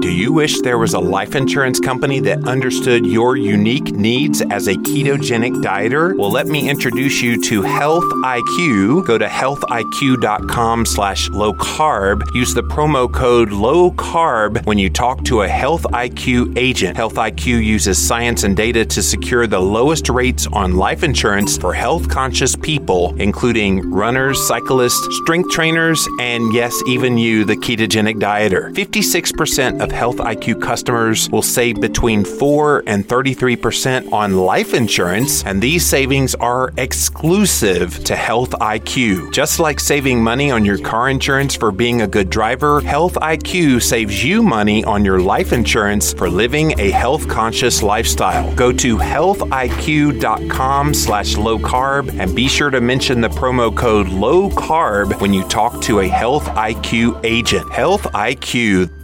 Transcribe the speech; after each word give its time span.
Do 0.00 0.10
you 0.10 0.32
wish 0.32 0.62
there 0.62 0.78
was 0.78 0.94
a 0.94 0.98
life 0.98 1.34
insurance 1.34 1.78
company 1.78 2.20
that 2.20 2.48
understood 2.48 3.04
your 3.04 3.36
unique 3.36 3.92
needs 3.92 4.40
as 4.40 4.66
a 4.66 4.72
ketogenic 4.72 5.62
dieter? 5.62 6.16
Well, 6.16 6.30
let 6.30 6.46
me 6.46 6.70
introduce 6.70 7.20
you 7.20 7.38
to 7.42 7.60
Health 7.60 8.04
IQ. 8.24 9.04
Go 9.06 9.18
to 9.18 9.26
healthiq.com 9.26 10.86
slash 10.86 11.28
low 11.28 11.52
carb. 11.52 12.22
Use 12.34 12.54
the 12.54 12.62
promo 12.62 13.12
code 13.12 13.52
low 13.52 13.90
carb 13.90 14.64
when 14.64 14.78
you 14.78 14.88
talk 14.88 15.22
to 15.26 15.42
a 15.42 15.48
Health 15.48 15.82
IQ 15.82 16.56
agent. 16.56 16.96
Health 16.96 17.16
IQ 17.16 17.62
uses 17.62 17.98
science 17.98 18.44
and 18.44 18.56
data 18.56 18.86
to 18.86 19.02
secure 19.02 19.46
the 19.46 19.60
lowest 19.60 20.08
rates 20.08 20.46
on 20.46 20.78
life 20.78 21.02
insurance 21.02 21.58
for 21.58 21.74
health 21.74 22.08
conscious 22.08 22.56
people, 22.56 23.14
including 23.18 23.90
runners, 23.90 24.40
cyclists, 24.48 25.06
strength 25.18 25.50
trainers, 25.50 26.08
and 26.18 26.54
yes, 26.54 26.82
even 26.86 27.18
you, 27.18 27.44
the 27.44 27.56
ketogenic 27.56 28.18
dieter. 28.18 28.72
56% 28.72 29.82
of 29.82 29.89
Health 29.92 30.16
IQ 30.16 30.62
customers 30.62 31.28
will 31.30 31.42
save 31.42 31.80
between 31.80 32.24
4 32.24 32.84
and 32.86 33.06
33% 33.06 34.12
on 34.12 34.36
life 34.36 34.74
insurance, 34.74 35.44
and 35.44 35.60
these 35.60 35.84
savings 35.84 36.34
are 36.36 36.72
exclusive 36.76 38.02
to 38.04 38.16
Health 38.16 38.50
IQ. 38.60 39.32
Just 39.32 39.60
like 39.60 39.80
saving 39.80 40.22
money 40.22 40.50
on 40.50 40.64
your 40.64 40.78
car 40.78 41.08
insurance 41.08 41.56
for 41.56 41.72
being 41.72 42.02
a 42.02 42.06
good 42.06 42.30
driver, 42.30 42.80
Health 42.80 43.14
IQ 43.14 43.82
saves 43.82 44.24
you 44.24 44.42
money 44.42 44.84
on 44.84 45.04
your 45.04 45.20
life 45.20 45.52
insurance 45.52 46.12
for 46.12 46.28
living 46.28 46.78
a 46.78 46.90
health 46.90 47.28
conscious 47.28 47.82
lifestyle. 47.82 48.54
Go 48.54 48.72
to 48.72 48.96
healthiq.com 48.96 50.94
slash 50.94 51.36
low 51.36 51.58
carb 51.58 52.18
and 52.18 52.34
be 52.34 52.48
sure 52.48 52.70
to 52.70 52.80
mention 52.80 53.20
the 53.20 53.28
promo 53.28 53.74
code 53.76 54.08
low 54.08 54.50
carb 54.50 55.20
when 55.20 55.32
you 55.32 55.42
talk 55.48 55.80
to 55.82 56.00
a 56.00 56.08
Health 56.08 56.44
IQ 56.44 57.20
agent. 57.24 57.70
Health 57.72 58.02
IQ. 58.12 58.99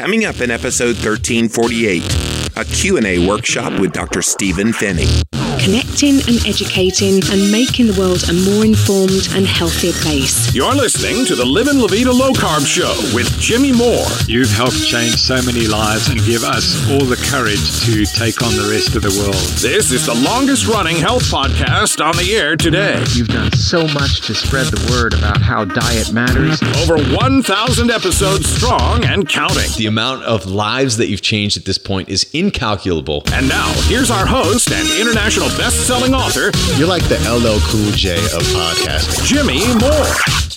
Coming 0.00 0.24
up 0.24 0.40
in 0.40 0.50
episode 0.50 0.96
1348, 0.96 2.56
a 2.56 2.64
Q&A 2.64 3.28
workshop 3.28 3.78
with 3.78 3.92
Dr. 3.92 4.22
Stephen 4.22 4.72
Phinney. 4.72 5.39
Connecting 5.60 6.24
and 6.24 6.40
educating 6.48 7.20
and 7.28 7.52
making 7.52 7.86
the 7.86 7.92
world 8.00 8.24
a 8.30 8.34
more 8.48 8.64
informed 8.64 9.28
and 9.36 9.44
healthier 9.44 9.92
place. 9.92 10.48
You're 10.54 10.74
listening 10.74 11.26
to 11.26 11.36
the 11.36 11.44
Livin' 11.44 11.78
La 11.78 11.86
Vida 11.86 12.10
Low 12.10 12.32
Carb 12.32 12.64
Show 12.64 12.96
with 13.14 13.28
Jimmy 13.38 13.70
Moore. 13.70 14.08
You've 14.24 14.50
helped 14.50 14.80
change 14.82 15.20
so 15.20 15.36
many 15.42 15.68
lives 15.68 16.08
and 16.08 16.16
give 16.24 16.44
us 16.44 16.80
all 16.88 17.04
the 17.04 17.20
courage 17.28 17.60
to 17.84 18.08
take 18.08 18.40
on 18.40 18.56
the 18.56 18.72
rest 18.72 18.96
of 18.96 19.02
the 19.02 19.12
world. 19.20 19.36
This 19.60 19.92
is 19.92 20.06
the 20.06 20.14
longest 20.14 20.66
running 20.66 20.96
health 20.96 21.28
podcast 21.28 22.02
on 22.02 22.16
the 22.16 22.32
air 22.34 22.56
today. 22.56 23.04
You've 23.12 23.28
done 23.28 23.52
so 23.52 23.86
much 23.92 24.22
to 24.32 24.34
spread 24.34 24.72
the 24.72 24.80
word 24.90 25.12
about 25.12 25.42
how 25.42 25.66
diet 25.66 26.10
matters. 26.10 26.56
Over 26.80 26.96
1,000 26.96 27.90
episodes 27.90 28.48
strong 28.48 29.04
and 29.04 29.28
counting. 29.28 29.68
The 29.76 29.86
amount 29.86 30.24
of 30.24 30.46
lives 30.46 30.96
that 30.96 31.08
you've 31.08 31.20
changed 31.20 31.58
at 31.58 31.66
this 31.66 31.76
point 31.76 32.08
is 32.08 32.24
incalculable. 32.32 33.24
And 33.34 33.46
now, 33.46 33.68
here's 33.92 34.10
our 34.10 34.24
host 34.24 34.72
and 34.72 34.88
international 34.98 35.49
best-selling 35.56 36.14
author, 36.14 36.50
You're 36.76 36.88
like 36.88 37.04
the 37.04 37.18
LL 37.26 37.60
Cool 37.70 37.92
J 37.92 38.16
of 38.16 38.42
podcasting. 38.52 39.24
Jimmy 39.26 39.60
Moore. 39.80 40.50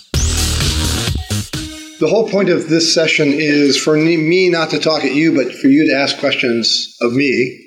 The 1.99 2.09
whole 2.09 2.29
point 2.29 2.49
of 2.49 2.67
this 2.67 2.93
session 2.93 3.29
is 3.29 3.77
for 3.77 3.95
me 3.95 4.49
not 4.49 4.71
to 4.71 4.79
talk 4.79 5.03
at 5.03 5.13
you, 5.13 5.33
but 5.33 5.53
for 5.53 5.67
you 5.67 5.87
to 5.87 5.95
ask 5.95 6.17
questions 6.17 6.97
of 7.01 7.13
me. 7.13 7.59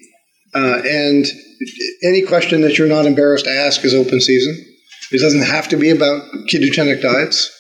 Uh, 0.54 0.82
and 0.84 1.24
any 2.04 2.22
question 2.22 2.60
that 2.62 2.78
you're 2.78 2.88
not 2.88 3.06
embarrassed 3.06 3.46
to 3.46 3.50
ask 3.50 3.84
is 3.84 3.94
open 3.94 4.20
season. 4.20 4.54
It 5.12 5.20
doesn't 5.20 5.42
have 5.42 5.68
to 5.68 5.76
be 5.76 5.90
about 5.90 6.22
ketogenic 6.50 7.00
diets. 7.00 7.50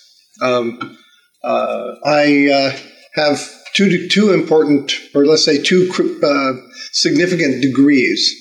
Um, 0.42 0.98
uh, 1.42 1.94
I 2.04 2.50
uh, 2.50 2.76
have 3.14 3.40
two 3.74 4.08
two 4.08 4.32
important, 4.32 4.94
or 5.14 5.24
let's 5.24 5.44
say 5.44 5.62
two 5.62 5.90
uh, 6.22 6.52
significant 6.92 7.62
degrees. 7.62 8.34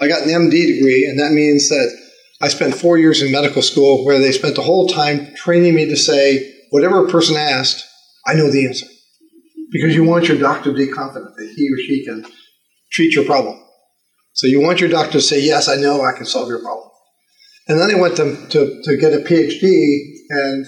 I 0.00 0.08
got 0.08 0.22
an 0.22 0.28
MD 0.28 0.50
degree, 0.50 1.06
and 1.08 1.18
that 1.18 1.32
means 1.32 1.68
that 1.68 1.96
I 2.40 2.48
spent 2.48 2.74
four 2.74 2.98
years 2.98 3.22
in 3.22 3.32
medical 3.32 3.62
school 3.62 4.04
where 4.04 4.18
they 4.18 4.32
spent 4.32 4.56
the 4.56 4.62
whole 4.62 4.88
time 4.88 5.34
training 5.34 5.74
me 5.74 5.86
to 5.86 5.96
say, 5.96 6.52
whatever 6.70 7.06
a 7.06 7.10
person 7.10 7.36
asked, 7.36 7.86
I 8.26 8.34
know 8.34 8.50
the 8.50 8.66
answer. 8.66 8.86
Because 9.70 9.94
you 9.94 10.04
want 10.04 10.28
your 10.28 10.38
doctor 10.38 10.70
to 10.70 10.76
be 10.76 10.88
confident 10.88 11.34
that 11.36 11.52
he 11.56 11.68
or 11.70 11.78
she 11.78 12.04
can 12.04 12.26
treat 12.92 13.14
your 13.14 13.24
problem. 13.24 13.62
So 14.34 14.46
you 14.46 14.60
want 14.60 14.80
your 14.80 14.90
doctor 14.90 15.12
to 15.12 15.20
say, 15.20 15.40
yes, 15.40 15.68
I 15.68 15.76
know 15.76 16.02
I 16.02 16.12
can 16.12 16.26
solve 16.26 16.48
your 16.48 16.60
problem. 16.60 16.90
And 17.68 17.80
then 17.80 17.90
I 17.90 17.98
went 17.98 18.16
to, 18.16 18.46
to, 18.48 18.82
to 18.84 18.96
get 18.96 19.14
a 19.14 19.18
PhD, 19.18 19.98
and 20.28 20.66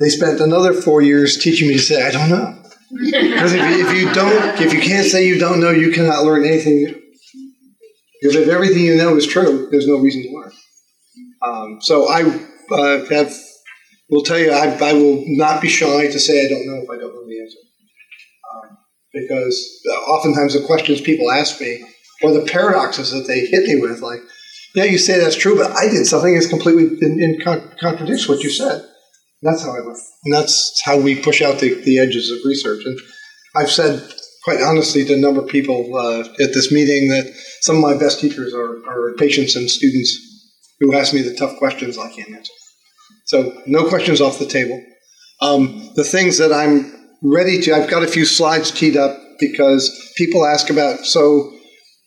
they 0.00 0.08
spent 0.08 0.40
another 0.40 0.72
four 0.72 1.00
years 1.00 1.38
teaching 1.38 1.68
me 1.68 1.74
to 1.74 1.80
say, 1.80 2.06
I 2.06 2.10
don't 2.10 2.28
know. 2.28 2.60
Because 2.90 3.52
if 3.54 3.62
if 3.62 3.96
you 3.96 4.12
don't, 4.12 4.60
if 4.60 4.72
you 4.72 4.80
can't 4.80 5.06
say 5.06 5.26
you 5.26 5.38
don't 5.38 5.58
know, 5.58 5.70
you 5.70 5.90
cannot 5.90 6.22
learn 6.22 6.44
anything. 6.44 6.94
Because 8.20 8.36
if 8.36 8.48
everything 8.48 8.84
you 8.84 8.96
know 8.96 9.16
is 9.16 9.26
true, 9.26 9.68
there's 9.70 9.86
no 9.86 9.98
reason 9.98 10.22
to 10.22 10.30
learn. 10.30 10.52
Um, 11.42 11.78
so 11.80 12.08
I 12.08 12.22
uh, 12.70 13.04
have, 13.10 13.32
will 14.08 14.22
tell 14.22 14.38
you, 14.38 14.52
I, 14.52 14.76
I 14.82 14.92
will 14.94 15.22
not 15.26 15.60
be 15.60 15.68
shy 15.68 16.06
to 16.06 16.18
say 16.18 16.44
I 16.44 16.48
don't 16.48 16.66
know 16.66 16.82
if 16.82 16.90
I 16.90 16.96
don't 16.96 17.14
know 17.14 17.26
the 17.26 17.40
answer. 17.40 17.58
Um, 18.54 18.78
because 19.12 19.82
oftentimes 20.08 20.54
the 20.54 20.66
questions 20.66 21.00
people 21.00 21.30
ask 21.30 21.60
me, 21.60 21.84
or 22.22 22.32
the 22.32 22.46
paradoxes 22.46 23.10
that 23.10 23.26
they 23.26 23.40
hit 23.40 23.64
me 23.64 23.80
with, 23.80 24.00
like, 24.00 24.20
yeah, 24.74 24.84
you 24.84 24.98
say 24.98 25.20
that's 25.20 25.36
true, 25.36 25.56
but 25.56 25.70
I 25.72 25.88
did 25.88 26.06
something 26.06 26.34
that's 26.34 26.48
completely 26.48 26.98
in, 27.00 27.20
in 27.20 27.40
con- 27.40 27.70
contradicts 27.78 28.28
what 28.28 28.42
you 28.42 28.50
said. 28.50 28.80
And 28.80 29.52
that's 29.52 29.62
how 29.62 29.70
I 29.70 29.78
learn. 29.78 29.96
And 30.24 30.34
that's 30.34 30.80
how 30.84 30.98
we 30.98 31.20
push 31.20 31.42
out 31.42 31.60
the, 31.60 31.74
the 31.82 31.98
edges 31.98 32.30
of 32.30 32.38
research. 32.44 32.84
And 32.84 32.98
I've 33.54 33.70
said 33.70 34.02
quite 34.44 34.60
honestly 34.60 35.04
to 35.04 35.14
a 35.14 35.18
number 35.18 35.40
of 35.40 35.48
people 35.48 35.96
uh, 35.96 36.20
at 36.20 36.52
this 36.52 36.70
meeting 36.70 37.08
that 37.08 37.34
some 37.60 37.76
of 37.76 37.82
my 37.82 37.96
best 37.96 38.20
teachers 38.20 38.52
are, 38.54 38.76
are 38.86 39.14
patients 39.16 39.56
and 39.56 39.70
students 39.70 40.16
who 40.80 40.94
ask 40.94 41.14
me 41.14 41.22
the 41.22 41.34
tough 41.34 41.56
questions 41.56 41.98
I 41.98 42.10
can't 42.10 42.30
answer. 42.30 42.52
So 43.26 43.62
no 43.66 43.88
questions 43.88 44.20
off 44.20 44.38
the 44.38 44.46
table. 44.46 44.82
Um, 45.40 45.90
the 45.96 46.04
things 46.04 46.38
that 46.38 46.52
I'm 46.52 46.92
ready 47.22 47.60
to, 47.62 47.74
I've 47.74 47.90
got 47.90 48.02
a 48.02 48.06
few 48.06 48.24
slides 48.24 48.70
teed 48.70 48.96
up 48.96 49.16
because 49.40 50.12
people 50.16 50.44
ask 50.44 50.68
about, 50.68 51.00
so, 51.00 51.50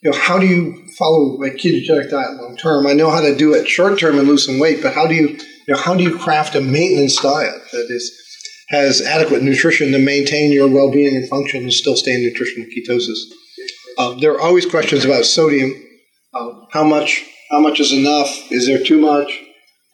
you 0.04 0.12
know, 0.12 0.18
how 0.18 0.38
do 0.38 0.46
you 0.46 0.86
follow 0.98 1.42
a 1.44 1.50
ketogenic 1.50 2.10
diet 2.10 2.40
long 2.40 2.56
term? 2.58 2.86
I 2.86 2.94
know 2.94 3.10
how 3.10 3.22
to 3.22 3.36
do 3.36 3.54
it 3.54 3.68
short 3.68 4.00
term 4.00 4.20
and 4.20 4.28
lose 4.28 4.46
some 4.46 4.60
weight, 4.60 4.82
but 4.82 4.94
how 4.94 5.08
do 5.08 5.16
you, 5.16 5.30
you 5.30 5.74
know, 5.74 5.78
how 5.78 5.96
do 5.96 6.04
you 6.04 6.18
craft 6.18 6.56
a 6.56 6.62
maintenance 6.62 7.20
diet 7.20 7.62
that 7.72 7.88
is 7.90 8.27
has 8.70 9.02
adequate 9.02 9.44
nutrition 9.44 9.92
to 9.92 10.00
maintain 10.00 10.52
your 10.52 10.68
well-being 10.68 11.16
and 11.16 11.30
function 11.30 11.64
and 11.64 11.74
still 11.74 11.96
stay 11.96 12.16
in 12.16 12.24
nutritional 12.24 12.68
ketosis? 12.70 13.18
Uh, 13.98 14.14
there 14.20 14.34
are 14.34 14.42
always 14.42 14.66
questions 14.66 15.06
about 15.06 15.26
sodium. 15.26 15.74
Uh, 16.34 16.52
how 16.72 16.84
much? 16.84 17.26
How 17.50 17.60
much 17.60 17.80
is 17.80 17.94
enough? 17.94 18.30
Is 18.52 18.68
there 18.68 18.84
too 18.84 19.00
much? 19.00 19.42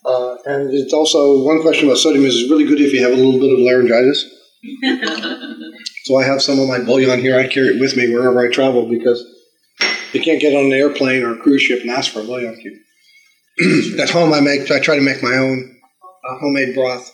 Uh, 0.06 0.36
and 0.46 0.74
it's 0.74 0.94
also 0.94 1.44
one 1.44 1.62
question 1.62 1.88
about 1.88 1.98
sodium 1.98 2.26
is 2.26 2.36
it's 2.36 2.50
really 2.50 2.66
good 2.66 2.82
if 2.82 2.92
you 2.92 3.02
have 3.04 3.14
a 3.14 3.16
little 3.16 3.40
bit 3.40 3.54
of 3.54 3.60
laryngitis. 3.60 4.26
so 6.06 6.18
I 6.18 6.24
have 6.26 6.42
some 6.42 6.60
of 6.60 6.68
my 6.68 6.80
bouillon 6.80 7.20
here. 7.20 7.40
I 7.40 7.48
carry 7.48 7.68
it 7.68 7.80
with 7.80 7.96
me 7.96 8.14
wherever 8.14 8.40
I 8.40 8.52
travel 8.52 8.90
because 8.90 9.24
you 10.14 10.22
can't 10.22 10.42
get 10.42 10.56
on 10.56 10.66
an 10.66 10.74
airplane 10.74 11.24
or 11.24 11.34
a 11.34 11.38
cruise 11.38 11.62
ship 11.62 11.82
and 11.82 11.90
ask 11.90 12.12
for 12.12 12.20
a 12.20 12.24
bouillon 12.24 12.60
cube. 12.60 14.00
At 14.00 14.10
home, 14.10 14.34
I 14.34 14.42
make 14.42 14.70
I 14.72 14.80
try 14.80 14.96
to 14.96 15.02
make 15.02 15.24
my 15.24 15.36
own 15.36 15.76
uh, 16.28 16.40
homemade 16.40 16.74
broth, 16.76 17.14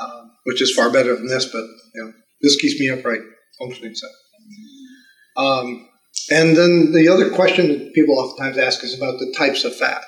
uh, 0.00 0.22
which 0.46 0.62
is 0.62 0.72
far 0.72 0.90
better 0.90 1.14
than 1.14 1.26
this. 1.26 1.44
But 1.44 1.64
you 1.94 2.04
know, 2.04 2.12
this 2.40 2.56
keeps 2.56 2.78
me 2.80 2.88
upright, 2.88 3.20
functioning. 3.58 3.94
So, 3.94 4.08
um, 5.36 5.88
and 6.30 6.56
then 6.56 6.92
the 6.92 7.08
other 7.08 7.30
question 7.30 7.68
that 7.68 7.94
people 7.94 8.18
oftentimes 8.18 8.58
ask 8.58 8.82
is 8.82 8.96
about 8.96 9.18
the 9.18 9.34
types 9.36 9.64
of 9.64 9.76
fat. 9.76 10.04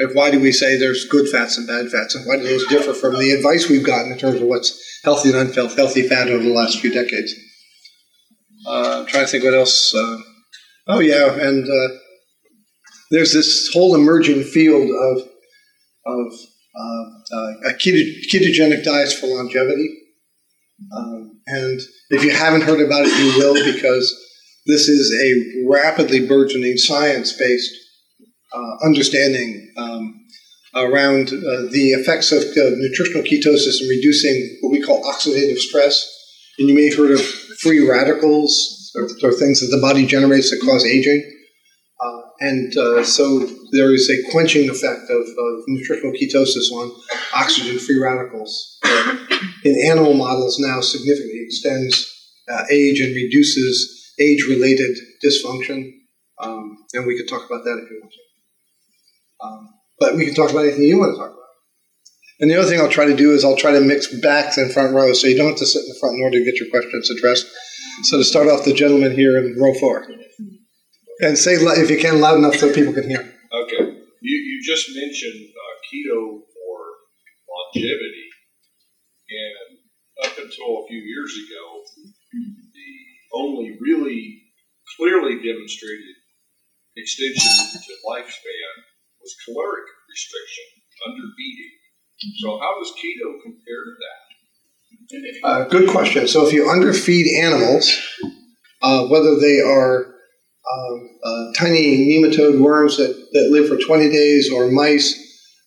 Like 0.00 0.14
why 0.14 0.30
do 0.30 0.40
we 0.40 0.50
say 0.50 0.76
there's 0.76 1.06
good 1.06 1.28
fats 1.28 1.56
and 1.56 1.66
bad 1.66 1.88
fats, 1.88 2.14
and 2.14 2.26
why 2.26 2.36
do 2.36 2.42
those 2.42 2.66
differ 2.66 2.92
from 2.92 3.18
the 3.18 3.30
advice 3.30 3.68
we've 3.68 3.86
gotten 3.86 4.12
in 4.12 4.18
terms 4.18 4.40
of 4.40 4.48
what's 4.48 5.00
healthy 5.04 5.30
and 5.30 5.38
unhealthy 5.56 6.08
fat 6.08 6.28
over 6.28 6.42
the 6.42 6.52
last 6.52 6.80
few 6.80 6.92
decades? 6.92 7.32
Uh, 8.66 9.00
I'm 9.00 9.06
trying 9.06 9.24
to 9.24 9.30
think 9.30 9.44
what 9.44 9.54
else. 9.54 9.94
Uh, 9.94 10.18
oh 10.88 11.00
yeah, 11.00 11.32
and 11.32 11.64
uh, 11.64 11.94
there's 13.12 13.32
this 13.32 13.70
whole 13.72 13.94
emerging 13.94 14.42
field 14.42 14.90
of 14.90 15.28
of 16.06 16.32
a 16.76 17.74
ketogenic 17.74 18.84
diets 18.84 19.12
for 19.12 19.26
longevity. 19.26 19.88
Um, 20.96 21.40
and 21.46 21.80
if 22.10 22.24
you 22.24 22.30
haven't 22.30 22.62
heard 22.62 22.80
about 22.80 23.06
it, 23.06 23.16
you 23.18 23.38
will 23.38 23.54
because 23.72 24.12
this 24.66 24.88
is 24.88 25.12
a 25.12 25.68
rapidly 25.68 26.26
burgeoning 26.26 26.76
science-based 26.76 27.70
uh, 28.52 28.86
understanding 28.86 29.72
um, 29.76 30.14
around 30.74 31.28
uh, 31.28 31.68
the 31.70 31.92
effects 31.98 32.32
of 32.32 32.42
uh, 32.42 32.70
nutritional 32.76 33.22
ketosis 33.22 33.80
in 33.80 33.88
reducing 33.88 34.58
what 34.60 34.72
we 34.72 34.80
call 34.80 35.02
oxidative 35.04 35.58
stress. 35.58 36.10
And 36.58 36.68
you 36.68 36.74
may 36.74 36.86
have 36.86 36.96
heard 36.96 37.12
of 37.12 37.20
free 37.60 37.88
radicals 37.88 38.92
or, 38.94 39.08
or 39.22 39.32
things 39.32 39.60
that 39.60 39.74
the 39.74 39.80
body 39.80 40.06
generates 40.06 40.50
that 40.50 40.60
cause 40.64 40.84
aging. 40.84 41.22
Uh, 42.04 42.20
and 42.40 42.76
uh, 42.76 43.04
so 43.04 43.48
there 43.74 43.92
is 43.92 44.08
a 44.08 44.30
quenching 44.30 44.70
effect 44.70 45.10
of, 45.10 45.20
of 45.20 45.64
nutritional 45.66 46.12
ketosis 46.12 46.70
on 46.72 46.94
oxygen 47.34 47.78
free 47.78 47.98
radicals. 48.00 48.78
in 49.64 49.90
animal 49.90 50.14
models, 50.14 50.58
now 50.60 50.80
significantly 50.80 51.42
extends 51.44 52.10
uh, 52.48 52.64
age 52.70 53.00
and 53.00 53.14
reduces 53.14 54.14
age 54.20 54.46
related 54.48 54.96
dysfunction. 55.24 55.90
Um, 56.40 56.78
and 56.94 57.04
we 57.04 57.16
could 57.18 57.28
talk 57.28 57.44
about 57.50 57.64
that 57.64 57.82
if 57.82 57.90
you 57.90 58.00
want 58.00 58.12
to. 58.12 59.46
Um, 59.46 59.68
but 59.98 60.14
we 60.14 60.26
can 60.26 60.34
talk 60.34 60.50
about 60.50 60.66
anything 60.66 60.84
you 60.84 60.98
want 60.98 61.14
to 61.14 61.18
talk 61.18 61.30
about. 61.30 61.40
And 62.40 62.50
the 62.50 62.56
other 62.56 62.68
thing 62.68 62.80
I'll 62.80 62.88
try 62.88 63.06
to 63.06 63.16
do 63.16 63.32
is 63.32 63.44
I'll 63.44 63.56
try 63.56 63.72
to 63.72 63.80
mix 63.80 64.06
backs 64.20 64.56
and 64.56 64.72
front 64.72 64.94
rows 64.94 65.20
so 65.20 65.26
you 65.26 65.36
don't 65.36 65.48
have 65.48 65.58
to 65.58 65.66
sit 65.66 65.82
in 65.82 65.88
the 65.88 65.98
front 65.98 66.16
in 66.16 66.22
order 66.22 66.38
to 66.38 66.44
get 66.44 66.60
your 66.60 66.70
questions 66.70 67.10
addressed. 67.10 67.46
So 68.04 68.18
to 68.18 68.24
start 68.24 68.48
off, 68.48 68.64
the 68.64 68.72
gentleman 68.72 69.12
here 69.12 69.38
in 69.38 69.56
row 69.60 69.74
four. 69.74 70.06
And 71.20 71.38
say, 71.38 71.54
if 71.54 71.90
you 71.90 71.98
can, 71.98 72.20
loud 72.20 72.38
enough 72.38 72.56
so 72.56 72.72
people 72.72 72.92
can 72.92 73.08
hear. 73.08 73.33
Okay. 73.62 74.02
You, 74.20 74.36
you 74.36 74.62
just 74.64 74.88
mentioned 74.94 75.50
uh, 75.54 75.74
keto 75.86 76.42
for 76.42 76.76
longevity. 77.46 78.26
And 79.30 79.78
up 80.26 80.38
until 80.38 80.84
a 80.84 80.86
few 80.88 80.98
years 80.98 81.32
ago, 81.32 81.82
the 82.32 82.90
only 83.34 83.78
really 83.80 84.42
clearly 84.96 85.36
demonstrated 85.36 86.16
extension 86.96 87.80
to 87.80 87.92
lifespan 88.08 88.72
was 89.20 89.34
caloric 89.44 89.84
restriction, 90.08 90.64
under 91.06 91.26
feeding. 91.36 91.72
So, 92.40 92.58
how 92.58 92.78
does 92.78 92.92
keto 92.92 93.42
compare 93.42 93.82
to 93.84 93.94
that? 94.04 94.20
Uh, 95.42 95.64
good 95.64 95.88
question. 95.88 96.28
So, 96.28 96.46
if 96.46 96.52
you 96.52 96.64
underfeed 96.64 97.26
animals, 97.42 97.90
uh, 98.82 99.06
whether 99.06 99.38
they 99.38 99.60
are 99.60 100.13
uh, 101.24 101.52
tiny 101.56 102.08
nematode 102.08 102.60
worms 102.60 102.96
that, 102.96 103.12
that 103.32 103.50
live 103.50 103.68
for 103.68 103.76
20 103.76 104.10
days 104.10 104.50
or 104.50 104.70
mice, 104.70 105.20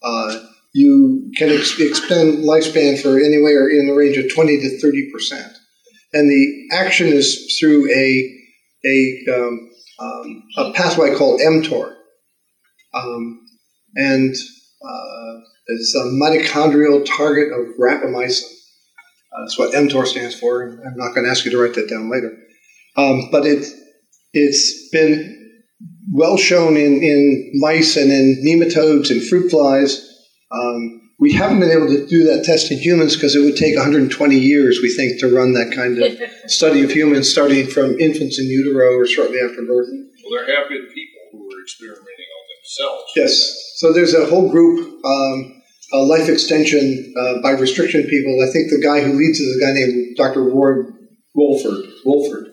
uh, 0.03 0.39
you 0.73 1.31
can 1.38 1.49
ex- 1.49 1.79
extend 1.79 2.44
lifespan 2.44 3.01
for 3.01 3.19
anywhere 3.19 3.69
in 3.69 3.88
the 3.88 3.94
range 3.94 4.17
of 4.17 4.33
20 4.33 4.59
to 4.59 4.79
30 4.79 5.11
percent. 5.11 5.53
And 6.13 6.29
the 6.29 6.75
action 6.75 7.07
is 7.07 7.57
through 7.59 7.91
a, 7.91 8.33
a, 8.85 9.25
um, 9.33 9.69
um, 9.99 10.44
a 10.57 10.73
pathway 10.73 11.15
called 11.15 11.41
mTOR. 11.41 11.93
Um, 12.93 13.41
and 13.95 14.33
uh, 14.33 15.33
it's 15.67 15.95
a 15.95 16.05
mitochondrial 16.05 17.05
target 17.05 17.51
of 17.51 17.75
rapamycin. 17.79 18.43
Uh, 18.43 19.41
that's 19.41 19.59
what 19.59 19.73
mTOR 19.73 20.05
stands 20.05 20.39
for. 20.39 20.63
I'm 20.63 20.95
not 20.95 21.13
going 21.13 21.25
to 21.25 21.31
ask 21.31 21.45
you 21.45 21.51
to 21.51 21.61
write 21.61 21.73
that 21.73 21.89
down 21.89 22.09
later. 22.09 22.35
Um, 22.95 23.29
but 23.31 23.45
it, 23.45 23.67
it's 24.33 24.89
been 24.91 25.38
well 26.12 26.38
shown 26.38 26.77
in, 26.77 27.03
in 27.03 27.51
mice 27.56 27.97
and 27.97 28.12
in 28.12 28.44
nematodes 28.45 29.09
and 29.09 29.24
fruit 29.24 29.50
flies. 29.50 30.03
Um, 30.51 31.01
we 31.19 31.33
haven't 31.33 31.59
been 31.59 31.71
able 31.71 31.88
to 31.88 32.06
do 32.06 32.24
that 32.25 32.44
test 32.44 32.71
in 32.71 32.77
humans 32.77 33.15
because 33.15 33.35
it 33.35 33.41
would 33.41 33.57
take 33.57 33.75
120 33.75 34.38
years, 34.38 34.79
we 34.81 34.94
think, 34.94 35.19
to 35.19 35.33
run 35.33 35.53
that 35.53 35.74
kind 35.75 35.97
of 35.97 36.29
study 36.51 36.83
of 36.83 36.91
humans, 36.91 37.29
starting 37.29 37.65
from 37.68 38.00
infants 38.00 38.39
in 38.39 38.45
utero 38.45 38.97
or 38.97 39.07
shortly 39.07 39.39
after 39.39 39.63
birth. 39.63 39.89
Well, 39.89 40.45
there 40.45 40.56
have 40.56 40.69
been 40.69 40.85
people 40.94 41.21
who 41.31 41.50
are 41.50 41.62
experimenting 41.63 42.06
on 42.06 42.44
themselves. 42.53 43.12
Yes. 43.15 43.74
So 43.77 43.94
there's 43.94 44.13
a 44.13 44.27
whole 44.27 44.50
group, 44.51 45.03
um, 45.03 45.62
uh, 45.94 46.03
life 46.03 46.29
extension 46.29 47.13
uh, 47.18 47.41
by 47.41 47.51
restriction 47.51 48.03
people. 48.03 48.38
I 48.47 48.51
think 48.51 48.69
the 48.69 48.81
guy 48.83 49.01
who 49.01 49.13
leads 49.13 49.39
is 49.39 49.57
a 49.57 49.65
guy 49.65 49.74
named 49.74 50.18
Dr. 50.18 50.44
Ward 50.44 50.94
Walford. 51.33 51.85
Walford. 52.06 52.46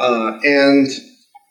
Uh, 0.00 0.38
and 0.42 0.88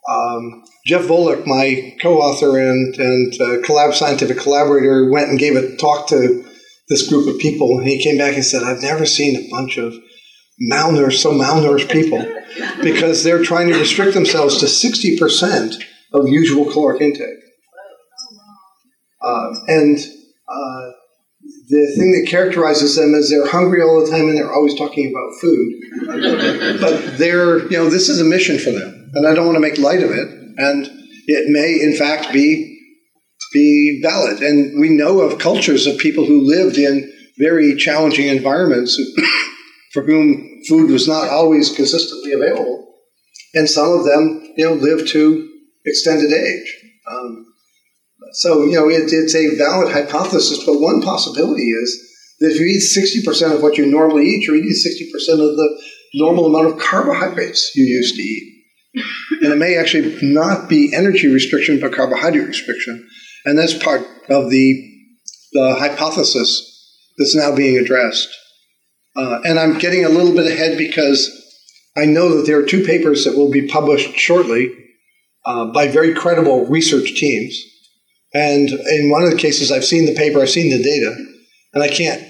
um, 0.09 0.63
Jeff 0.85 1.03
Volek, 1.03 1.45
my 1.45 1.95
co-author 2.01 2.57
and, 2.57 2.95
and 2.95 3.33
uh, 3.35 3.61
collab 3.65 3.93
scientific 3.93 4.39
collaborator, 4.39 5.09
went 5.11 5.29
and 5.29 5.37
gave 5.37 5.55
a 5.55 5.75
talk 5.77 6.07
to 6.09 6.43
this 6.89 7.07
group 7.07 7.27
of 7.27 7.39
people. 7.39 7.77
And 7.77 7.87
he 7.87 8.01
came 8.01 8.17
back 8.17 8.33
and 8.33 8.43
said, 8.43 8.63
I've 8.63 8.81
never 8.81 9.05
seen 9.05 9.35
a 9.35 9.49
bunch 9.51 9.77
of 9.77 9.93
malnourished, 10.71 11.21
so 11.21 11.31
malnourished 11.31 11.91
people 11.91 12.25
because 12.81 13.23
they're 13.23 13.43
trying 13.43 13.67
to 13.69 13.77
restrict 13.77 14.15
themselves 14.15 14.57
to 14.59 14.65
60% 14.65 15.83
of 16.13 16.27
usual 16.27 16.65
caloric 16.71 17.01
intake. 17.01 17.27
Uh, 19.21 19.49
and 19.67 19.99
uh, 20.47 20.91
the 21.69 21.95
thing 21.97 22.11
that 22.13 22.29
characterizes 22.29 22.95
them 22.95 23.13
is 23.13 23.29
they're 23.29 23.47
hungry 23.47 23.81
all 23.83 24.03
the 24.03 24.09
time 24.09 24.27
and 24.27 24.35
they're 24.35 24.51
always 24.51 24.75
talking 24.75 25.11
about 25.11 25.39
food. 25.39 26.81
but 26.81 27.17
they're, 27.17 27.59
you 27.69 27.77
know, 27.77 27.89
this 27.89 28.09
is 28.09 28.19
a 28.19 28.23
mission 28.23 28.57
for 28.57 28.71
them, 28.71 29.11
and 29.13 29.27
I 29.27 29.35
don't 29.35 29.45
want 29.45 29.55
to 29.55 29.61
make 29.61 29.77
light 29.77 30.01
of 30.01 30.09
it. 30.09 30.27
And 30.57 30.87
it 31.27 31.45
may, 31.49 31.79
in 31.81 31.95
fact, 31.95 32.33
be 32.33 32.75
be 33.53 33.99
valid. 34.03 34.41
And 34.41 34.79
we 34.79 34.89
know 34.89 35.21
of 35.21 35.39
cultures 35.39 35.87
of 35.87 35.97
people 35.97 36.25
who 36.25 36.41
lived 36.41 36.77
in 36.77 37.11
very 37.39 37.75
challenging 37.75 38.27
environments 38.27 38.99
for 39.93 40.03
whom 40.03 40.61
food 40.67 40.91
was 40.91 41.07
not 41.07 41.29
always 41.29 41.73
consistently 41.75 42.33
available, 42.33 42.95
and 43.53 43.69
some 43.69 43.91
of 43.91 44.05
them, 44.05 44.53
you 44.57 44.65
know, 44.65 44.73
lived 44.73 45.07
to 45.09 45.47
extended 45.85 46.31
age. 46.31 46.75
Um, 47.09 47.45
so, 48.33 48.63
you 48.63 48.73
know, 48.73 48.89
it, 48.89 49.11
it's 49.11 49.35
a 49.35 49.55
valid 49.55 49.91
hypothesis, 49.91 50.63
but 50.65 50.79
one 50.79 51.01
possibility 51.01 51.69
is 51.71 52.05
that 52.39 52.51
if 52.51 52.59
you 52.59 52.67
eat 52.67 53.25
60% 53.25 53.55
of 53.55 53.61
what 53.61 53.77
you 53.77 53.85
normally 53.85 54.25
eat, 54.25 54.45
you're 54.45 54.55
eating 54.55 54.71
60% 54.71 55.33
of 55.33 55.55
the 55.57 55.81
normal 56.13 56.45
amount 56.45 56.73
of 56.73 56.79
carbohydrates 56.79 57.75
you 57.75 57.83
used 57.83 58.15
to 58.15 58.21
eat. 58.21 58.55
And 59.41 59.53
it 59.53 59.57
may 59.57 59.77
actually 59.77 60.17
not 60.21 60.67
be 60.67 60.93
energy 60.93 61.27
restriction, 61.27 61.79
but 61.79 61.93
carbohydrate 61.93 62.47
restriction. 62.47 63.07
And 63.45 63.57
that's 63.57 63.77
part 63.77 64.01
of 64.29 64.49
the, 64.49 64.91
the 65.53 65.75
hypothesis 65.75 66.65
that's 67.17 67.35
now 67.35 67.55
being 67.55 67.77
addressed. 67.77 68.29
Uh, 69.15 69.41
and 69.43 69.59
I'm 69.59 69.77
getting 69.77 70.05
a 70.05 70.09
little 70.09 70.33
bit 70.33 70.51
ahead 70.51 70.77
because 70.77 71.35
I 71.97 72.05
know 72.05 72.37
that 72.37 72.45
there 72.45 72.59
are 72.59 72.65
two 72.65 72.83
papers 72.83 73.25
that 73.25 73.37
will 73.37 73.51
be 73.51 73.67
published 73.67 74.15
shortly 74.15 74.73
uh, 75.45 75.65
by 75.65 75.87
very 75.87 76.13
credible 76.13 76.65
research 76.65 77.15
teams 77.15 77.61
and 78.33 78.69
in 78.69 79.09
one 79.09 79.23
of 79.23 79.31
the 79.31 79.37
cases, 79.37 79.71
I've 79.71 79.85
seen 79.85 80.05
the 80.05 80.15
paper, 80.15 80.39
I've 80.39 80.49
seen 80.49 80.69
the 80.69 80.83
data, 80.83 81.15
and 81.73 81.83
I 81.83 81.87
can't 81.87 82.23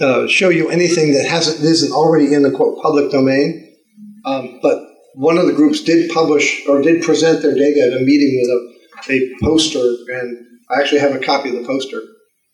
uh, 0.00 0.26
show 0.28 0.48
you 0.48 0.68
anything 0.68 1.14
that 1.14 1.26
hasn't 1.26 1.60
isn't 1.60 1.92
already 1.92 2.34
in 2.34 2.42
the 2.42 2.50
quote 2.50 2.82
public 2.82 3.10
domain. 3.10 3.76
Um, 4.24 4.58
but 4.62 4.82
one 5.14 5.38
of 5.38 5.46
the 5.46 5.52
groups 5.52 5.82
did 5.82 6.10
publish 6.10 6.66
or 6.68 6.82
did 6.82 7.02
present 7.02 7.42
their 7.42 7.54
data 7.54 7.90
at 7.90 8.00
a 8.00 8.04
meeting 8.04 8.40
with 8.40 9.10
a, 9.10 9.14
a 9.14 9.30
poster, 9.42 9.78
and 9.78 10.46
I 10.70 10.80
actually 10.80 11.00
have 11.00 11.14
a 11.14 11.18
copy 11.18 11.48
of 11.48 11.56
the 11.56 11.66
poster, 11.66 12.00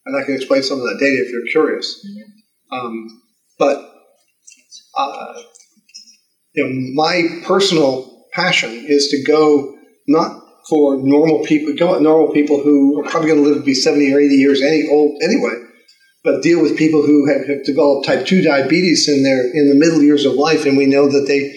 and 0.07 0.17
I 0.17 0.25
can 0.25 0.35
explain 0.35 0.63
some 0.63 0.79
of 0.79 0.85
that 0.85 0.99
data 1.01 1.23
if 1.23 1.33
you're 1.33 1.47
curious. 1.51 2.07
Um, 2.73 3.23
but 3.59 3.91
uh, 4.97 5.43
you 6.55 6.65
know, 6.65 6.93
my 6.95 7.41
personal 7.45 8.27
passion 8.33 8.71
is 8.71 9.09
to 9.09 9.23
go 9.25 9.77
not 10.07 10.44
for 10.69 10.97
normal 10.97 11.45
people, 11.45 11.75
normal 12.01 12.33
people 12.33 12.63
who 12.63 13.01
are 13.01 13.09
probably 13.09 13.29
going 13.29 13.43
to 13.43 13.49
live 13.49 13.59
to 13.59 13.65
be 13.65 13.75
70 13.75 14.13
or 14.13 14.21
80 14.21 14.35
years 14.35 14.63
any 14.63 14.89
old 14.91 15.23
anyway, 15.23 15.55
but 16.23 16.43
deal 16.43 16.63
with 16.63 16.79
people 16.79 17.03
who 17.03 17.27
have, 17.27 17.47
have 17.47 17.65
developed 17.65 18.07
type 18.07 18.27
2 18.27 18.43
diabetes 18.43 19.09
in 19.09 19.23
their 19.23 19.45
in 19.53 19.69
the 19.69 19.75
middle 19.75 20.03
years 20.03 20.25
of 20.25 20.35
life, 20.35 20.65
and 20.65 20.77
we 20.77 20.87
know 20.87 21.07
that 21.09 21.27
they 21.29 21.55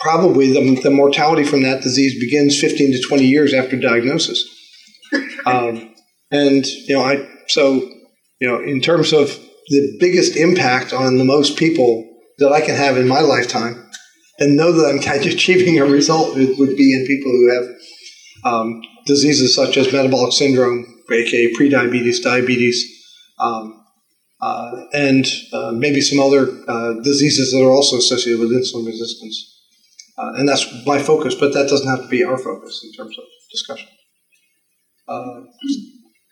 probably 0.00 0.52
the, 0.52 0.80
the 0.82 0.90
mortality 0.90 1.44
from 1.44 1.62
that 1.62 1.82
disease 1.82 2.18
begins 2.20 2.60
15 2.60 2.92
to 2.92 3.08
20 3.08 3.24
years 3.24 3.54
after 3.54 3.76
diagnosis. 3.76 4.44
Um, 5.44 5.92
and 6.30 6.64
you 6.64 6.94
know, 6.94 7.02
I 7.02 7.28
so 7.48 7.90
you 8.40 8.48
know, 8.48 8.60
in 8.60 8.80
terms 8.80 9.12
of 9.12 9.28
the 9.68 9.96
biggest 10.00 10.36
impact 10.36 10.92
on 10.92 11.18
the 11.18 11.24
most 11.24 11.56
people 11.56 12.08
that 12.38 12.52
I 12.52 12.60
can 12.60 12.76
have 12.76 12.96
in 12.96 13.06
my 13.06 13.20
lifetime, 13.20 13.88
and 14.38 14.56
know 14.56 14.72
that 14.72 14.88
I'm 14.88 15.00
kind 15.00 15.20
of 15.20 15.32
achieving 15.32 15.78
a 15.78 15.84
result 15.84 16.34
would 16.36 16.76
be 16.76 16.94
in 16.94 17.06
people 17.06 17.30
who 17.30 17.54
have 17.54 17.64
um, 18.44 18.82
diseases 19.06 19.54
such 19.54 19.76
as 19.76 19.92
metabolic 19.92 20.32
syndrome, 20.32 21.02
aka 21.10 21.52
prediabetes, 21.54 22.22
diabetes, 22.22 22.84
um, 23.38 23.84
uh, 24.40 24.84
and 24.92 25.26
uh, 25.52 25.72
maybe 25.72 26.00
some 26.00 26.18
other 26.18 26.48
uh, 26.68 26.94
diseases 27.02 27.52
that 27.52 27.64
are 27.64 27.70
also 27.70 27.96
associated 27.96 28.40
with 28.40 28.50
insulin 28.50 28.86
resistance. 28.86 29.48
Uh, 30.18 30.32
and 30.36 30.48
that's 30.48 30.66
my 30.86 31.00
focus, 31.00 31.34
but 31.34 31.52
that 31.54 31.68
doesn't 31.68 31.88
have 31.88 32.02
to 32.02 32.08
be 32.08 32.22
our 32.22 32.36
focus 32.36 32.82
in 32.84 32.92
terms 32.92 33.16
of 33.18 33.24
discussion. 33.50 33.88
Uh, 35.08 35.40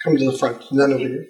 come 0.02 0.16
to 0.16 0.30
the 0.30 0.36
front, 0.36 0.62
and 0.70 0.80
then 0.80 0.92
over 0.92 1.06
here. 1.06 1.26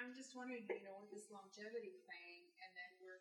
I'm 0.00 0.14
just 0.16 0.30
wondering, 0.36 0.62
you 0.68 0.84
know, 0.84 0.96
with 1.00 1.10
this 1.10 1.26
longevity 1.30 1.92
thing, 2.08 2.46
and 2.60 2.70
then 2.76 2.90
we're 3.02 3.20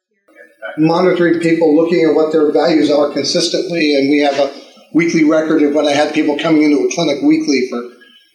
here. 0.77 0.88
monitoring 0.88 1.39
people, 1.39 1.75
looking 1.75 2.05
at 2.05 2.15
what 2.15 2.31
their 2.31 2.51
values 2.51 2.91
are 2.91 3.11
consistently, 3.11 3.95
and 3.95 4.09
we 4.09 4.19
have 4.19 4.38
a 4.39 4.68
weekly 4.93 5.24
record 5.24 5.62
of 5.62 5.74
when 5.74 5.88
I 5.88 5.91
had 5.91 6.13
people 6.13 6.38
coming 6.38 6.63
into 6.63 6.88
a 6.88 6.93
clinic 6.93 7.22
weekly 7.22 7.67
for 7.69 7.84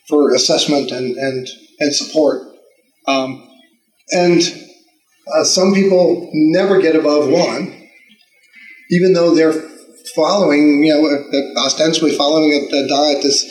for 0.09 0.35
assessment 0.35 0.91
and 0.91 1.17
and 1.17 1.49
and 1.81 1.95
support. 1.95 2.43
Um, 3.07 3.49
and 4.11 4.41
uh, 5.35 5.45
some 5.45 5.75
people 5.75 6.31
never 6.33 6.81
get 6.81 6.97
above 6.97 7.29
one, 7.29 7.89
even 8.91 9.13
though 9.13 9.35
they're 9.35 9.53
following, 10.15 10.85
you 10.85 10.93
know, 10.93 11.07
uh, 11.07 11.65
ostensibly 11.65 12.17
following 12.17 12.53
a, 12.53 12.77
a 12.77 12.89
diet 12.89 13.23
that's 13.23 13.45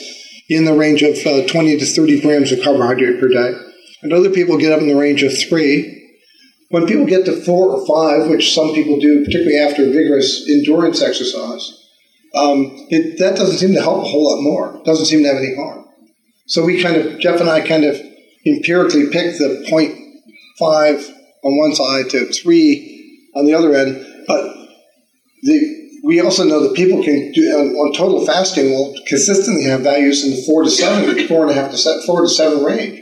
in 0.48 0.64
the 0.64 0.74
range 0.74 1.02
of 1.02 1.16
uh, 1.26 1.46
20 1.46 1.78
to 1.78 1.86
30 1.86 2.20
grams 2.20 2.52
of 2.52 2.62
carbohydrate 2.62 3.20
per 3.20 3.28
day. 3.28 3.54
And 4.02 4.12
other 4.12 4.30
people 4.30 4.58
get 4.58 4.72
up 4.72 4.80
in 4.80 4.88
the 4.88 4.96
range 4.96 5.22
of 5.22 5.32
three. 5.36 5.90
When 6.68 6.86
people 6.86 7.06
get 7.06 7.24
to 7.26 7.42
four 7.44 7.70
or 7.70 7.86
five, 7.86 8.28
which 8.28 8.54
some 8.54 8.74
people 8.74 8.98
do, 9.00 9.24
particularly 9.24 9.58
after 9.58 9.84
vigorous 9.86 10.48
endurance 10.48 11.00
exercise, 11.00 11.83
um, 12.34 12.86
it, 12.90 13.18
that 13.18 13.36
doesn't 13.36 13.58
seem 13.58 13.74
to 13.74 13.82
help 13.82 14.04
a 14.04 14.08
whole 14.08 14.30
lot 14.30 14.42
more. 14.42 14.76
It 14.76 14.84
doesn't 14.84 15.06
seem 15.06 15.22
to 15.22 15.28
have 15.28 15.36
any 15.36 15.54
harm. 15.54 15.86
So 16.46 16.64
we 16.64 16.82
kind 16.82 16.96
of, 16.96 17.18
Jeff 17.20 17.40
and 17.40 17.48
I 17.48 17.66
kind 17.66 17.84
of 17.84 17.96
empirically 18.46 19.06
picked 19.10 19.38
the 19.38 19.64
0.5 19.70 21.14
on 21.42 21.58
one 21.58 21.74
side 21.74 22.10
to 22.10 22.26
three 22.32 23.30
on 23.34 23.44
the 23.44 23.54
other 23.54 23.74
end. 23.74 24.04
But 24.26 24.54
the, 25.42 26.00
we 26.04 26.20
also 26.20 26.44
know 26.44 26.60
that 26.66 26.74
people 26.74 27.02
can 27.02 27.32
do 27.32 27.42
on, 27.52 27.68
on, 27.76 27.92
total 27.94 28.26
fasting 28.26 28.70
will 28.70 28.94
consistently 29.06 29.64
have 29.64 29.80
values 29.80 30.24
in 30.24 30.32
the 30.32 30.42
four 30.42 30.62
to 30.62 30.70
seven, 30.70 31.26
four 31.26 31.42
and 31.42 31.50
a 31.50 31.54
half 31.54 31.70
to 31.70 31.78
seven, 31.78 32.02
four 32.02 32.20
to 32.20 32.28
seven 32.28 32.62
range, 32.62 33.00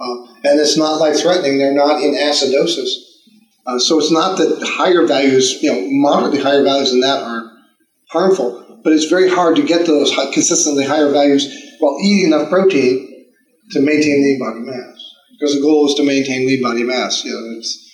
uh, 0.00 0.24
and 0.44 0.58
it's 0.58 0.76
not 0.76 1.00
life 1.00 1.20
threatening. 1.20 1.58
They're 1.58 1.74
not 1.74 2.02
in 2.02 2.14
acidosis, 2.14 2.88
uh, 3.66 3.78
so 3.78 3.98
it's 3.98 4.10
not 4.10 4.38
that 4.38 4.62
higher 4.66 5.06
values, 5.06 5.62
you 5.62 5.70
know, 5.70 5.86
moderately 5.90 6.40
higher 6.40 6.62
values 6.62 6.92
than 6.92 7.00
that 7.00 7.22
are 7.22 7.39
harmful. 8.10 8.80
But 8.82 8.92
it's 8.92 9.06
very 9.06 9.28
hard 9.28 9.56
to 9.56 9.62
get 9.62 9.86
those 9.86 10.12
high, 10.12 10.32
consistently 10.32 10.84
higher 10.84 11.10
values 11.10 11.46
while 11.80 11.98
eating 12.02 12.32
enough 12.32 12.48
protein 12.48 13.26
to 13.72 13.80
maintain 13.80 14.22
lean 14.22 14.38
body 14.38 14.60
mass. 14.60 15.14
Because 15.32 15.54
the 15.54 15.60
goal 15.60 15.86
is 15.86 15.94
to 15.94 16.04
maintain 16.04 16.46
lean 16.46 16.62
body 16.62 16.82
mass. 16.82 17.24
You 17.24 17.32
know, 17.32 17.58
it's 17.58 17.90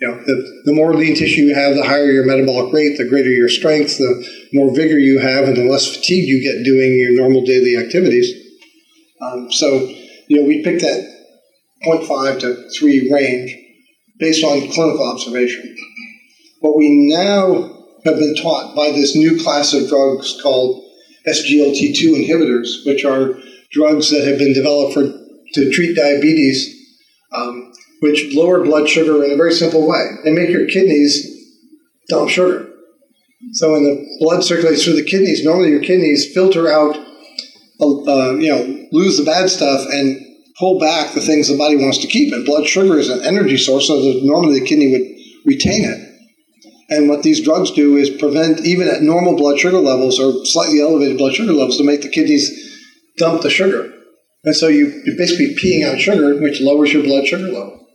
you 0.00 0.08
know, 0.08 0.22
the, 0.24 0.62
the 0.66 0.72
more 0.74 0.94
lean 0.94 1.16
tissue 1.16 1.42
you 1.42 1.54
have, 1.54 1.74
the 1.74 1.84
higher 1.84 2.10
your 2.10 2.26
metabolic 2.26 2.72
rate, 2.72 2.98
the 2.98 3.08
greater 3.08 3.30
your 3.30 3.48
strength, 3.48 3.96
the 3.96 4.48
more 4.52 4.74
vigor 4.74 4.98
you 4.98 5.18
have, 5.18 5.44
and 5.44 5.56
the 5.56 5.64
less 5.64 5.86
fatigue 5.86 6.28
you 6.28 6.42
get 6.42 6.64
doing 6.64 6.98
your 6.98 7.18
normal 7.18 7.44
daily 7.44 7.76
activities. 7.76 8.30
Um, 9.22 9.50
so, 9.50 9.90
you 10.28 10.40
know, 10.40 10.46
we 10.46 10.62
picked 10.62 10.82
that 10.82 11.16
0.5 11.86 12.40
to 12.40 12.68
3 12.78 13.10
range 13.10 13.56
based 14.18 14.44
on 14.44 14.70
clinical 14.70 15.10
observation. 15.10 15.74
What 16.60 16.76
we 16.76 17.10
now 17.10 17.75
have 18.06 18.18
been 18.18 18.34
taught 18.34 18.74
by 18.74 18.90
this 18.90 19.14
new 19.14 19.40
class 19.42 19.72
of 19.74 19.88
drugs 19.88 20.38
called 20.42 20.84
SGLT2 21.28 22.26
inhibitors, 22.26 22.86
which 22.86 23.04
are 23.04 23.38
drugs 23.70 24.10
that 24.10 24.26
have 24.26 24.38
been 24.38 24.54
developed 24.54 24.94
for, 24.94 25.02
to 25.54 25.72
treat 25.72 25.96
diabetes 25.96 26.76
um, 27.32 27.72
which 28.00 28.34
lower 28.34 28.62
blood 28.62 28.88
sugar 28.88 29.24
in 29.24 29.32
a 29.32 29.36
very 29.36 29.52
simple 29.52 29.88
way. 29.88 30.06
They 30.24 30.32
make 30.32 30.50
your 30.50 30.66
kidneys 30.66 31.34
dump 32.08 32.30
sugar. 32.30 32.68
So 33.52 33.72
when 33.72 33.84
the 33.84 34.18
blood 34.20 34.44
circulates 34.44 34.84
through 34.84 34.96
the 34.96 35.04
kidneys, 35.04 35.44
normally 35.44 35.70
your 35.70 35.82
kidneys 35.82 36.32
filter 36.32 36.68
out, 36.68 36.96
uh, 37.80 38.36
you 38.36 38.48
know, 38.48 38.86
lose 38.92 39.18
the 39.18 39.24
bad 39.24 39.50
stuff 39.50 39.86
and 39.90 40.20
pull 40.58 40.78
back 40.78 41.14
the 41.14 41.20
things 41.20 41.48
the 41.48 41.56
body 41.56 41.76
wants 41.76 41.98
to 41.98 42.06
keep. 42.06 42.32
And 42.32 42.46
blood 42.46 42.66
sugar 42.66 42.98
is 42.98 43.10
an 43.10 43.22
energy 43.24 43.58
source, 43.58 43.88
so 43.88 44.00
that 44.00 44.20
normally 44.24 44.60
the 44.60 44.66
kidney 44.66 44.90
would 44.92 45.52
retain 45.52 45.84
it. 45.84 46.05
And 46.88 47.08
what 47.08 47.22
these 47.22 47.42
drugs 47.42 47.72
do 47.72 47.96
is 47.96 48.10
prevent, 48.10 48.60
even 48.60 48.88
at 48.88 49.02
normal 49.02 49.36
blood 49.36 49.58
sugar 49.58 49.78
levels 49.78 50.20
or 50.20 50.44
slightly 50.44 50.80
elevated 50.80 51.18
blood 51.18 51.34
sugar 51.34 51.52
levels, 51.52 51.78
to 51.78 51.84
make 51.84 52.02
the 52.02 52.08
kidneys 52.08 52.76
dump 53.16 53.42
the 53.42 53.50
sugar. 53.50 53.92
And 54.44 54.54
so 54.54 54.68
you, 54.68 55.02
you're 55.04 55.16
basically 55.16 55.56
peeing 55.56 55.84
out 55.84 56.00
sugar, 56.00 56.40
which 56.40 56.60
lowers 56.60 56.92
your 56.92 57.02
blood 57.02 57.26
sugar 57.26 57.48
level. 57.48 57.86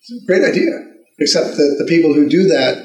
It's 0.00 0.22
a 0.22 0.26
great 0.26 0.44
idea, 0.44 0.72
except 1.18 1.56
that 1.56 1.76
the 1.78 1.86
people 1.88 2.12
who 2.12 2.28
do 2.28 2.48
that 2.48 2.84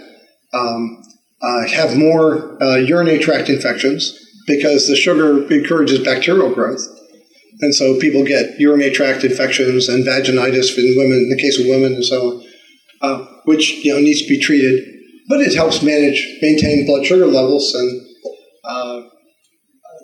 um, 0.54 1.02
uh, 1.42 1.68
have 1.68 1.98
more 1.98 2.62
uh, 2.62 2.76
urinary 2.76 3.18
tract 3.18 3.50
infections 3.50 4.24
because 4.46 4.88
the 4.88 4.96
sugar 4.96 5.52
encourages 5.52 6.00
bacterial 6.00 6.54
growth. 6.54 6.86
And 7.62 7.74
so 7.74 8.00
people 8.00 8.24
get 8.24 8.60
urinary 8.60 8.92
tract 8.92 9.24
infections 9.24 9.90
and 9.90 10.06
vaginitis 10.06 10.78
in 10.78 10.96
women, 10.98 11.18
in 11.18 11.30
the 11.30 11.42
case 11.42 11.60
of 11.60 11.66
women, 11.66 11.96
and 11.96 12.06
so 12.06 12.32
on, 12.32 12.48
uh, 13.02 13.26
which 13.46 13.84
you 13.84 13.94
know 13.94 14.00
needs 14.00 14.22
to 14.22 14.30
be 14.30 14.40
treated. 14.40 14.97
But 15.28 15.42
it 15.42 15.56
helps 15.56 15.84
manage, 15.84 16.40
maintain 16.42 16.86
blood 16.86 17.06
sugar 17.06 17.28
levels. 17.28 17.74
And 17.74 18.02
uh, 18.64 19.02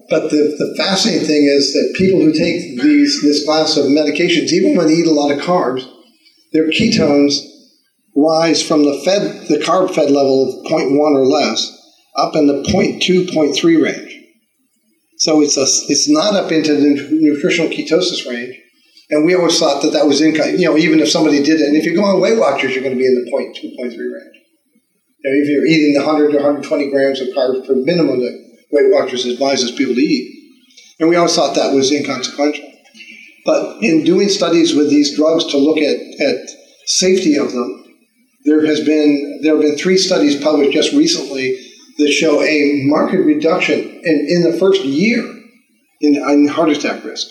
but 0.10 0.30
the, 0.30 0.56
the 0.58 0.76
fascinating 0.78 1.26
thing 1.26 1.46
is 1.46 1.74
that 1.74 1.96
people 1.98 2.20
who 2.20 2.34
take 2.34 2.82
these 2.82 3.22
this 3.22 3.46
class 3.46 3.78
of 3.78 3.86
medications, 3.86 4.52
even 4.52 4.76
when 4.76 4.88
they 4.88 4.96
eat 4.96 5.08
a 5.08 5.12
lot 5.12 5.32
of 5.32 5.40
carbs, 5.40 5.88
their 6.52 6.70
ketones 6.70 7.40
rise 8.16 8.62
from 8.62 8.84
the 8.84 9.02
fed, 9.04 9.48
the 9.48 9.58
carb 9.58 9.94
fed 9.94 10.12
level 10.12 10.60
of 10.60 10.72
0.1 10.72 10.98
or 10.98 11.26
less 11.26 11.80
up 12.16 12.36
in 12.36 12.48
the 12.48 12.62
0.2, 12.64 13.28
0.3 13.28 13.84
range. 13.84 14.20
So 15.18 15.42
it's, 15.42 15.58
a, 15.58 15.66
it's 15.90 16.10
not 16.10 16.36
up 16.36 16.52
into 16.52 16.76
the 16.76 17.08
nutritional 17.12 17.72
ketosis 17.72 18.30
range. 18.30 18.60
And 19.10 19.26
we 19.26 19.36
always 19.36 19.58
thought 19.60 19.82
that 19.84 19.94
that 19.94 20.08
was 20.08 20.22
income, 20.22 20.56
you 20.58 20.66
know, 20.66 20.78
even 20.78 21.00
if 21.00 21.10
somebody 21.10 21.42
did 21.44 21.62
it. 21.62 21.68
And 21.68 21.76
if 21.76 21.86
you 21.86 21.96
go 21.96 22.04
on 22.04 22.22
Weight 22.22 22.38
Watchers, 22.38 22.74
you're 22.74 22.84
going 22.84 22.96
to 22.96 23.00
be 23.00 23.06
in 23.06 23.16
the 23.16 23.32
0.2, 23.32 23.76
0.3 23.80 23.98
range. 23.98 24.43
You 25.24 25.32
know, 25.32 25.44
if 25.44 25.50
you're 25.50 25.66
eating 25.66 25.94
the 25.94 26.06
100 26.06 26.32
to 26.32 26.38
120 26.38 26.90
grams 26.90 27.22
of 27.22 27.30
carbs 27.30 27.66
per 27.66 27.76
minimum 27.76 28.20
that 28.20 28.44
Weight 28.72 28.92
Watchers 28.92 29.26
advises 29.26 29.72
people 29.72 29.96
to 29.96 30.02
eat. 30.02 30.56
And 31.00 31.10
we 31.10 31.16
always 31.16 31.36
thought 31.36 31.56
that 31.56 31.74
was 31.74 31.92
inconsequential. 31.92 32.70
But 33.46 33.82
in 33.82 34.04
doing 34.04 34.30
studies 34.30 34.74
with 34.74 34.90
these 34.90 35.16
drugs 35.16 35.46
to 35.52 35.58
look 35.58 35.78
at, 35.78 35.98
at 36.22 36.50
safety 36.86 37.38
of 37.38 37.52
them, 37.52 37.84
there 38.46 38.66
has 38.66 38.82
been 38.82 39.40
there 39.42 39.54
have 39.54 39.62
been 39.62 39.78
three 39.78 39.98
studies 39.98 40.42
published 40.42 40.74
just 40.74 40.92
recently 40.94 41.58
that 41.98 42.12
show 42.12 42.42
a 42.42 42.82
marked 42.86 43.14
reduction 43.14 43.80
in, 43.80 44.26
in 44.30 44.52
the 44.52 44.58
first 44.58 44.84
year 44.84 45.24
in, 46.02 46.16
in 46.16 46.48
heart 46.48 46.70
attack 46.70 47.04
risk. 47.04 47.28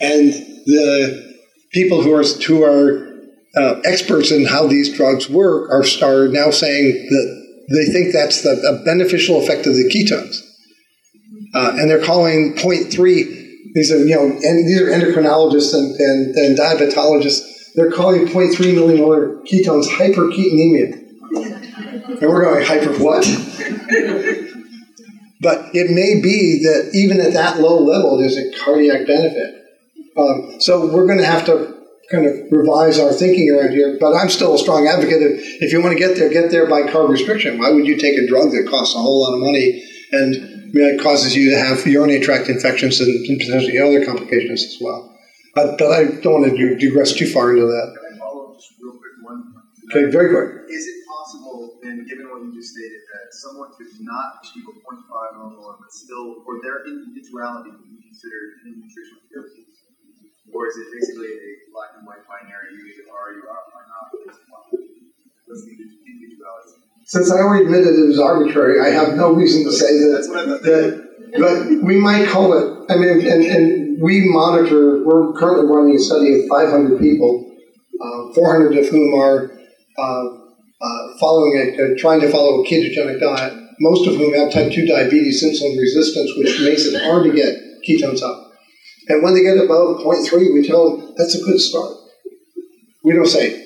And 0.00 0.32
the 0.66 1.36
people 1.72 2.02
who 2.02 2.12
are 2.14 2.24
who 2.46 2.64
are 2.64 3.11
uh, 3.56 3.80
experts 3.84 4.30
in 4.30 4.46
how 4.46 4.66
these 4.66 4.94
drugs 4.94 5.28
work 5.28 5.70
are, 5.70 5.84
are 6.04 6.28
now 6.28 6.50
saying 6.50 6.92
that 7.10 7.42
they 7.70 7.92
think 7.92 8.12
that's 8.12 8.42
the, 8.42 8.50
a 8.50 8.84
beneficial 8.84 9.42
effect 9.42 9.66
of 9.66 9.74
the 9.74 9.84
ketones. 9.84 10.40
Uh, 11.54 11.76
and 11.78 11.90
they're 11.90 12.02
calling 12.02 12.54
0.3 12.54 13.42
these 13.74 13.90
are 13.90 13.98
you 13.98 14.14
know 14.14 14.24
and 14.24 14.68
these 14.68 14.80
are 14.80 14.86
endocrinologists 14.86 15.74
and, 15.74 15.98
and, 15.98 16.36
and 16.36 16.56
diabetologists. 16.58 17.72
They're 17.74 17.90
calling 17.90 18.26
0.3 18.26 18.54
millimolar 18.74 19.42
ketones 19.46 19.86
hyperketonemia. 19.86 20.98
And 22.20 22.20
we're 22.20 22.42
going, 22.42 22.66
hyper 22.66 22.92
what? 23.02 23.24
but 25.40 25.74
it 25.74 25.90
may 25.90 26.20
be 26.20 26.62
that 26.64 26.90
even 26.92 27.18
at 27.18 27.32
that 27.32 27.60
low 27.60 27.82
level, 27.82 28.18
there's 28.18 28.36
a 28.36 28.52
cardiac 28.62 29.06
benefit. 29.06 29.54
Um, 30.18 30.60
so 30.60 30.92
we're 30.92 31.06
going 31.06 31.18
to 31.18 31.24
have 31.24 31.46
to 31.46 31.81
kind 32.12 32.26
of 32.26 32.52
revise 32.52 32.98
our 32.98 33.12
thinking 33.12 33.50
around 33.50 33.72
here. 33.72 33.96
But 33.98 34.14
I'm 34.14 34.28
still 34.28 34.54
a 34.54 34.58
strong 34.58 34.86
advocate 34.86 35.22
of 35.22 35.32
if 35.64 35.72
you 35.72 35.80
want 35.80 35.96
to 35.96 35.98
get 35.98 36.16
there, 36.16 36.28
get 36.28 36.50
there 36.50 36.68
by 36.68 36.82
carb 36.82 37.08
restriction. 37.08 37.58
Why 37.58 37.70
would 37.70 37.86
you 37.86 37.96
take 37.96 38.18
a 38.18 38.26
drug 38.28 38.52
that 38.52 38.68
costs 38.68 38.94
a 38.94 38.98
whole 38.98 39.22
lot 39.22 39.34
of 39.34 39.40
money 39.40 39.82
and 40.12 40.52
it 40.74 41.00
causes 41.00 41.34
you 41.34 41.50
to 41.50 41.58
have 41.58 41.86
urinary 41.86 42.20
tract 42.20 42.48
infections 42.48 43.00
and, 43.00 43.08
and 43.08 43.40
potentially 43.40 43.78
other 43.78 44.04
complications 44.04 44.64
as 44.64 44.78
well. 44.80 45.08
But, 45.54 45.76
but 45.76 45.92
I 45.92 46.04
don't 46.20 46.40
want 46.40 46.56
to 46.56 46.76
digress 46.76 47.12
too 47.12 47.28
far 47.28 47.52
into 47.52 47.66
that. 47.66 47.92
Can 47.92 48.16
I 48.16 48.18
follow 48.18 48.52
up 48.52 48.56
just 48.56 48.72
real 48.80 48.96
quick 48.96 49.16
one? 49.20 49.52
Okay, 49.92 50.08
very 50.08 50.32
quick. 50.32 50.64
Is 50.72 50.88
it 50.88 51.04
possible, 51.04 51.76
then, 51.82 52.06
given 52.08 52.24
what 52.32 52.40
you 52.40 52.56
just 52.56 52.72
stated, 52.72 53.04
that 53.12 53.36
someone 53.36 53.68
could 53.76 53.92
not 54.00 54.40
achieve 54.40 54.64
a 54.64 54.72
0.5 54.72 55.12
or 55.36 55.50
more, 55.52 55.76
but 55.76 55.92
still, 55.92 56.40
for 56.44 56.56
their 56.64 56.88
individuality, 56.88 57.76
be 57.84 58.00
considered 58.00 58.64
in 58.64 58.80
nutritional 58.80 59.20
ketosis? 59.28 59.71
Or 60.52 60.68
is 60.68 60.76
it 60.76 60.88
basically 60.92 61.32
a 61.32 61.50
black 61.72 61.96
and 61.96 62.06
white 62.06 62.24
binary? 62.28 62.76
You 62.76 62.84
either 62.92 63.08
are, 63.08 63.32
you 63.32 63.44
are, 63.48 63.64
are 63.72 63.86
not. 63.88 64.12
What's 65.48 65.64
the 65.64 65.72
individuality? 65.72 66.82
since 67.04 67.30
I 67.30 67.38
already 67.38 67.64
admitted 67.64 67.98
it 67.98 68.08
was 68.08 68.18
arbitrary, 68.18 68.80
I 68.80 68.90
have 68.90 69.14
no 69.16 69.32
reason 69.32 69.64
to 69.64 69.72
say 69.72 69.98
that. 69.98 70.60
that 70.62 71.12
but 71.38 71.82
we 71.82 71.98
might 71.98 72.28
call 72.28 72.52
it. 72.56 72.90
I 72.90 72.96
mean, 72.96 73.26
and, 73.26 73.44
and 73.44 74.02
we 74.02 74.28
monitor. 74.28 75.04
We're 75.04 75.32
currently 75.34 75.66
running 75.66 75.96
a 75.96 75.98
study 75.98 76.40
of 76.40 76.48
500 76.48 76.98
people, 77.00 77.56
uh, 78.00 78.32
400 78.34 78.78
of 78.78 78.88
whom 78.88 79.14
are 79.20 79.50
uh, 79.98 80.24
uh, 80.80 81.18
following 81.20 81.76
a, 81.78 81.94
trying 81.96 82.20
to 82.20 82.30
follow 82.30 82.62
a 82.62 82.66
ketogenic 82.66 83.20
diet. 83.20 83.58
Most 83.80 84.06
of 84.06 84.14
whom 84.16 84.34
have 84.34 84.52
type 84.52 84.72
2 84.72 84.86
diabetes, 84.86 85.42
insulin 85.42 85.78
resistance, 85.80 86.30
which 86.36 86.60
makes 86.60 86.84
it 86.84 87.02
hard 87.02 87.24
to 87.24 87.32
get 87.32 87.56
ketones 87.86 88.22
up. 88.22 88.41
And 89.08 89.22
when 89.22 89.34
they 89.34 89.42
get 89.42 89.58
above 89.58 89.98
0.3, 89.98 90.54
we 90.54 90.66
tell 90.66 90.96
them 90.96 91.14
that's 91.16 91.34
a 91.34 91.42
good 91.42 91.60
start. 91.60 91.92
We 93.04 93.14
don't 93.14 93.26
say, 93.26 93.58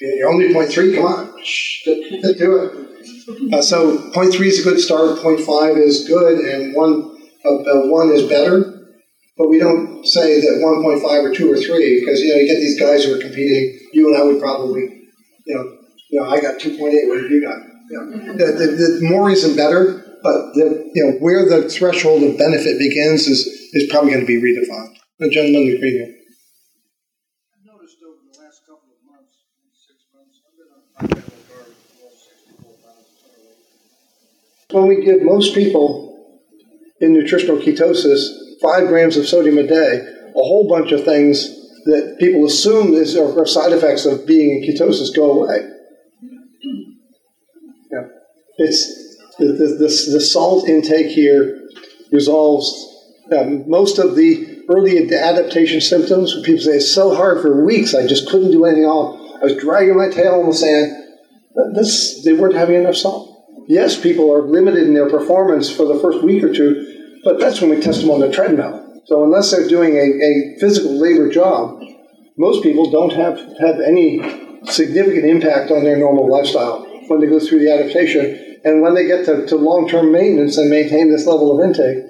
you're 0.00 0.28
only 0.28 0.48
0.3, 0.48 0.94
come 0.94 1.04
on, 1.04 1.34
shh, 1.44 1.84
get 1.84 1.98
it. 1.98 3.52
Uh, 3.52 3.62
so 3.62 3.98
0.3 4.12 4.40
is 4.46 4.60
a 4.60 4.70
good 4.70 4.80
start, 4.80 5.18
0.5 5.18 5.78
is 5.78 6.06
good, 6.06 6.38
and 6.40 6.74
1, 6.74 7.16
uh, 7.44 7.48
uh, 7.48 7.86
1 7.86 8.08
is 8.10 8.28
better. 8.28 8.70
But 9.36 9.48
we 9.48 9.58
don't 9.58 10.06
say 10.06 10.40
that 10.40 10.60
1.5 10.62 11.02
or 11.02 11.34
2 11.34 11.52
or 11.52 11.56
3, 11.56 12.00
because, 12.00 12.20
you 12.20 12.32
know, 12.32 12.40
you 12.40 12.46
get 12.46 12.60
these 12.60 12.78
guys 12.78 13.04
who 13.04 13.16
are 13.16 13.20
competing. 13.20 13.80
You 13.92 14.08
and 14.08 14.16
I 14.16 14.24
would 14.24 14.40
probably, 14.40 14.82
you 15.46 15.54
know, 15.54 15.76
you 16.10 16.20
know 16.20 16.28
I 16.28 16.40
got 16.40 16.60
2.8, 16.60 16.78
what 17.08 17.22
have 17.22 17.30
you 17.30 17.42
got? 17.42 17.58
You 17.90 17.98
know, 17.98 18.32
the, 18.36 18.52
the, 18.52 18.98
the 19.00 19.08
more 19.08 19.30
isn't 19.30 19.56
better, 19.56 20.04
but 20.22 20.54
the, 20.54 20.90
you 20.94 21.04
know, 21.04 21.12
where 21.18 21.48
the 21.48 21.68
threshold 21.68 22.22
of 22.22 22.38
benefit 22.38 22.78
begins 22.78 23.26
is, 23.26 23.46
is 23.74 23.90
probably 23.90 24.12
going 24.12 24.24
to 24.24 24.26
be 24.26 24.40
redefined. 24.40 24.96
The 25.18 25.28
gentleman 25.28 25.62
in 25.62 25.80
green 25.80 25.94
here. 25.94 26.14
I've 27.52 27.64
noticed 27.66 27.96
over 28.06 28.20
the 28.32 28.38
last 28.38 28.60
couple 28.62 28.94
of 28.94 29.02
months, 29.04 29.34
six 29.74 30.06
months, 30.14 30.40
I've 30.46 30.54
been 30.56 30.70
on 30.70 30.82
high 30.94 31.10
level 31.10 31.34
guard 31.50 31.74
for 31.98 32.14
64,000 32.14 34.70
When 34.70 34.86
we 34.88 35.02
give 35.04 35.22
most 35.22 35.54
people 35.54 36.40
in 37.00 37.12
nutritional 37.12 37.58
ketosis 37.58 38.30
five 38.62 38.86
grams 38.88 39.16
of 39.16 39.26
sodium 39.26 39.58
a 39.58 39.66
day, 39.66 40.06
a 40.28 40.32
whole 40.32 40.68
bunch 40.68 40.92
of 40.92 41.04
things 41.04 41.48
that 41.84 42.16
people 42.18 42.44
assume 42.46 42.94
is 42.94 43.16
are 43.16 43.46
side 43.46 43.72
effects 43.72 44.06
of 44.06 44.26
being 44.26 44.62
in 44.62 44.68
ketosis 44.68 45.12
go 45.14 45.42
away. 45.42 45.68
Yeah. 47.92 48.08
It's 48.58 48.86
the, 49.38 49.46
the, 49.46 49.66
the, 49.66 49.88
the 50.12 50.20
salt 50.20 50.68
intake 50.68 51.08
here 51.08 51.60
resolves 52.12 52.93
um, 53.34 53.68
most 53.68 53.98
of 53.98 54.16
the 54.16 54.62
early 54.68 54.98
adaptation 55.12 55.80
symptoms. 55.80 56.34
People 56.42 56.62
say 56.62 56.76
it's 56.76 56.94
so 56.94 57.14
hard 57.14 57.42
for 57.42 57.64
weeks, 57.64 57.94
I 57.94 58.06
just 58.06 58.28
couldn't 58.28 58.52
do 58.52 58.64
anything 58.64 58.84
else. 58.84 59.20
I 59.40 59.44
was 59.44 59.56
dragging 59.56 59.96
my 59.96 60.08
tail 60.08 60.40
in 60.40 60.46
the 60.46 60.54
sand. 60.54 61.04
This, 61.74 62.24
they 62.24 62.32
weren't 62.32 62.54
having 62.54 62.76
enough 62.76 62.96
salt. 62.96 63.30
Yes, 63.68 64.00
people 64.00 64.32
are 64.32 64.42
limited 64.42 64.84
in 64.84 64.94
their 64.94 65.08
performance 65.08 65.74
for 65.74 65.86
the 65.86 65.98
first 66.00 66.22
week 66.22 66.42
or 66.42 66.52
two, 66.52 67.20
but 67.24 67.38
that's 67.38 67.60
when 67.60 67.70
we 67.70 67.80
test 67.80 68.00
them 68.00 68.10
on 68.10 68.20
the 68.20 68.30
treadmill. 68.30 69.02
So 69.06 69.22
unless 69.24 69.50
they're 69.50 69.68
doing 69.68 69.96
a, 69.96 70.00
a 70.00 70.58
physical 70.60 70.98
labor 70.98 71.30
job, 71.30 71.80
most 72.36 72.62
people 72.62 72.90
don't 72.90 73.12
have, 73.12 73.38
have 73.60 73.80
any 73.80 74.20
significant 74.64 75.24
impact 75.24 75.70
on 75.70 75.84
their 75.84 75.96
normal 75.96 76.30
lifestyle 76.30 76.86
when 77.08 77.20
they 77.20 77.26
go 77.26 77.38
through 77.38 77.60
the 77.60 77.72
adaptation. 77.72 78.58
And 78.64 78.80
when 78.80 78.94
they 78.94 79.06
get 79.06 79.26
to, 79.26 79.46
to 79.46 79.56
long-term 79.56 80.10
maintenance 80.10 80.56
and 80.56 80.70
maintain 80.70 81.10
this 81.10 81.26
level 81.26 81.58
of 81.58 81.64
intake, 81.64 82.04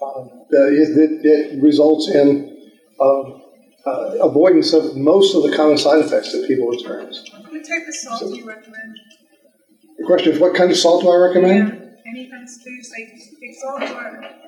uh, 0.00 0.24
it, 0.52 1.20
it, 1.24 1.62
results 1.62 2.08
in 2.08 2.56
uh, 3.00 3.20
uh, 3.86 4.18
avoidance 4.20 4.72
of 4.72 4.96
most 4.96 5.34
of 5.34 5.42
the 5.42 5.56
common 5.56 5.78
side 5.78 6.04
effects 6.04 6.32
that 6.32 6.46
people 6.46 6.72
experience. 6.72 7.28
What 7.32 7.66
type 7.66 7.88
of 7.88 7.94
salt 7.94 8.20
do 8.20 8.36
you 8.36 8.46
recommend? 8.46 8.96
The 9.98 10.04
question 10.04 10.32
is, 10.32 10.38
what 10.40 10.54
kind 10.54 10.70
of 10.70 10.76
salt 10.76 11.02
do 11.02 11.10
I 11.10 11.16
recommend? 11.16 11.68
Yeah. 11.68 12.10
Any 12.10 12.30
kind 12.30 12.42
of 12.42 12.50
foods 12.50 12.90
like 12.90 13.08
big 13.40 13.54
salt 13.60 13.82
or? 13.82 14.42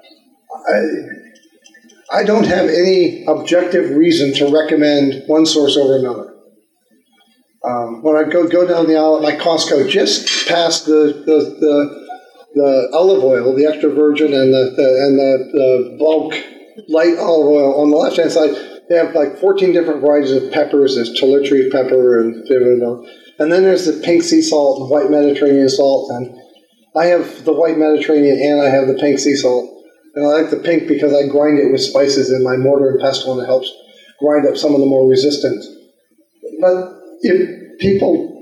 I, 2.12 2.20
I 2.20 2.24
don't 2.24 2.44
have 2.44 2.68
any 2.68 3.24
objective 3.26 3.90
reason 3.90 4.34
to 4.34 4.52
recommend 4.52 5.24
one 5.26 5.46
source 5.46 5.76
over 5.76 5.96
another. 5.96 6.34
Um, 7.64 8.02
when 8.02 8.16
I 8.16 8.28
go 8.28 8.46
go 8.46 8.66
down 8.66 8.86
the 8.86 8.96
aisle 8.96 9.16
at 9.16 9.22
my 9.22 9.42
Costco, 9.42 9.88
just 9.88 10.46
past 10.46 10.84
the 10.84 11.22
the, 11.24 11.56
the, 11.60 12.03
the 12.54 12.90
olive 12.92 13.22
oil, 13.22 13.54
the 13.54 13.66
extra 13.66 13.90
virgin, 13.90 14.32
and 14.32 14.52
the, 14.52 14.74
the 14.76 14.88
and 15.04 15.18
the, 15.18 15.50
the 15.52 15.96
bulk 15.98 16.34
light 16.88 17.18
olive 17.18 17.46
oil 17.46 17.80
on 17.80 17.90
the 17.90 17.96
left 17.96 18.16
hand 18.16 18.32
side, 18.32 18.50
they 18.88 18.96
have 18.96 19.14
like 19.14 19.38
14 19.38 19.72
different 19.72 20.00
varieties 20.00 20.32
of 20.32 20.52
peppers. 20.52 20.96
There's 20.96 21.12
Tulip 21.18 21.72
pepper 21.72 22.20
and 22.20 22.46
and 23.38 23.50
then 23.50 23.62
there's 23.62 23.86
the 23.86 24.00
pink 24.04 24.22
sea 24.22 24.42
salt 24.42 24.80
and 24.80 24.90
white 24.90 25.10
Mediterranean 25.10 25.68
salt. 25.68 26.10
And 26.10 26.38
I 26.96 27.06
have 27.06 27.44
the 27.44 27.52
white 27.52 27.78
Mediterranean 27.78 28.38
and 28.40 28.60
I 28.60 28.68
have 28.68 28.86
the 28.86 28.94
pink 28.94 29.18
sea 29.18 29.34
salt. 29.34 29.70
And 30.14 30.24
I 30.24 30.28
like 30.28 30.50
the 30.50 30.58
pink 30.58 30.86
because 30.86 31.12
I 31.12 31.26
grind 31.26 31.58
it 31.58 31.72
with 31.72 31.82
spices 31.82 32.30
in 32.30 32.44
my 32.44 32.56
mortar 32.56 32.90
and 32.90 33.00
pestle 33.00 33.32
and 33.32 33.42
it 33.42 33.46
helps 33.46 33.72
grind 34.20 34.46
up 34.46 34.56
some 34.56 34.74
of 34.74 34.80
the 34.80 34.86
more 34.86 35.08
resistant. 35.08 35.64
But 36.60 37.00
if 37.22 37.78
people, 37.80 38.33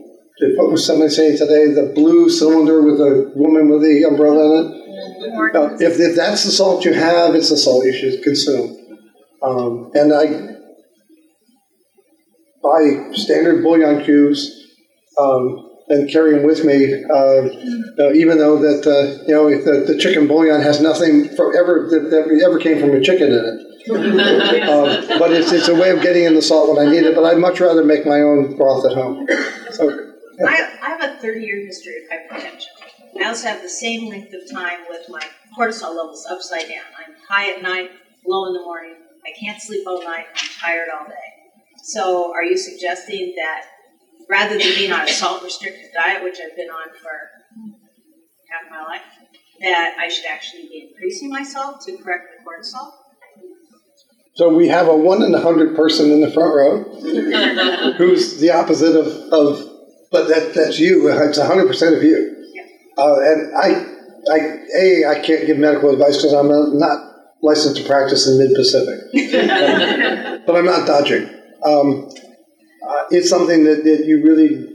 what 0.57 0.71
was 0.71 0.87
somebody 0.87 1.11
saying 1.11 1.39
today, 1.39 1.73
the 1.73 1.93
blue 1.95 2.29
cylinder 2.29 2.83
with 2.83 2.99
the 2.99 3.33
woman 3.37 3.69
with 3.69 3.83
the 3.83 4.05
umbrella 4.05 4.61
in 4.61 4.73
it, 4.73 4.83
uh, 5.55 5.77
if, 5.81 5.99
if 5.99 6.17
that's 6.17 6.45
the 6.45 6.51
salt 6.51 6.85
you 6.85 6.93
have, 6.93 7.35
it's 7.35 7.51
the 7.51 7.57
salt 7.57 7.85
you 7.85 7.93
should 7.93 8.23
consume. 8.23 8.77
Um, 9.43 9.91
and 9.95 10.13
I 10.13 10.53
buy 12.63 13.13
standard 13.13 13.63
bouillon 13.63 14.05
cubes 14.05 14.51
um, 15.19 15.69
and 15.89 16.11
carry 16.11 16.35
them 16.35 16.45
with 16.45 16.65
me, 16.65 17.05
uh, 17.05 17.49
uh, 17.99 18.13
even 18.13 18.39
though 18.39 18.59
that 18.59 18.87
uh, 18.87 19.25
you 19.27 19.35
know 19.35 19.51
the, 19.51 19.93
the, 19.93 19.99
chicken 19.99 20.27
bouillon 20.27 20.61
has 20.63 20.81
nothing 20.81 21.29
from 21.37 21.55
ever 21.57 21.89
that 21.91 22.41
ever 22.45 22.59
came 22.59 22.81
from 22.81 22.95
a 22.95 23.01
chicken 23.01 23.29
in 23.29 23.45
it. 23.45 23.69
um, 23.91 25.19
but 25.19 25.33
it's, 25.33 25.51
it's 25.51 25.67
a 25.67 25.75
way 25.75 25.91
of 25.91 26.01
getting 26.03 26.23
in 26.23 26.37
the 26.37 26.43
salt 26.43 26.69
when 26.69 26.87
I 26.87 26.89
need 26.89 27.03
it. 27.03 27.17
But 27.17 27.25
I'd 27.25 27.39
much 27.39 27.59
rather 27.59 27.85
make 27.85 28.07
my 28.07 28.21
own 28.21 28.57
broth 28.57 28.87
at 28.87 28.93
home. 28.93 29.27
I, 30.47 30.79
I 30.83 30.89
have 30.91 31.03
a 31.03 31.19
30 31.19 31.41
year 31.41 31.65
history 31.65 31.95
of 31.99 32.11
hypertension. 32.11 32.67
I 33.21 33.29
also 33.29 33.49
have 33.49 33.63
the 33.63 33.69
same 33.69 34.09
length 34.09 34.33
of 34.33 34.51
time 34.51 34.81
with 34.89 35.09
my 35.09 35.23
cortisol 35.57 35.95
levels 35.97 36.27
upside 36.31 36.69
down. 36.69 36.85
I'm 36.99 37.15
high 37.29 37.53
at 37.53 37.63
night, 37.63 37.91
low 38.27 38.47
in 38.47 38.55
the 38.55 38.61
morning. 38.61 38.97
I 39.25 39.39
can't 39.39 39.61
sleep 39.61 39.87
all 39.87 40.03
night. 40.03 40.27
I'm 40.35 40.49
tired 40.61 40.89
all 40.89 41.07
day. 41.07 41.15
So, 41.85 42.33
are 42.33 42.45
you 42.45 42.57
suggesting 42.57 43.35
that 43.37 43.65
rather 44.29 44.57
than 44.57 44.69
being 44.75 44.93
on 44.93 45.09
a 45.09 45.13
salt 45.13 45.43
restricted 45.43 45.91
diet, 45.95 46.23
which 46.23 46.39
I've 46.41 46.57
been 46.57 46.71
on 46.71 46.89
for 47.01 47.11
half 48.51 48.71
my 48.71 48.83
life, 48.85 49.03
that 49.61 49.97
I 49.99 50.09
should 50.09 50.27
actually 50.27 50.63
be 50.63 50.89
increasing 50.91 51.29
my 51.29 51.43
salt 51.43 51.83
to 51.83 51.97
correct 51.99 52.29
the 52.39 52.45
cortisol? 52.49 52.93
So 54.35 54.49
we 54.49 54.69
have 54.69 54.89
a 54.89 54.97
one 54.97 55.23
in 55.23 55.35
a 55.35 55.41
hundred 55.41 55.77
person 55.77 56.11
in 56.11 56.23
the 56.23 56.31
front 56.31 56.55
row 56.55 56.85
who's 57.99 58.41
the 58.41 58.51
opposite 58.51 58.97
of, 58.97 59.07
of 59.33 59.72
but 60.13 60.29
that, 60.29 60.55
that's 60.55 60.79
you. 60.79 61.09
It's 61.09 61.41
hundred 61.41 61.67
percent 61.67 61.97
of 61.97 62.03
you. 62.03 62.37
Yeah. 62.55 62.63
Uh, 63.03 63.17
and 63.21 63.57
I, 63.57 63.69
I, 64.31 64.39
a, 64.79 65.05
I 65.07 65.21
can't 65.21 65.47
give 65.47 65.57
medical 65.59 65.91
advice 65.91 66.19
because 66.19 66.35
I'm 66.35 66.49
not 66.79 67.13
licensed 67.43 67.81
to 67.81 67.89
practice 67.89 68.29
in 68.29 68.39
Mid 68.39 68.55
Pacific, 68.55 69.01
but 70.47 70.55
I'm 70.55 70.67
not 70.67 70.87
dodging. 70.87 71.29
Um, 71.65 72.09
uh, 72.87 73.05
it's 73.11 73.29
something 73.29 73.65
that, 73.65 73.85
that 73.85 74.05
you 74.07 74.23
really 74.23 74.69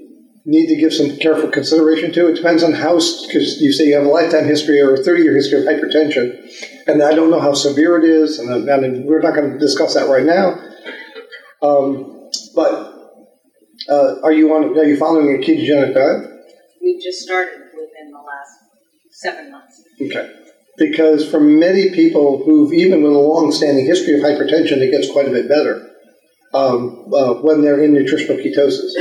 need 0.45 0.67
to 0.67 0.75
give 0.77 0.93
some 0.93 1.17
careful 1.17 1.49
consideration 1.49 2.11
to. 2.13 2.29
It 2.29 2.35
depends 2.35 2.63
on 2.63 2.71
how, 2.71 2.95
because 2.95 3.61
you 3.61 3.73
say 3.73 3.85
you 3.85 3.95
have 3.95 4.05
a 4.05 4.09
lifetime 4.09 4.45
history 4.45 4.79
or 4.79 4.93
a 4.93 5.03
30 5.03 5.23
year 5.23 5.35
history 5.35 5.59
of 5.59 5.65
hypertension, 5.65 6.39
and 6.87 7.03
I 7.03 7.13
don't 7.13 7.29
know 7.29 7.41
how 7.41 7.53
severe 7.53 7.97
it 7.99 8.05
is, 8.05 8.39
and 8.39 8.49
mean, 8.65 9.05
we're 9.05 9.21
not 9.21 9.35
going 9.35 9.51
to 9.51 9.59
discuss 9.59 9.93
that 9.93 10.07
right 10.07 10.25
now. 10.25 10.59
Um, 11.61 12.29
but 12.55 12.86
uh, 13.89 14.15
are 14.23 14.33
you 14.33 14.53
on? 14.53 14.77
Are 14.77 14.83
you 14.83 14.97
following 14.97 15.35
a 15.35 15.39
ketogenic 15.39 15.93
diet? 15.93 16.29
We've 16.81 17.01
just 17.01 17.19
started 17.19 17.59
within 17.73 18.11
the 18.11 18.19
last 18.19 18.51
seven 19.11 19.51
months. 19.51 19.83
Okay. 20.01 20.33
Because 20.77 21.27
for 21.27 21.39
many 21.39 21.89
people 21.89 22.43
who've 22.43 22.71
even 22.71 23.01
with 23.01 23.13
a 23.13 23.17
long-standing 23.17 23.85
history 23.85 24.13
of 24.13 24.21
hypertension, 24.21 24.77
it 24.77 24.91
gets 24.91 25.11
quite 25.11 25.27
a 25.27 25.31
bit 25.31 25.49
better 25.49 25.89
um, 26.53 27.11
uh, 27.11 27.33
when 27.35 27.61
they're 27.61 27.81
in 27.83 27.93
nutritional 27.93 28.37
ketosis 28.37 28.91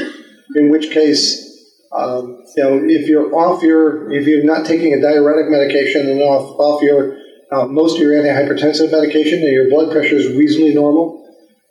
in 0.56 0.70
which 0.70 0.90
case, 0.90 1.44
um, 1.92 2.42
you 2.56 2.62
know, 2.62 2.80
if 2.84 3.08
you're 3.08 3.34
off 3.34 3.62
your, 3.62 4.10
if 4.10 4.26
you're 4.26 4.44
not 4.44 4.66
taking 4.66 4.94
a 4.94 5.00
diuretic 5.00 5.50
medication 5.50 6.08
and 6.08 6.20
off, 6.22 6.58
off 6.58 6.82
your, 6.82 7.16
uh, 7.52 7.66
most 7.66 7.96
of 7.96 8.00
your 8.00 8.12
antihypertensive 8.12 8.90
medication 8.90 9.40
and 9.40 9.52
your 9.52 9.68
blood 9.68 9.92
pressure 9.92 10.16
is 10.16 10.28
reasonably 10.36 10.74
normal, 10.74 11.22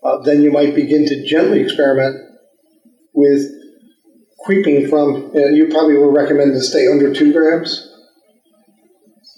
uh, 0.04 0.20
then 0.20 0.42
you 0.42 0.52
might 0.52 0.76
begin 0.76 1.06
to 1.06 1.26
gently 1.26 1.62
experiment 1.62 2.22
with 3.16 3.42
creeping 4.46 4.88
from, 4.88 5.32
and 5.34 5.58
you 5.58 5.68
probably 5.70 5.98
will 5.98 6.12
recommend 6.12 6.54
to 6.54 6.62
stay 6.62 6.88
under 6.88 7.14
two 7.14 7.34
grams. 7.34 7.92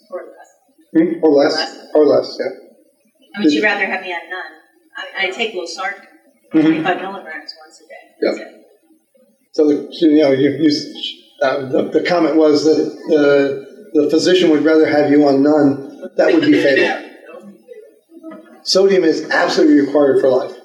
Or 0.09 0.21
less. 0.21 0.49
Hmm? 0.97 1.23
Or 1.23 1.31
less. 1.31 1.53
Or 1.53 1.59
less, 1.59 1.89
or 1.93 2.05
less 2.05 2.37
yeah. 2.39 2.67
I 3.35 3.39
mean, 3.39 3.51
you'd 3.51 3.63
rather 3.63 3.85
have 3.85 4.01
me 4.01 4.13
on 4.13 4.29
none. 4.29 4.51
I, 4.97 5.27
I 5.27 5.29
take 5.29 5.53
losartan, 5.53 6.07
mm-hmm. 6.53 6.61
25 6.61 7.01
milligrams 7.01 7.53
once 7.63 7.81
a 7.81 7.87
day. 7.87 8.39
Yeah. 8.39 8.51
So, 9.51 9.67
the, 9.67 9.87
you 9.91 10.17
know, 10.17 10.31
you, 10.31 10.49
you, 10.59 10.71
uh, 11.41 11.69
the, 11.69 11.89
the, 11.89 12.03
comment 12.03 12.35
was 12.35 12.65
that 12.65 12.79
uh, 12.79 13.93
the 13.93 14.09
physician 14.09 14.49
would 14.49 14.63
rather 14.63 14.87
have 14.87 15.11
you 15.11 15.27
on 15.27 15.43
none. 15.43 16.09
That 16.15 16.33
would 16.33 16.45
be 16.45 16.53
fatal. 16.61 17.03
Sodium 18.63 19.03
is 19.03 19.29
absolutely 19.29 19.81
required 19.81 20.19
for 20.19 20.29
life. 20.29 20.56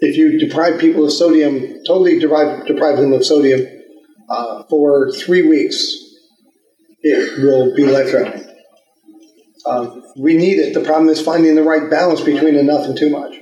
If 0.00 0.16
you 0.16 0.38
deprive 0.38 0.80
people 0.80 1.04
of 1.04 1.12
sodium, 1.12 1.82
totally 1.86 2.18
deprive, 2.18 2.66
deprive 2.66 2.98
them 2.98 3.12
of 3.12 3.24
sodium 3.24 3.66
uh, 4.28 4.62
for 4.70 5.10
three 5.12 5.46
weeks, 5.46 5.82
it 7.02 7.42
will 7.42 7.74
be 7.74 7.84
life 7.84 8.10
threatening. 8.10 8.46
Um, 9.66 10.02
we 10.16 10.36
need 10.36 10.58
it. 10.58 10.72
The 10.74 10.80
problem 10.80 11.08
is 11.08 11.20
finding 11.20 11.54
the 11.54 11.62
right 11.62 11.90
balance 11.90 12.20
between 12.20 12.54
enough 12.56 12.86
and 12.86 12.96
too 12.96 13.10
much. 13.10 13.34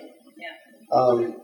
Um, 0.92 1.35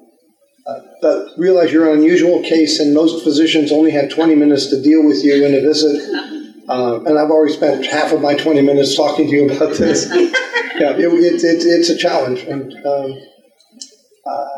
Uh, 0.64 0.78
but 1.00 1.26
realize 1.36 1.72
you're 1.72 1.90
an 1.90 1.98
unusual 1.98 2.40
case, 2.42 2.78
and 2.78 2.94
most 2.94 3.24
physicians 3.24 3.72
only 3.72 3.90
have 3.90 4.08
20 4.08 4.36
minutes 4.36 4.66
to 4.68 4.80
deal 4.80 5.04
with 5.04 5.24
you 5.24 5.44
in 5.44 5.54
a 5.54 5.60
visit. 5.60 6.00
Uh, 6.68 7.02
and 7.04 7.18
I've 7.18 7.28
already 7.28 7.52
spent 7.52 7.84
half 7.84 8.12
of 8.12 8.22
my 8.22 8.34
20 8.36 8.62
minutes 8.62 8.96
talking 8.96 9.26
to 9.26 9.32
you 9.32 9.50
about 9.50 9.74
this. 9.74 10.06
yeah, 10.14 10.94
it, 10.94 11.00
it, 11.00 11.42
it, 11.42 11.66
it's 11.66 11.90
a 11.90 11.98
challenge. 11.98 12.44
And 12.44 12.72
um, 12.86 13.18
uh, 14.24 14.48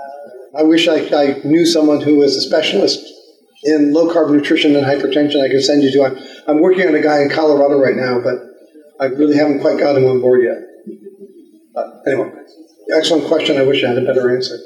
I 0.56 0.62
wish 0.62 0.88
I, 0.88 1.06
I 1.14 1.40
knew 1.44 1.66
someone 1.66 2.00
who 2.00 2.16
was 2.16 2.36
a 2.36 2.40
specialist 2.40 3.00
in 3.64 3.92
low 3.92 4.12
carb 4.12 4.30
nutrition 4.30 4.76
and 4.76 4.84
hypertension 4.84 5.42
I 5.42 5.48
could 5.48 5.64
send 5.64 5.82
you 5.82 5.90
to. 5.92 6.04
I'm, 6.04 6.18
I'm 6.46 6.60
working 6.60 6.86
on 6.86 6.94
a 6.94 7.00
guy 7.00 7.22
in 7.22 7.30
Colorado 7.30 7.80
right 7.80 7.96
now, 7.96 8.20
but 8.20 8.36
I 9.00 9.06
really 9.06 9.36
haven't 9.36 9.60
quite 9.60 9.78
got 9.78 9.96
him 9.96 10.04
on 10.04 10.20
board 10.20 10.42
yet. 10.42 10.58
But 11.74 12.02
anyway, 12.06 12.30
excellent 12.94 13.26
question. 13.26 13.56
I 13.56 13.62
wish 13.62 13.82
I 13.82 13.88
had 13.88 13.98
a 13.98 14.04
better 14.04 14.34
answer. 14.34 14.56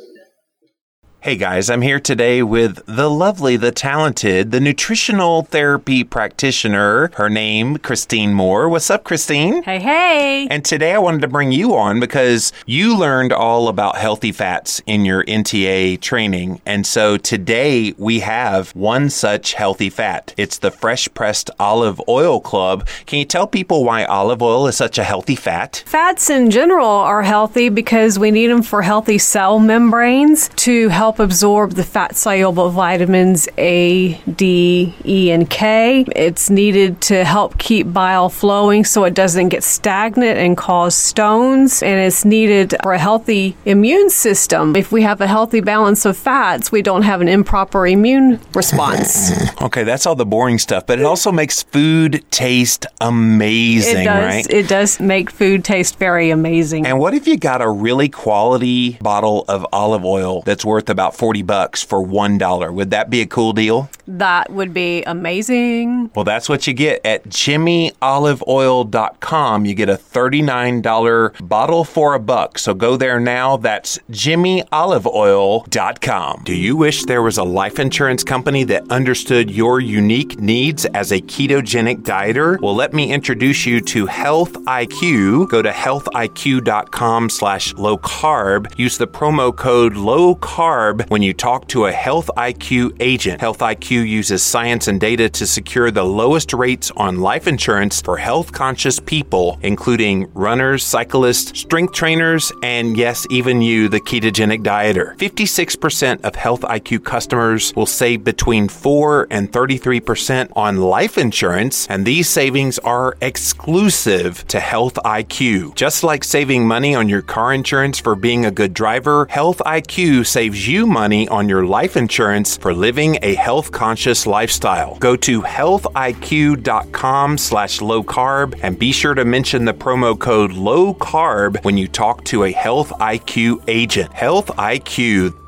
Hey 1.21 1.35
guys, 1.35 1.69
I'm 1.69 1.83
here 1.83 1.99
today 1.99 2.45
with 2.45 2.81
the 2.87 3.11
lovely, 3.11 3.57
the 3.57 3.73
talented, 3.73 4.53
the 4.53 4.61
nutritional 4.61 5.43
therapy 5.43 6.05
practitioner. 6.05 7.11
Her 7.15 7.29
name, 7.29 7.79
Christine 7.79 8.33
Moore. 8.33 8.69
What's 8.69 8.89
up, 8.89 9.03
Christine? 9.03 9.65
Hey, 9.65 9.81
hey. 9.81 10.47
And 10.49 10.65
today 10.65 10.95
I 10.95 10.99
wanted 10.99 11.23
to 11.23 11.29
bring 11.29 11.51
you 11.51 11.75
on 11.75 11.99
because 11.99 12.53
you 12.67 12.97
learned 12.97 13.33
all 13.33 13.67
about 13.67 13.97
healthy 13.97 14.31
fats 14.31 14.81
in 14.87 15.05
your 15.05 15.25
NTA 15.25 16.01
training. 16.01 16.61
And 16.65 16.87
so 16.87 17.17
today 17.17 17.95
we 17.99 18.21
have 18.21 18.71
one 18.77 19.11
such 19.11 19.55
healthy 19.55 19.91
fat. 19.91 20.33
It's 20.37 20.59
the 20.59 20.71
Fresh 20.71 21.09
Pressed 21.15 21.51
Olive 21.59 22.01
Oil 22.07 22.41
Club. 22.41 22.87
Can 23.07 23.19
you 23.19 23.25
tell 23.25 23.49
people 23.49 23.83
why 23.85 24.05
olive 24.05 24.41
oil 24.41 24.69
is 24.69 24.77
such 24.77 24.99
a 24.99 25.05
healthy 25.05 25.35
fat? 25.35 25.83
Fats 25.85 26.31
in 26.31 26.53
general 26.53 26.87
are 26.87 27.25
healthy 27.25 27.71
because 27.71 28.21
we 28.21 28.31
need 28.31 28.47
them 28.47 28.63
for 28.63 28.83
healthy 28.83 29.19
cell 29.19 29.59
membranes 29.59 30.49
to 30.51 30.89
help 30.91 31.08
absorb 31.17 31.73
the 31.73 31.85
fat 31.85 32.17
soluble 32.17 32.71
vitamins 32.71 33.49
A, 33.59 34.15
D, 34.25 34.95
E, 35.05 35.31
and 35.31 35.49
K. 35.49 36.05
It's 36.15 36.51
needed 36.51 37.01
to 37.03 37.25
help 37.25 37.59
keep 37.59 37.93
bile 37.93 38.29
flowing 38.29 38.85
so 38.85 39.05
it 39.05 39.15
doesn't 39.15 39.49
get 39.49 39.65
stagnant 39.65 40.39
and 40.39 40.57
cause 40.57 40.95
stones. 40.95 41.83
And 41.83 41.99
it's 41.99 42.25
needed 42.25 42.75
for 42.83 42.93
a 42.93 42.99
healthy 42.99 43.57
immune 43.65 44.11
system. 44.11 44.77
If 44.77 44.93
we 44.93 45.03
have 45.03 45.21
a 45.21 45.27
healthy 45.27 45.61
balance 45.61 46.05
of 46.05 46.17
fats, 46.17 46.71
we 46.71 46.83
don't 46.83 47.03
have 47.03 47.21
an 47.21 47.29
improper 47.29 47.87
immune 47.87 48.41
response. 48.55 49.33
Okay, 49.61 49.83
that's 49.83 50.07
all 50.07 50.15
the 50.15 50.27
boring 50.27 50.59
stuff, 50.59 50.87
but 50.87 50.99
it 51.01 51.05
also 51.05 51.33
makes 51.33 51.63
food 51.63 52.25
taste 52.31 52.87
amazing, 53.01 54.03
it 54.03 54.05
does, 54.05 54.25
right? 54.25 54.47
It 54.51 54.69
does 54.69 55.01
make 55.01 55.31
food 55.31 55.65
taste 55.65 55.99
very 55.99 56.31
amazing. 56.31 56.87
And 56.87 57.01
what 57.01 57.13
if 57.13 57.27
you 57.27 57.37
got 57.37 57.61
a 57.61 57.69
really 57.69 58.09
quality 58.09 58.99
bottle 59.01 59.45
of 59.49 59.67
olive 59.73 60.05
oil 60.05 60.43
that's 60.43 60.65
worth 60.65 60.89
about 60.99 61.15
40 61.15 61.43
bucks 61.43 61.81
for 61.81 62.05
$1? 62.05 62.75
Would 62.75 62.91
that 62.91 63.09
be 63.09 63.21
a 63.21 63.27
cool 63.27 63.53
deal? 63.53 63.89
That 64.09 64.51
would 64.51 64.75
be 64.75 65.05
amazing. 65.05 66.11
Well, 66.17 66.25
that's 66.25 66.49
what 66.49 66.67
you 66.67 66.73
get 66.73 67.07
at 67.07 67.29
jimmyoliveoil.com. 67.29 69.65
You 69.65 69.75
get 69.75 69.89
a 69.89 69.95
$39 69.95 71.49
bottle 71.49 71.85
for 71.85 72.15
a 72.15 72.19
buck. 72.19 72.59
So 72.59 72.75
go 72.75 72.97
there 72.97 73.21
now. 73.21 73.57
That's 73.59 74.01
jimmyoliveoil.com. 74.11 76.43
Do 76.45 76.55
you 76.55 76.77
wish 76.77 77.05
there 77.05 77.23
was 77.23 77.39
a 77.39 77.45
life 77.45 77.79
insurance 77.79 78.25
company 78.25 78.65
that 78.65 78.91
understood 78.91 79.53
your 79.53 79.79
unique 79.79 80.41
needs 80.41 80.85
as 80.87 81.13
a 81.13 81.21
ketogenic 81.21 82.03
dieter? 82.03 82.61
Well, 82.61 82.75
let 82.75 82.93
me 82.93 83.13
introduce 83.13 83.67
you 83.67 83.81
to 83.83 84.07
Health 84.07 84.55
IQ. 84.65 85.49
Go 85.51 85.63
to 85.63 85.71
healthiq.com 85.71 87.31
slash 87.31 87.73
low 87.75 87.99
carb. 87.99 88.77
Use 88.77 88.99
the 88.99 89.07
promo 89.07 89.55
code 89.55 89.95
low 89.95 90.35
carb 90.35 90.88
when 90.95 91.23
you 91.23 91.35
talk 91.35 91.69
to 91.69 91.87
a 91.87 91.93
Health 91.93 92.31
IQ 92.37 92.97
agent. 93.01 93.41
Health 93.41 93.59
IQ 93.59 94.09
uses 94.09 94.43
science 94.43 94.89
and 94.89 95.01
data 95.01 95.29
to 95.29 95.47
secure 95.47 95.91
the 95.91 96.05
lowest 96.05 96.53
rates 96.53 96.91
on 96.97 97.21
life 97.21 97.47
insurance 97.47 98.01
for 98.01 98.17
health 98.17 98.53
conscious 98.53 98.99
people, 99.01 99.59
including 99.63 100.31
runners, 100.35 100.85
cyclists, 100.85 101.59
strength 101.61 101.93
trainers, 101.93 102.53
and 102.63 102.97
yes, 102.97 103.27
even 103.31 103.63
you, 103.63 103.89
the 103.89 104.01
ketogenic 104.01 104.63
dieter. 104.63 105.17
56% 105.17 106.25
of 106.25 106.35
Health 106.35 106.63
IQ 106.63 107.05
customers 107.05 107.75
will 107.75 107.87
save 107.87 108.25
between 108.25 108.69
4 108.69 109.27
and 109.31 109.53
33% 109.53 110.53
on 110.55 110.79
life 110.79 111.19
insurance, 111.19 111.87
and 111.89 112.07
these 112.07 112.29
savings 112.29 112.79
are 112.81 113.17
exclusive 113.21 114.47
to 114.49 114.61
Health 114.61 114.95
IQ. 115.05 115.75
Just 115.75 116.03
like 116.03 116.25
saving 116.25 116.67
money 116.67 116.95
on 116.95 117.09
your 117.09 117.23
car 117.23 117.53
insurance 117.53 117.99
for 117.99 118.15
being 118.15 118.45
a 118.45 118.51
good 118.51 118.75
driver, 118.75 119.27
Health 119.31 119.59
IQ 119.67 120.27
saves 120.27 120.67
you 120.79 120.87
money 120.87 121.27
on 121.27 121.49
your 121.49 121.67
life 121.67 121.97
insurance 121.97 122.57
for 122.57 122.73
living 122.73 123.19
a 123.23 123.35
health 123.35 123.73
conscious 123.73 124.29
lifestyle. 124.29 124.97
Go 124.99 125.17
to 125.17 125.43
healthiq.com 125.43 127.37
slash 127.37 127.81
low 127.81 128.05
carb 128.05 128.61
and 128.63 128.79
be 128.79 128.93
sure 128.93 129.15
to 129.15 129.25
mention 129.25 129.65
the 129.65 129.75
promo 129.75 130.17
code 130.17 130.53
low 130.53 130.95
carb 130.95 131.65
when 131.65 131.77
you 131.77 131.89
talk 131.89 132.23
to 132.27 132.45
a 132.45 132.53
Health 132.53 132.91
IQ 133.01 133.65
agent. 133.67 134.13
Health 134.13 134.47
IQ. 134.57 135.48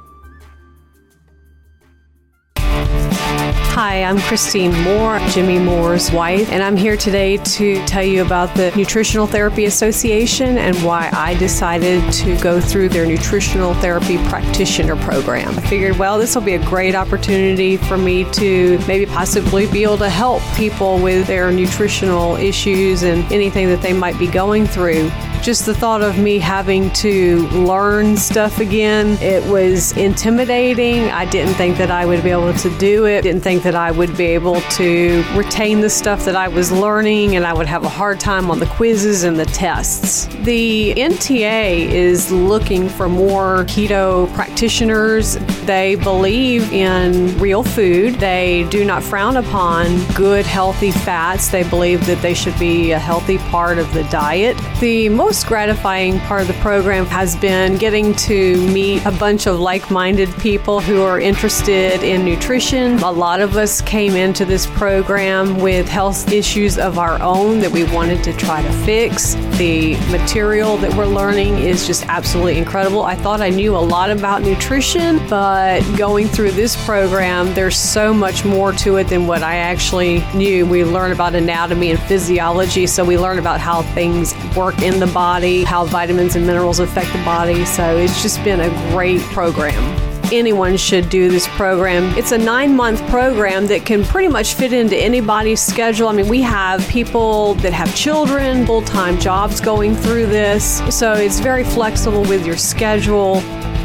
Hi, 3.75 4.03
I'm 4.03 4.19
Christine 4.19 4.73
Moore, 4.83 5.21
Jimmy 5.29 5.61
Moore's 5.61 6.11
wife, 6.11 6.51
and 6.51 6.61
I'm 6.61 6.77
here 6.77 6.97
today 6.97 7.37
to 7.37 7.83
tell 7.87 8.03
you 8.03 8.27
about 8.27 8.53
the 8.57 8.73
Nutritional 8.77 9.29
Therapy 9.29 9.65
Association 9.65 10.59
and 10.59 10.77
why 10.83 11.09
I 11.13 11.35
decided 11.35 12.13
to 12.15 12.37
go 12.41 12.61
through 12.61 12.89
their 12.89 13.07
Nutritional 13.07 13.75
Therapy 13.75 14.19
Practitioner 14.29 14.97
Program. 14.97 15.57
I 15.57 15.63
figured, 15.63 15.97
well, 15.99 16.19
this 16.19 16.35
will 16.35 16.43
be 16.43 16.55
a 16.55 16.65
great 16.67 16.97
opportunity 16.97 17.77
for 17.77 17.97
me 17.97 18.25
to 18.33 18.81
maybe 18.89 19.07
possibly 19.07 19.71
be 19.71 19.85
able 19.85 19.99
to 19.99 20.11
help 20.11 20.43
people 20.57 20.99
with 20.99 21.29
their 21.29 21.53
nutritional 21.53 22.35
issues 22.37 23.05
and 23.05 23.23
anything 23.33 23.69
that 23.69 23.83
they 23.83 23.93
might 23.93 24.19
be 24.19 24.27
going 24.27 24.67
through 24.67 25.09
just 25.43 25.65
the 25.65 25.75
thought 25.75 26.03
of 26.03 26.19
me 26.19 26.39
having 26.39 26.91
to 26.93 27.49
learn 27.49 28.17
stuff 28.17 28.59
again, 28.61 29.17
it 29.23 29.43
was 29.51 29.97
intimidating. 29.97 31.11
I 31.11 31.25
didn't 31.25 31.55
think 31.55 31.79
that 31.79 31.91
I 31.91 32.05
would 32.05 32.23
be 32.23 32.31
able 32.31 32.53
to 32.53 32.79
do 32.79 33.07
it. 33.07 33.23
Didn't 33.23 33.41
think 33.41 33.63
that 33.63 33.75
I 33.75 33.91
would 33.91 34.17
be 34.17 34.27
able 34.27 34.61
to 34.61 35.25
retain 35.35 35.81
the 35.81 35.89
stuff 35.89 36.25
that 36.27 36.37
I 36.37 36.49
was 36.49 36.71
learning 36.71 37.37
and 37.37 37.47
I 37.47 37.55
would 37.55 37.67
have 37.67 37.85
a 37.85 37.89
hard 37.89 38.21
time 38.21 38.51
on 38.51 38.59
the 38.59 38.67
quizzes 38.67 39.25
and 39.25 39.39
the 39.39 39.47
tests. 39.47 40.27
The 40.45 40.95
NTA 40.95 41.89
is 41.91 42.31
looking 42.31 42.89
for 42.89 43.09
more 43.09 43.65
keto 43.65 44.33
practitioners. 44.35 45.37
They 45.65 45.95
believe 45.95 46.71
in 46.73 47.39
real 47.39 47.63
food. 47.63 48.15
They 48.17 48.67
do 48.71 48.85
not 48.85 49.03
frown 49.03 49.37
upon 49.39 50.05
good, 50.15 50.45
healthy 50.45 50.91
fats. 50.91 51.49
They 51.49 51.63
believe 51.63 52.05
that 52.07 52.21
they 52.21 52.35
should 52.35 52.59
be 52.59 52.93
a 52.93 52.99
healthy 52.99 53.39
part 53.39 53.79
of 53.79 53.93
the 53.95 54.05
diet. 54.05 54.57
The 54.81 55.09
most 55.09 55.30
most 55.31 55.47
gratifying 55.47 56.19
part 56.23 56.43
of 56.43 56.49
the 56.49 56.55
program 56.55 57.07
has 57.07 57.37
been 57.37 57.77
getting 57.77 58.13
to 58.17 58.57
meet 58.73 59.01
a 59.07 59.13
bunch 59.13 59.47
of 59.47 59.61
like 59.61 59.89
minded 59.89 60.29
people 60.39 60.81
who 60.81 61.03
are 61.03 61.21
interested 61.21 62.03
in 62.03 62.25
nutrition. 62.25 62.99
A 62.99 63.13
lot 63.13 63.41
of 63.41 63.57
us 63.57 63.81
came 63.81 64.17
into 64.17 64.45
this 64.45 64.67
program 64.67 65.61
with 65.61 65.89
health 65.89 66.33
issues 66.33 66.79
of 66.79 66.99
our 66.99 67.23
own 67.23 67.61
that 67.61 67.71
we 67.71 67.85
wanted 67.93 68.25
to 68.25 68.33
try 68.33 68.61
to 68.61 68.73
fix. 68.85 69.35
The 69.57 69.95
material 70.11 70.77
that 70.79 70.93
we're 70.95 71.07
learning 71.07 71.59
is 71.59 71.87
just 71.87 72.05
absolutely 72.09 72.59
incredible. 72.59 73.05
I 73.05 73.15
thought 73.15 73.41
I 73.41 73.51
knew 73.51 73.77
a 73.77 73.79
lot 73.79 74.11
about 74.11 74.43
nutrition, 74.43 75.25
but 75.29 75.81
going 75.97 76.27
through 76.27 76.51
this 76.53 76.75
program, 76.85 77.55
there's 77.55 77.77
so 77.77 78.13
much 78.13 78.45
more 78.45 78.73
to 78.73 78.97
it 78.97 79.05
than 79.05 79.29
what 79.29 79.45
I 79.45 79.59
actually 79.59 80.25
knew. 80.35 80.67
We 80.67 80.85
learn 80.85 81.13
about 81.13 81.37
anatomy 81.37 81.93
and 81.93 82.01
physiology, 82.01 82.89
so 82.89 83.05
we 83.05 83.17
learn 83.17 83.39
about 83.39 83.61
how 83.61 83.83
things 83.95 84.35
work 84.57 84.83
in 84.83 84.99
the 84.99 85.07
body 85.07 85.20
body, 85.21 85.65
how 85.65 85.85
vitamins 85.85 86.35
and 86.35 86.47
minerals 86.47 86.79
affect 86.79 87.13
the 87.13 87.23
body. 87.25 87.67
So 87.67 87.99
it's 87.99 88.23
just 88.23 88.43
been 88.43 88.61
a 88.61 88.71
great 88.91 89.21
program 89.37 89.85
anyone 90.33 90.77
should 90.77 91.11
do 91.11 91.29
this 91.29 91.49
program. 91.57 92.05
It's 92.17 92.31
a 92.31 92.39
nine 92.39 92.77
month 92.77 93.05
program 93.09 93.67
that 93.67 93.85
can 93.85 94.05
pretty 94.05 94.29
much 94.29 94.55
fit 94.55 94.73
into 94.73 94.97
anybody's 94.97 95.61
schedule. 95.61 96.07
I 96.09 96.13
mean, 96.13 96.29
we 96.29 96.41
have 96.43 96.87
people 96.89 97.55
that 97.55 97.73
have 97.73 97.93
children, 97.97 98.65
full 98.65 98.83
time 98.83 99.19
jobs 99.19 99.61
going 99.61 99.97
through 99.97 100.27
this. 100.27 100.81
So 100.97 101.15
it's 101.15 101.41
very 101.41 101.65
flexible 101.65 102.23
with 102.23 102.47
your 102.47 102.57
schedule. 102.57 103.43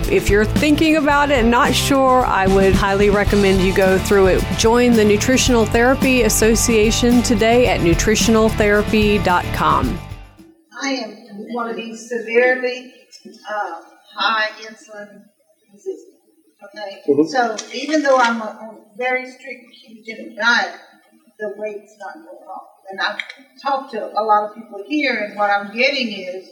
If 0.07 0.29
you're 0.29 0.45
thinking 0.45 0.97
about 0.97 1.31
it 1.31 1.39
and 1.39 1.49
not 1.49 1.73
sure, 1.73 2.23
I 2.23 2.45
would 2.45 2.75
highly 2.75 3.09
recommend 3.09 3.61
you 3.61 3.73
go 3.73 3.97
through 3.97 4.27
it. 4.27 4.43
Join 4.59 4.93
the 4.93 5.03
Nutritional 5.03 5.65
Therapy 5.65 6.21
Association 6.21 7.23
today 7.23 7.65
at 7.67 7.81
nutritionaltherapy.com. 7.81 9.99
I 10.83 10.89
am 10.89 11.24
one 11.53 11.69
of 11.69 11.75
these 11.75 12.09
severely 12.09 12.93
uh, 13.49 13.81
high 14.15 14.49
insulin 14.61 15.23
resistant. 15.73 16.15
Okay, 16.63 17.03
Mhm. 17.07 17.27
so 17.29 17.55
even 17.73 18.01
though 18.01 18.17
I'm 18.17 18.41
a, 18.41 18.45
on 18.45 18.75
a 18.77 18.97
very 18.97 19.29
strict 19.29 19.65
ketogenic 19.75 20.35
diet, 20.37 20.79
the 21.39 21.53
weight's 21.57 21.95
not 21.99 22.13
going 22.15 22.47
off. 22.47 22.67
And 22.89 22.99
I've 23.01 23.19
talked 23.61 23.91
to 23.91 24.07
a 24.19 24.23
lot 24.23 24.49
of 24.49 24.55
people 24.55 24.83
here, 24.87 25.15
and 25.25 25.37
what 25.37 25.49
I'm 25.49 25.75
getting 25.75 26.11
is 26.13 26.49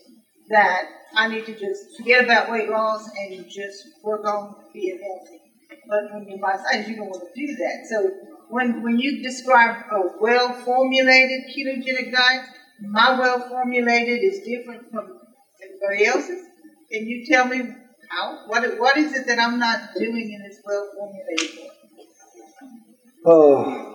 that 0.49 0.83
I 1.15 1.27
need 1.27 1.45
to 1.45 1.53
just 1.53 1.95
forget 1.97 2.23
about 2.23 2.51
weight 2.51 2.69
loss 2.69 3.09
and 3.17 3.45
just 3.49 3.87
work 4.03 4.25
on 4.25 4.55
being 4.73 4.99
healthy. 5.01 5.39
But 5.87 6.11
when 6.13 6.27
you're 6.27 6.39
myositis, 6.39 6.87
you 6.87 6.95
don't 6.97 7.09
want 7.09 7.23
to 7.23 7.39
do 7.47 7.55
that. 7.55 7.85
So 7.89 8.11
when 8.49 8.81
when 8.83 8.99
you 8.99 9.23
describe 9.23 9.85
a 9.91 10.01
well 10.19 10.53
formulated 10.53 11.41
ketogenic 11.55 12.11
diet, 12.11 12.45
my 12.81 13.19
well 13.19 13.47
formulated 13.49 14.23
is 14.23 14.41
different 14.45 14.91
from 14.91 15.19
everybody 15.63 16.05
else's. 16.05 16.45
Can 16.91 17.07
you 17.07 17.25
tell 17.25 17.45
me 17.45 17.61
how? 18.09 18.43
What 18.47 18.79
what 18.79 18.97
is 18.97 19.13
it 19.13 19.27
that 19.27 19.39
I'm 19.39 19.59
not 19.59 19.79
doing 19.97 20.31
in 20.33 20.43
this 20.43 20.59
well 20.65 20.89
formulated? 20.95 21.69
Oh. 23.25 23.89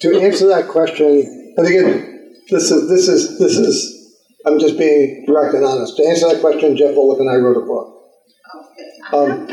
to 0.00 0.20
answer 0.20 0.46
that 0.48 0.68
question, 0.68 1.54
and 1.56 1.66
again, 1.66 2.34
this 2.50 2.70
is 2.70 2.88
this 2.88 3.08
is 3.08 3.38
this 3.38 3.56
is 3.56 4.02
I'm 4.46 4.58
just 4.58 4.78
being 4.78 5.24
direct 5.26 5.54
and 5.54 5.64
honest. 5.64 5.96
To 5.96 6.06
answer 6.06 6.28
that 6.28 6.40
question, 6.40 6.76
Jeff 6.76 6.94
Volek 6.94 7.20
and 7.20 7.30
I 7.30 7.36
wrote 7.36 7.56
a 7.56 7.66
book. 7.66 7.88
Um, 9.12 9.48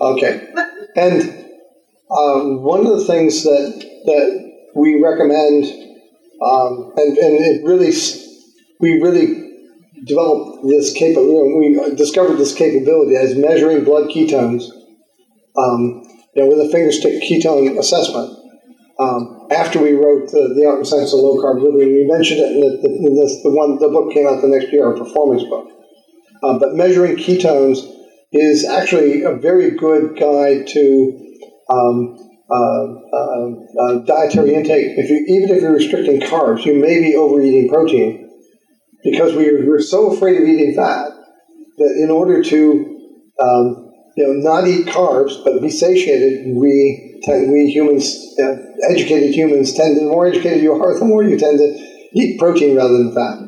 okay, 0.00 0.48
and 0.96 1.44
um, 2.10 2.62
one 2.62 2.86
of 2.86 2.98
the 2.98 3.04
things 3.06 3.42
that 3.44 4.02
that 4.06 4.43
we 4.74 5.00
recommend, 5.02 5.64
um, 6.42 6.92
and 6.96 7.16
and 7.18 7.44
it 7.44 7.64
really 7.64 7.92
we 8.80 9.00
really 9.00 9.42
developed 10.04 10.66
this 10.68 10.92
capability. 10.92 11.54
We 11.54 11.94
discovered 11.96 12.36
this 12.36 12.54
capability 12.54 13.16
as 13.16 13.36
measuring 13.36 13.84
blood 13.84 14.10
ketones. 14.10 14.64
Um, 15.56 16.02
you 16.34 16.42
know, 16.42 16.48
with 16.48 16.66
a 16.66 16.70
finger 16.70 16.90
stick 16.90 17.22
ketone 17.22 17.78
assessment. 17.78 18.38
Um, 18.98 19.48
after 19.50 19.80
we 19.80 19.92
wrote 19.92 20.30
the, 20.30 20.54
the 20.54 20.66
Art 20.66 20.78
and 20.78 20.86
Science 20.86 21.12
of 21.12 21.20
Low 21.20 21.36
Carb 21.42 21.62
Living, 21.62 21.94
we 21.94 22.06
mentioned 22.06 22.40
it 22.40 22.52
in, 22.52 22.60
the, 22.60 23.08
in 23.08 23.16
this, 23.16 23.42
the 23.42 23.50
one 23.50 23.78
the 23.78 23.88
book 23.88 24.12
came 24.12 24.26
out 24.26 24.40
the 24.40 24.48
next 24.48 24.72
year, 24.72 24.86
our 24.86 24.96
performance 24.96 25.42
book. 25.44 25.68
Um, 26.42 26.58
but 26.58 26.74
measuring 26.74 27.16
ketones 27.16 27.78
is 28.32 28.64
actually 28.64 29.22
a 29.22 29.34
very 29.34 29.70
good 29.70 30.18
guide 30.18 30.66
to 30.68 31.36
um, 31.70 32.18
dietary 34.06 34.54
intake. 34.54 34.98
If 34.98 35.10
you 35.10 35.24
even 35.28 35.56
if 35.56 35.62
you're 35.62 35.72
restricting 35.72 36.20
carbs, 36.20 36.64
you 36.64 36.74
may 36.74 37.00
be 37.00 37.16
overeating 37.16 37.68
protein 37.68 38.30
because 39.02 39.34
we 39.34 39.48
are, 39.48 39.66
we're 39.66 39.80
so 39.80 40.12
afraid 40.14 40.40
of 40.40 40.48
eating 40.48 40.74
fat 40.74 41.10
that 41.78 42.00
in 42.02 42.10
order 42.10 42.42
to 42.42 42.94
um, 43.40 43.84
you 44.16 44.24
know, 44.24 44.32
not 44.50 44.68
eat 44.68 44.86
carbs 44.86 45.42
but 45.44 45.60
be 45.60 45.70
satiated, 45.70 46.56
we 46.56 47.20
tend, 47.24 47.52
we 47.52 47.70
humans, 47.70 48.36
uh, 48.38 48.56
educated 48.90 49.34
humans, 49.34 49.72
tend 49.72 49.96
to, 49.96 50.04
the 50.04 50.10
more 50.10 50.26
educated 50.26 50.62
you 50.62 50.72
are, 50.72 50.98
the 50.98 51.04
more 51.04 51.24
you 51.24 51.38
tend 51.38 51.58
to 51.58 52.08
eat 52.12 52.38
protein 52.38 52.76
rather 52.76 52.96
than 52.96 53.14
fat. 53.14 53.38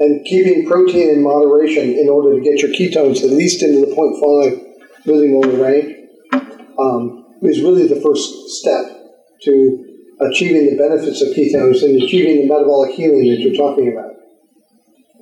And 0.00 0.24
keeping 0.24 0.66
protein 0.66 1.10
in 1.10 1.22
moderation 1.22 1.90
in 1.90 2.08
order 2.08 2.36
to 2.36 2.40
get 2.40 2.62
your 2.62 2.70
ketones 2.70 3.22
at 3.22 3.30
least 3.30 3.62
into 3.62 3.80
the 3.80 3.94
0.5 3.94 4.64
millimolar 5.06 5.64
range 5.64 5.94
um, 6.78 7.17
is 7.42 7.62
really 7.62 7.86
the 7.86 8.00
first 8.00 8.28
step 8.60 8.84
to 9.42 9.84
achieving 10.20 10.70
the 10.70 10.76
benefits 10.76 11.22
of 11.22 11.28
ketones 11.28 11.82
and 11.82 12.02
achieving 12.02 12.42
the 12.42 12.48
metabolic 12.48 12.94
healing 12.94 13.28
that 13.30 13.38
you're 13.38 13.54
talking 13.54 13.92
about. 13.92 14.18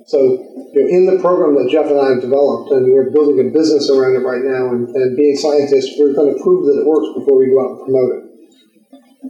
So, 0.07 0.39
you 0.73 0.81
know, 0.81 0.87
in 0.87 1.05
the 1.05 1.21
program 1.21 1.59
that 1.59 1.69
Jeff 1.69 1.91
and 1.91 1.99
I 1.99 2.15
have 2.15 2.21
developed, 2.21 2.71
and 2.71 2.87
we're 2.87 3.11
building 3.11 3.43
a 3.43 3.51
business 3.51 3.91
around 3.91 4.15
it 4.15 4.23
right 4.23 4.41
now, 4.41 4.71
and, 4.71 4.87
and 4.95 5.17
being 5.17 5.35
scientists, 5.35 5.99
we're 5.99 6.15
going 6.15 6.33
to 6.33 6.39
prove 6.41 6.65
that 6.65 6.79
it 6.79 6.87
works 6.87 7.11
before 7.13 7.37
we 7.37 7.51
go 7.51 7.59
out 7.59 7.71
and 7.75 7.79
promote 7.85 8.11
it. 8.15 8.23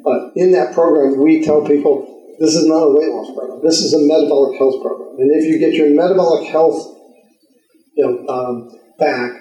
But 0.05 0.37
in 0.37 0.51
that 0.53 0.73
program, 0.73 1.17
we 1.17 1.43
tell 1.43 1.65
people 1.65 2.05
this 2.39 2.53
is 2.53 2.67
not 2.67 2.83
a 2.83 2.91
weight 2.93 3.09
loss 3.09 3.33
program. 3.33 3.61
This 3.63 3.81
is 3.81 3.93
a 3.93 4.05
metabolic 4.05 4.57
health 4.59 4.79
program. 4.81 5.17
And 5.17 5.31
if 5.33 5.49
you 5.49 5.57
get 5.57 5.73
your 5.73 5.89
metabolic 5.89 6.47
health, 6.47 6.77
you 7.95 8.05
know, 8.05 8.27
um, 8.29 8.69
back, 8.99 9.33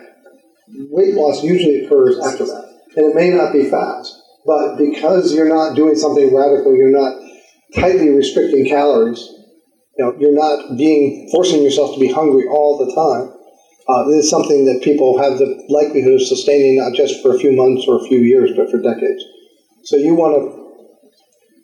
weight 0.88 1.14
loss 1.14 1.44
usually 1.44 1.84
occurs 1.84 2.18
after 2.18 2.46
that, 2.46 2.65
and 2.96 3.10
it 3.10 3.14
may 3.14 3.30
not 3.30 3.52
be 3.52 3.68
fast. 3.70 4.14
But 4.46 4.76
because 4.76 5.34
you're 5.34 5.48
not 5.48 5.74
doing 5.74 5.96
something 5.96 6.34
radical, 6.34 6.76
you're 6.76 6.90
not 6.90 7.20
tightly 7.74 8.10
restricting 8.10 8.66
calories 8.66 9.36
you 9.96 10.04
know, 10.04 10.14
you're 10.18 10.34
not 10.34 10.76
being 10.76 11.28
forcing 11.32 11.62
yourself 11.62 11.94
to 11.94 12.00
be 12.00 12.12
hungry 12.12 12.46
all 12.48 12.76
the 12.76 12.92
time. 12.94 13.32
Uh, 13.88 14.04
this 14.08 14.24
is 14.24 14.30
something 14.30 14.66
that 14.66 14.82
people 14.82 15.18
have 15.22 15.38
the 15.38 15.64
likelihood 15.68 16.14
of 16.14 16.22
sustaining 16.22 16.78
not 16.78 16.92
just 16.92 17.22
for 17.22 17.34
a 17.34 17.38
few 17.38 17.52
months 17.52 17.86
or 17.88 17.96
a 17.96 18.08
few 18.08 18.18
years, 18.18 18.50
but 18.56 18.70
for 18.70 18.78
decades. 18.78 19.24
So 19.84 19.96
you 19.96 20.14
want 20.14 20.34
to 20.34 20.66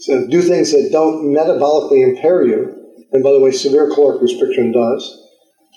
so 0.00 0.26
do 0.28 0.40
things 0.42 0.72
that 0.72 0.90
don't 0.90 1.26
metabolically 1.26 2.08
impair 2.08 2.46
you. 2.46 2.78
And 3.12 3.22
by 3.22 3.32
the 3.32 3.40
way, 3.40 3.50
severe 3.50 3.90
caloric 3.90 4.22
restriction 4.22 4.72
does. 4.72 5.18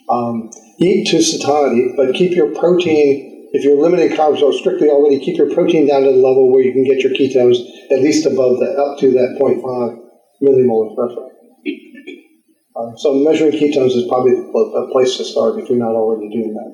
Um, 0.09 0.49
eat 0.79 1.07
to 1.09 1.21
satiety, 1.21 1.93
but 1.97 2.15
keep 2.15 2.35
your 2.35 2.55
protein. 2.55 3.34
If 3.55 3.63
you're 3.63 3.79
limiting 3.79 4.11
carbs 4.17 4.41
or 4.41 4.51
strictly 4.51 4.89
already, 4.89 5.17
keep 5.23 5.37
your 5.37 5.47
protein 5.47 5.87
down 5.87 6.03
to 6.03 6.11
the 6.11 6.19
level 6.19 6.51
where 6.51 6.61
you 6.61 6.73
can 6.75 6.83
get 6.83 6.99
your 6.99 7.15
ketones 7.15 7.55
at 7.87 8.03
least 8.03 8.25
above 8.25 8.59
that, 8.59 8.75
up 8.75 8.99
to 8.99 9.11
that 9.15 9.39
0.5 9.39 9.63
millimolar 10.43 10.91
threshold. 10.91 11.31
Um, 12.75 12.97
so 12.97 13.15
measuring 13.23 13.53
ketones 13.53 13.95
is 13.95 14.03
probably 14.11 14.35
a 14.35 14.91
place 14.91 15.15
to 15.15 15.23
start 15.23 15.55
if 15.55 15.69
you're 15.69 15.79
not 15.79 15.95
already 15.95 16.27
doing 16.35 16.51
that. 16.51 16.69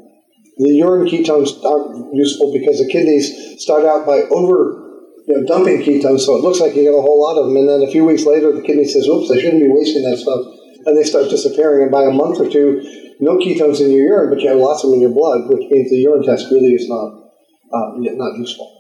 The 0.58 0.74
urine 0.74 1.06
ketones 1.06 1.54
aren't 1.64 2.16
useful 2.16 2.52
because 2.52 2.80
the 2.80 2.90
kidneys 2.90 3.62
start 3.62 3.86
out 3.86 4.08
by 4.08 4.26
over 4.34 4.82
you 5.28 5.38
know, 5.38 5.46
dumping 5.46 5.86
ketones, 5.86 6.22
so 6.22 6.36
it 6.36 6.42
looks 6.42 6.60
like 6.60 6.74
you 6.74 6.90
got 6.90 6.98
a 6.98 7.06
whole 7.06 7.22
lot 7.22 7.38
of 7.38 7.46
them, 7.46 7.58
and 7.58 7.70
then 7.70 7.88
a 7.88 7.92
few 7.92 8.06
weeks 8.06 8.26
later 8.26 8.52
the 8.52 8.66
kidney 8.66 8.86
says, 8.86 9.08
"Oops, 9.08 9.30
I 9.30 9.38
shouldn't 9.38 9.62
be 9.62 9.70
wasting 9.70 10.02
that 10.02 10.18
stuff," 10.18 10.42
and 10.86 10.98
they 10.98 11.04
start 11.04 11.30
disappearing. 11.30 11.84
And 11.84 11.92
by 11.92 12.04
a 12.04 12.12
month 12.12 12.40
or 12.40 12.50
two, 12.50 12.82
no 13.20 13.38
ketones 13.38 13.80
in 13.80 13.92
your 13.92 14.06
urine, 14.06 14.30
but 14.30 14.42
you 14.42 14.50
have 14.50 14.58
lots 14.58 14.84
of 14.84 14.90
them 14.90 14.96
in 14.96 15.02
your 15.02 15.14
blood, 15.14 15.50
which 15.50 15.70
means 15.70 15.90
the 15.90 15.98
urine 15.98 16.24
test 16.24 16.52
really 16.52 16.74
is 16.74 16.88
not 16.90 17.32
uh, 17.74 17.92
not 17.96 18.38
useful. 18.38 18.78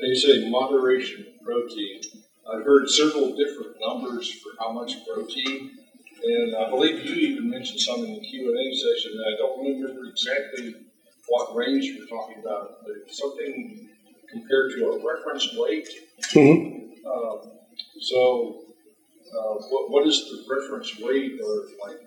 They 0.00 0.14
say 0.14 0.48
moderation 0.48 1.26
of 1.26 1.44
protein. 1.44 2.00
I've 2.46 2.64
heard 2.64 2.88
several 2.88 3.34
different 3.36 3.74
numbers 3.80 4.30
for 4.30 4.50
how 4.60 4.72
much 4.72 5.04
protein 5.04 5.72
and 6.26 6.56
I 6.56 6.70
believe 6.70 7.04
you 7.04 7.14
even 7.14 7.50
mentioned 7.50 7.80
some 7.80 8.04
in 8.04 8.14
the 8.14 8.20
Q 8.20 8.48
and 8.50 8.58
A 8.58 8.74
session. 8.74 9.12
And 9.14 9.34
I 9.34 9.38
don't 9.38 9.64
remember 9.64 10.08
exactly 10.08 10.74
what 11.28 11.54
range 11.54 11.84
you 11.84 12.00
were 12.00 12.06
talking 12.06 12.42
about, 12.42 12.78
but 12.82 13.14
something 13.14 13.88
compared 14.30 14.72
to 14.72 14.86
a 14.86 15.06
reference 15.06 15.48
weight. 15.56 15.88
Mm-hmm. 16.32 17.06
Um, 17.06 17.52
so, 18.00 18.64
uh, 19.36 19.54
what, 19.70 19.90
what 19.90 20.06
is 20.06 20.24
the 20.30 20.54
reference 20.54 20.98
weight, 21.00 21.38
or 21.42 21.66
like, 21.86 22.00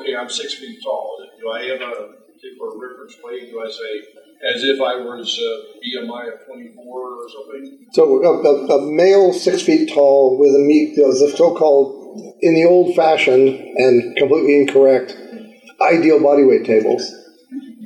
okay, 0.00 0.16
I'm 0.16 0.28
six 0.28 0.54
feet 0.54 0.78
tall. 0.82 1.26
Do 1.40 1.50
I 1.50 1.64
have 1.64 1.80
a 1.80 2.12
particular 2.32 2.76
reference 2.76 3.16
weight? 3.22 3.50
Do 3.50 3.62
I 3.62 3.70
say 3.70 4.22
as 4.54 4.62
if 4.62 4.80
I 4.80 4.96
was 4.96 5.38
a 5.38 5.52
BMI 5.80 6.34
of 6.34 6.46
24 6.46 6.84
or 6.84 7.28
something? 7.28 7.86
So, 7.92 8.22
a, 8.22 8.74
a, 8.74 8.92
male 8.92 9.32
six 9.32 9.62
feet 9.62 9.92
tall 9.92 10.38
with 10.38 10.54
a 10.54 10.58
meat, 10.58 10.96
the 10.96 11.32
so-called 11.36 12.36
in 12.40 12.54
the 12.54 12.64
old 12.64 12.94
fashioned 12.94 13.48
and 13.48 14.16
completely 14.16 14.60
incorrect 14.60 15.16
ideal 15.80 16.22
body 16.22 16.44
weight 16.44 16.64
tables. 16.64 17.12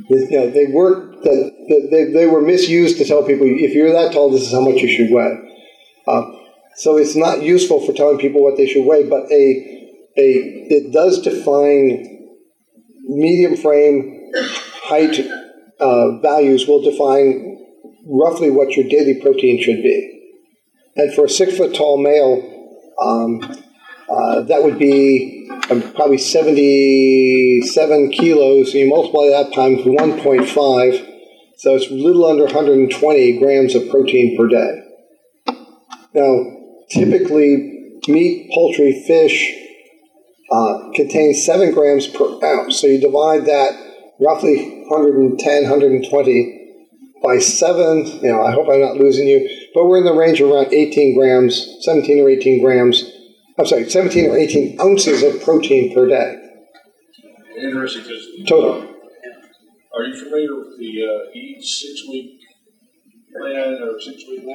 You 0.08 0.28
know, 0.30 0.50
they 0.50 0.66
weren't 0.66 1.22
that 1.22 1.88
they, 1.90 2.04
they 2.12 2.26
were 2.26 2.40
misused 2.40 2.98
to 2.98 3.04
tell 3.04 3.22
people 3.22 3.46
if 3.46 3.74
you're 3.74 3.92
that 3.92 4.12
tall, 4.12 4.30
this 4.30 4.42
is 4.42 4.52
how 4.52 4.60
much 4.60 4.76
you 4.76 4.88
should 4.88 5.10
weigh. 5.12 5.38
Uh, 6.06 6.22
so 6.80 6.96
it's 6.96 7.14
not 7.14 7.42
useful 7.42 7.84
for 7.84 7.92
telling 7.92 8.18
people 8.18 8.42
what 8.42 8.56
they 8.56 8.66
should 8.66 8.86
weigh, 8.86 9.06
but 9.06 9.30
a 9.30 9.70
a 10.16 10.26
it 10.70 10.92
does 10.92 11.20
define 11.20 12.28
medium 13.06 13.54
frame 13.54 14.32
height 14.84 15.20
uh, 15.78 16.18
values 16.20 16.66
will 16.66 16.80
define 16.80 17.58
roughly 18.06 18.50
what 18.50 18.76
your 18.76 18.88
daily 18.88 19.20
protein 19.20 19.62
should 19.62 19.82
be. 19.82 20.38
And 20.96 21.12
for 21.12 21.26
a 21.26 21.28
six 21.28 21.54
foot 21.56 21.74
tall 21.74 21.98
male, 21.98 22.42
um, 23.02 23.42
uh, 24.08 24.40
that 24.42 24.62
would 24.62 24.78
be 24.78 25.50
um, 25.70 25.82
probably 25.92 26.16
77 26.16 28.10
kilos. 28.10 28.72
You 28.72 28.88
multiply 28.88 29.28
that 29.28 29.52
times 29.54 29.80
1.5, 29.82 31.06
so 31.58 31.74
it's 31.74 31.90
a 31.90 31.94
little 31.94 32.24
under 32.24 32.44
120 32.44 33.38
grams 33.38 33.74
of 33.74 33.90
protein 33.90 34.34
per 34.38 34.48
day. 34.48 34.82
Now, 36.14 36.59
typically, 36.90 38.00
meat, 38.08 38.50
poultry, 38.52 39.04
fish 39.06 39.52
uh, 40.50 40.90
contains 40.94 41.44
7 41.44 41.72
grams 41.72 42.06
per 42.06 42.38
ounce. 42.44 42.80
So 42.80 42.86
you 42.86 43.00
divide 43.00 43.46
that 43.46 43.72
roughly 44.20 44.84
110, 44.88 45.62
120 45.62 46.56
by 47.22 47.38
7. 47.38 48.06
You 48.06 48.32
know, 48.32 48.42
I 48.42 48.52
hope 48.52 48.68
I'm 48.70 48.80
not 48.80 48.96
losing 48.96 49.28
you, 49.28 49.48
but 49.74 49.86
we're 49.86 49.98
in 49.98 50.04
the 50.04 50.14
range 50.14 50.40
of 50.40 50.50
around 50.50 50.72
18 50.72 51.16
grams, 51.16 51.78
17 51.82 52.20
or 52.20 52.28
18 52.28 52.62
grams 52.62 53.04
I'm 53.60 53.66
sorry, 53.66 53.90
17 53.90 54.30
or 54.30 54.38
18 54.38 54.80
ounces 54.80 55.22
of 55.22 55.42
protein 55.42 55.94
per 55.94 56.08
day. 56.08 56.36
Interesting 57.58 58.02
because 58.04 58.26
total. 58.48 58.88
Are 59.94 60.04
you 60.04 60.16
familiar 60.16 60.56
with 60.56 60.78
the 60.78 61.04
uh, 61.04 61.36
Eades 61.36 61.80
six 61.82 62.08
week 62.08 62.40
plan 63.36 63.82
or 63.82 64.00
six 64.00 64.24
week 64.30 64.46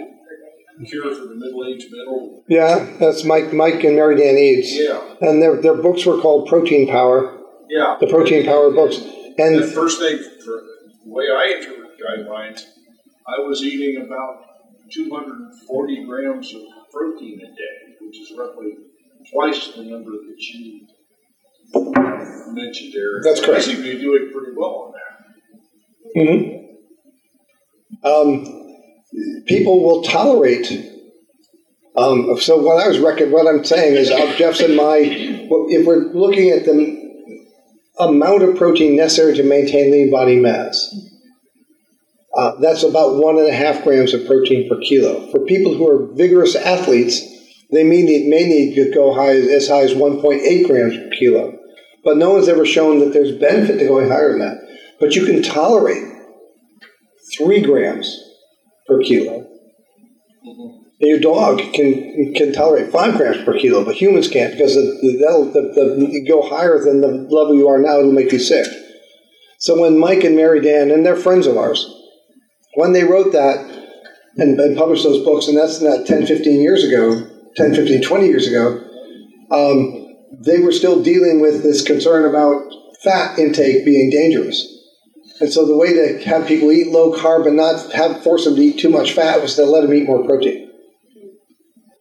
cure 0.85 1.13
for 1.15 1.25
the 1.27 1.35
middle 1.35 1.65
aged 1.65 1.91
middle? 1.91 2.43
Yeah, 2.47 2.87
that's 2.99 3.23
Mike, 3.23 3.53
Mike 3.53 3.83
and 3.83 3.95
Mary 3.95 4.15
Dan 4.15 4.37
Eades. 4.37 4.71
Yeah. 4.73 5.01
And 5.21 5.41
their 5.41 5.61
their 5.61 5.75
books 5.75 6.05
were 6.05 6.19
called 6.19 6.47
Protein 6.47 6.87
Power. 6.87 7.39
Yeah. 7.69 7.97
The 7.99 8.07
Protein 8.07 8.45
Power 8.45 8.71
books. 8.71 8.97
And 9.37 9.61
the 9.61 9.67
first 9.67 9.99
thing 9.99 10.17
for 10.43 10.61
the 11.03 11.11
way 11.11 11.25
I 11.25 11.55
interpret 11.57 11.97
the 11.97 12.03
guidelines, 12.03 12.63
I 13.27 13.39
was 13.39 13.63
eating 13.63 14.05
about 14.05 14.45
240 14.91 16.05
grams 16.05 16.53
of 16.53 16.61
protein 16.91 17.41
a 17.41 17.47
day, 17.47 17.95
which 18.01 18.19
is 18.19 18.31
roughly 18.37 18.77
twice 19.31 19.73
the 19.75 19.83
number 19.83 20.11
that 20.11 20.35
you 20.37 20.87
mentioned 22.53 22.93
there. 22.93 23.21
That's 23.23 23.39
correct. 23.43 23.67
Basically, 23.67 23.97
doing 23.99 24.31
pretty 24.31 24.51
well 24.55 24.85
on 24.85 24.93
that. 24.93 25.05
Mm-hmm. 26.15 26.65
Um, 28.05 28.64
people 29.45 29.83
will 29.83 30.03
tolerate. 30.03 30.71
Um, 31.95 32.37
so 32.39 32.57
what 32.57 32.83
I 32.83 32.87
was 32.87 32.99
rec- 32.99 33.31
what 33.31 33.47
I'm 33.47 33.63
saying 33.63 33.95
is, 33.95 34.11
uh, 34.11 34.35
Jeff 34.37 34.55
said 34.55 34.75
my 34.75 34.97
if 34.97 35.85
we're 35.85 36.11
looking 36.13 36.49
at 36.49 36.65
the 36.65 37.05
amount 37.99 38.43
of 38.43 38.57
protein 38.57 38.97
necessary 38.97 39.35
to 39.35 39.43
maintain 39.43 39.91
lean 39.91 40.11
body 40.11 40.37
mass, 40.37 40.93
uh, 42.35 42.55
that's 42.59 42.83
about 42.83 43.15
one 43.15 43.37
and 43.37 43.47
a 43.47 43.53
half 43.53 43.83
grams 43.83 44.13
of 44.13 44.25
protein 44.25 44.67
per 44.67 44.79
kilo. 44.81 45.31
For 45.31 45.45
people 45.45 45.73
who 45.73 45.87
are 45.87 46.13
vigorous 46.13 46.55
athletes, 46.55 47.21
they 47.71 47.83
may 47.83 48.01
need, 48.01 48.27
may 48.27 48.45
need 48.45 48.75
to 48.75 48.91
go 48.91 49.13
high 49.13 49.35
as 49.35 49.69
high 49.69 49.83
as 49.83 49.93
1.8 49.93 50.67
grams 50.67 50.97
per 50.97 51.09
kilo. 51.17 51.57
But 52.03 52.17
no 52.17 52.31
one's 52.31 52.49
ever 52.49 52.65
shown 52.65 52.99
that 52.99 53.13
there's 53.13 53.31
benefit 53.31 53.79
to 53.79 53.87
going 53.87 54.09
higher 54.09 54.31
than 54.31 54.39
that. 54.39 54.57
But 54.99 55.15
you 55.15 55.25
can 55.25 55.41
tolerate 55.41 56.03
three 57.37 57.61
grams 57.61 58.21
per 58.87 59.01
kilo. 59.01 59.47
Your 60.99 61.19
dog 61.19 61.59
can 61.73 62.33
can 62.35 62.53
tolerate 62.53 62.91
five 62.91 63.17
grams 63.17 63.43
per 63.43 63.57
kilo, 63.57 63.83
but 63.83 63.95
humans 63.95 64.27
can't 64.27 64.53
because 64.53 64.75
that'll 64.75 65.51
the, 65.51 65.61
the, 65.75 66.25
go 66.27 66.47
higher 66.47 66.79
than 66.79 67.01
the 67.01 67.07
level 67.07 67.55
you 67.55 67.67
are 67.67 67.79
now, 67.79 67.99
it'll 67.99 68.11
make 68.11 68.31
you 68.31 68.39
sick. 68.39 68.65
So 69.59 69.81
when 69.81 69.99
Mike 69.99 70.23
and 70.23 70.35
Mary 70.35 70.61
Dan, 70.61 70.91
and 70.91 71.05
they're 71.05 71.15
friends 71.15 71.47
of 71.47 71.57
ours, 71.57 71.91
when 72.75 72.93
they 72.93 73.03
wrote 73.03 73.31
that 73.33 73.65
and, 74.37 74.59
and 74.59 74.77
published 74.77 75.03
those 75.03 75.23
books, 75.23 75.47
and 75.47 75.57
that's 75.57 75.81
not 75.81 76.05
10, 76.05 76.27
15 76.27 76.61
years 76.61 76.83
ago, 76.83 77.27
10, 77.55 77.73
15, 77.73 78.03
20 78.03 78.27
years 78.27 78.47
ago, 78.47 78.81
um, 79.51 80.15
they 80.45 80.59
were 80.59 80.71
still 80.71 81.01
dealing 81.01 81.39
with 81.39 81.63
this 81.63 81.81
concern 81.81 82.25
about 82.25 82.61
fat 83.03 83.39
intake 83.39 83.85
being 83.85 84.09
dangerous. 84.09 84.74
And 85.39 85.51
so 85.51 85.65
the 85.65 85.75
way 85.75 85.93
to 85.93 86.23
have 86.25 86.47
people 86.47 86.71
eat 86.71 86.87
low 86.87 87.13
carb 87.13 87.45
and 87.45 87.57
not 87.57 87.91
have 87.91 88.23
force 88.23 88.45
them 88.45 88.55
to 88.55 88.61
eat 88.61 88.79
too 88.79 88.89
much 88.89 89.11
fat 89.11 89.41
was 89.41 89.55
to 89.55 89.65
let 89.65 89.81
them 89.81 89.93
eat 89.93 90.07
more 90.07 90.23
protein. 90.23 90.71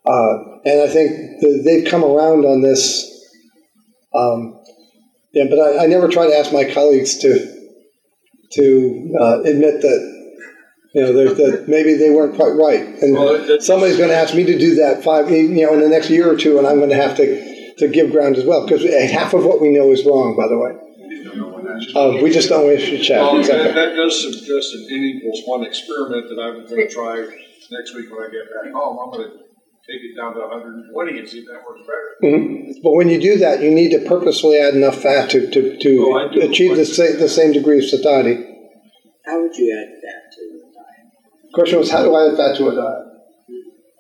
Uh, 0.07 0.59
and 0.65 0.83
I 0.83 0.89
think 0.89 1.41
the, 1.41 1.63
they've 1.65 1.91
come 1.91 2.05
around 2.05 2.45
on 2.45 2.63
this. 2.63 3.11
Um, 4.15 4.61
yeah, 5.33 5.45
but 5.51 5.59
I, 5.59 5.85
I, 5.85 5.87
never 5.87 6.09
try 6.09 6.29
to 6.29 6.37
ask 6.37 6.53
my 6.53 6.71
colleagues 6.73 7.19
to 7.19 7.73
to 8.53 9.17
uh, 9.19 9.41
admit 9.41 9.81
that 9.81 10.31
you 10.95 11.03
know 11.03 11.35
that 11.35 11.65
maybe 11.67 11.95
they 11.95 12.11
weren't 12.11 12.37
quite 12.37 12.51
right, 12.51 12.87
and 13.03 13.15
well, 13.15 13.61
somebody's 13.61 13.97
going 13.97 14.11
to 14.11 14.15
ask 14.15 14.35
me 14.35 14.45
to 14.45 14.57
do 14.57 14.77
that 14.77 15.03
five 15.03 15.29
you 15.31 15.49
know 15.49 15.73
in 15.73 15.81
the 15.81 15.89
next 15.89 16.11
year 16.11 16.31
or 16.31 16.37
two, 16.37 16.59
and 16.59 16.67
I'm 16.67 16.77
going 16.77 16.91
to 16.91 16.97
have 16.97 17.17
to 17.17 17.75
to 17.79 17.89
give 17.89 18.13
ground 18.13 18.37
as 18.37 18.45
well 18.45 18.65
because 18.65 18.85
half 19.11 19.35
of 19.35 19.45
what 19.45 19.61
we 19.61 19.71
know 19.71 19.91
is 19.91 20.05
wrong, 20.05 20.37
by 20.37 20.47
the 20.47 20.59
way. 20.59 20.84
Um, 21.95 22.23
we 22.23 22.31
just 22.31 22.49
don't 22.49 22.67
wish 22.67 22.91
to 22.91 22.99
chat. 22.99 23.21
Well, 23.21 23.39
exactly. 23.39 23.73
that, 23.73 23.75
that, 23.75 23.97
does 23.97 24.21
suggest 24.21 24.75
an 24.75 24.87
N 24.91 25.05
equals 25.05 25.43
one 25.47 25.65
experiment 25.65 26.29
that 26.29 26.41
I'm 26.41 26.67
going 26.67 26.89
to 26.89 26.93
try 26.93 27.17
next 27.71 27.95
week 27.95 28.11
when 28.11 28.23
I 28.23 28.31
get 28.31 28.47
back 28.53 28.73
home. 28.73 28.99
I'm 28.99 29.11
going 29.11 29.31
to 29.31 29.37
take 29.89 30.01
it 30.03 30.17
down 30.17 30.35
to 30.35 30.41
120 30.41 31.19
and 31.19 31.29
see 31.29 31.41
if 31.41 31.47
that 31.47 31.65
works 31.67 31.81
better. 31.81 32.37
Mm-hmm. 32.37 32.81
But 32.83 32.93
when 32.93 33.09
you 33.09 33.21
do 33.21 33.39
that, 33.39 33.63
you 33.63 33.71
need 33.71 33.91
to 33.91 34.01
purposefully 34.07 34.59
add 34.59 34.75
enough 34.75 35.03
fat 35.03 35.31
to, 35.31 35.51
to, 35.51 35.79
to 35.79 35.91
oh, 36.01 36.41
achieve 36.41 36.77
the, 36.77 36.85
sa- 36.85 37.19
the 37.19 37.29
same 37.29 37.53
degree 37.53 37.79
of 37.79 37.85
satiety. 37.85 38.45
How 39.25 39.41
would 39.41 39.57
you 39.57 39.73
add 39.73 39.89
fat 40.03 40.33
to 40.37 40.41
a 40.41 40.73
diet? 40.73 41.07
The 41.45 41.55
question 41.55 41.79
was, 41.79 41.91
how 41.91 42.03
do 42.03 42.15
I 42.15 42.31
add 42.31 42.37
fat 42.37 42.57
to 42.59 42.69
a 42.69 42.75
diet? 42.75 43.05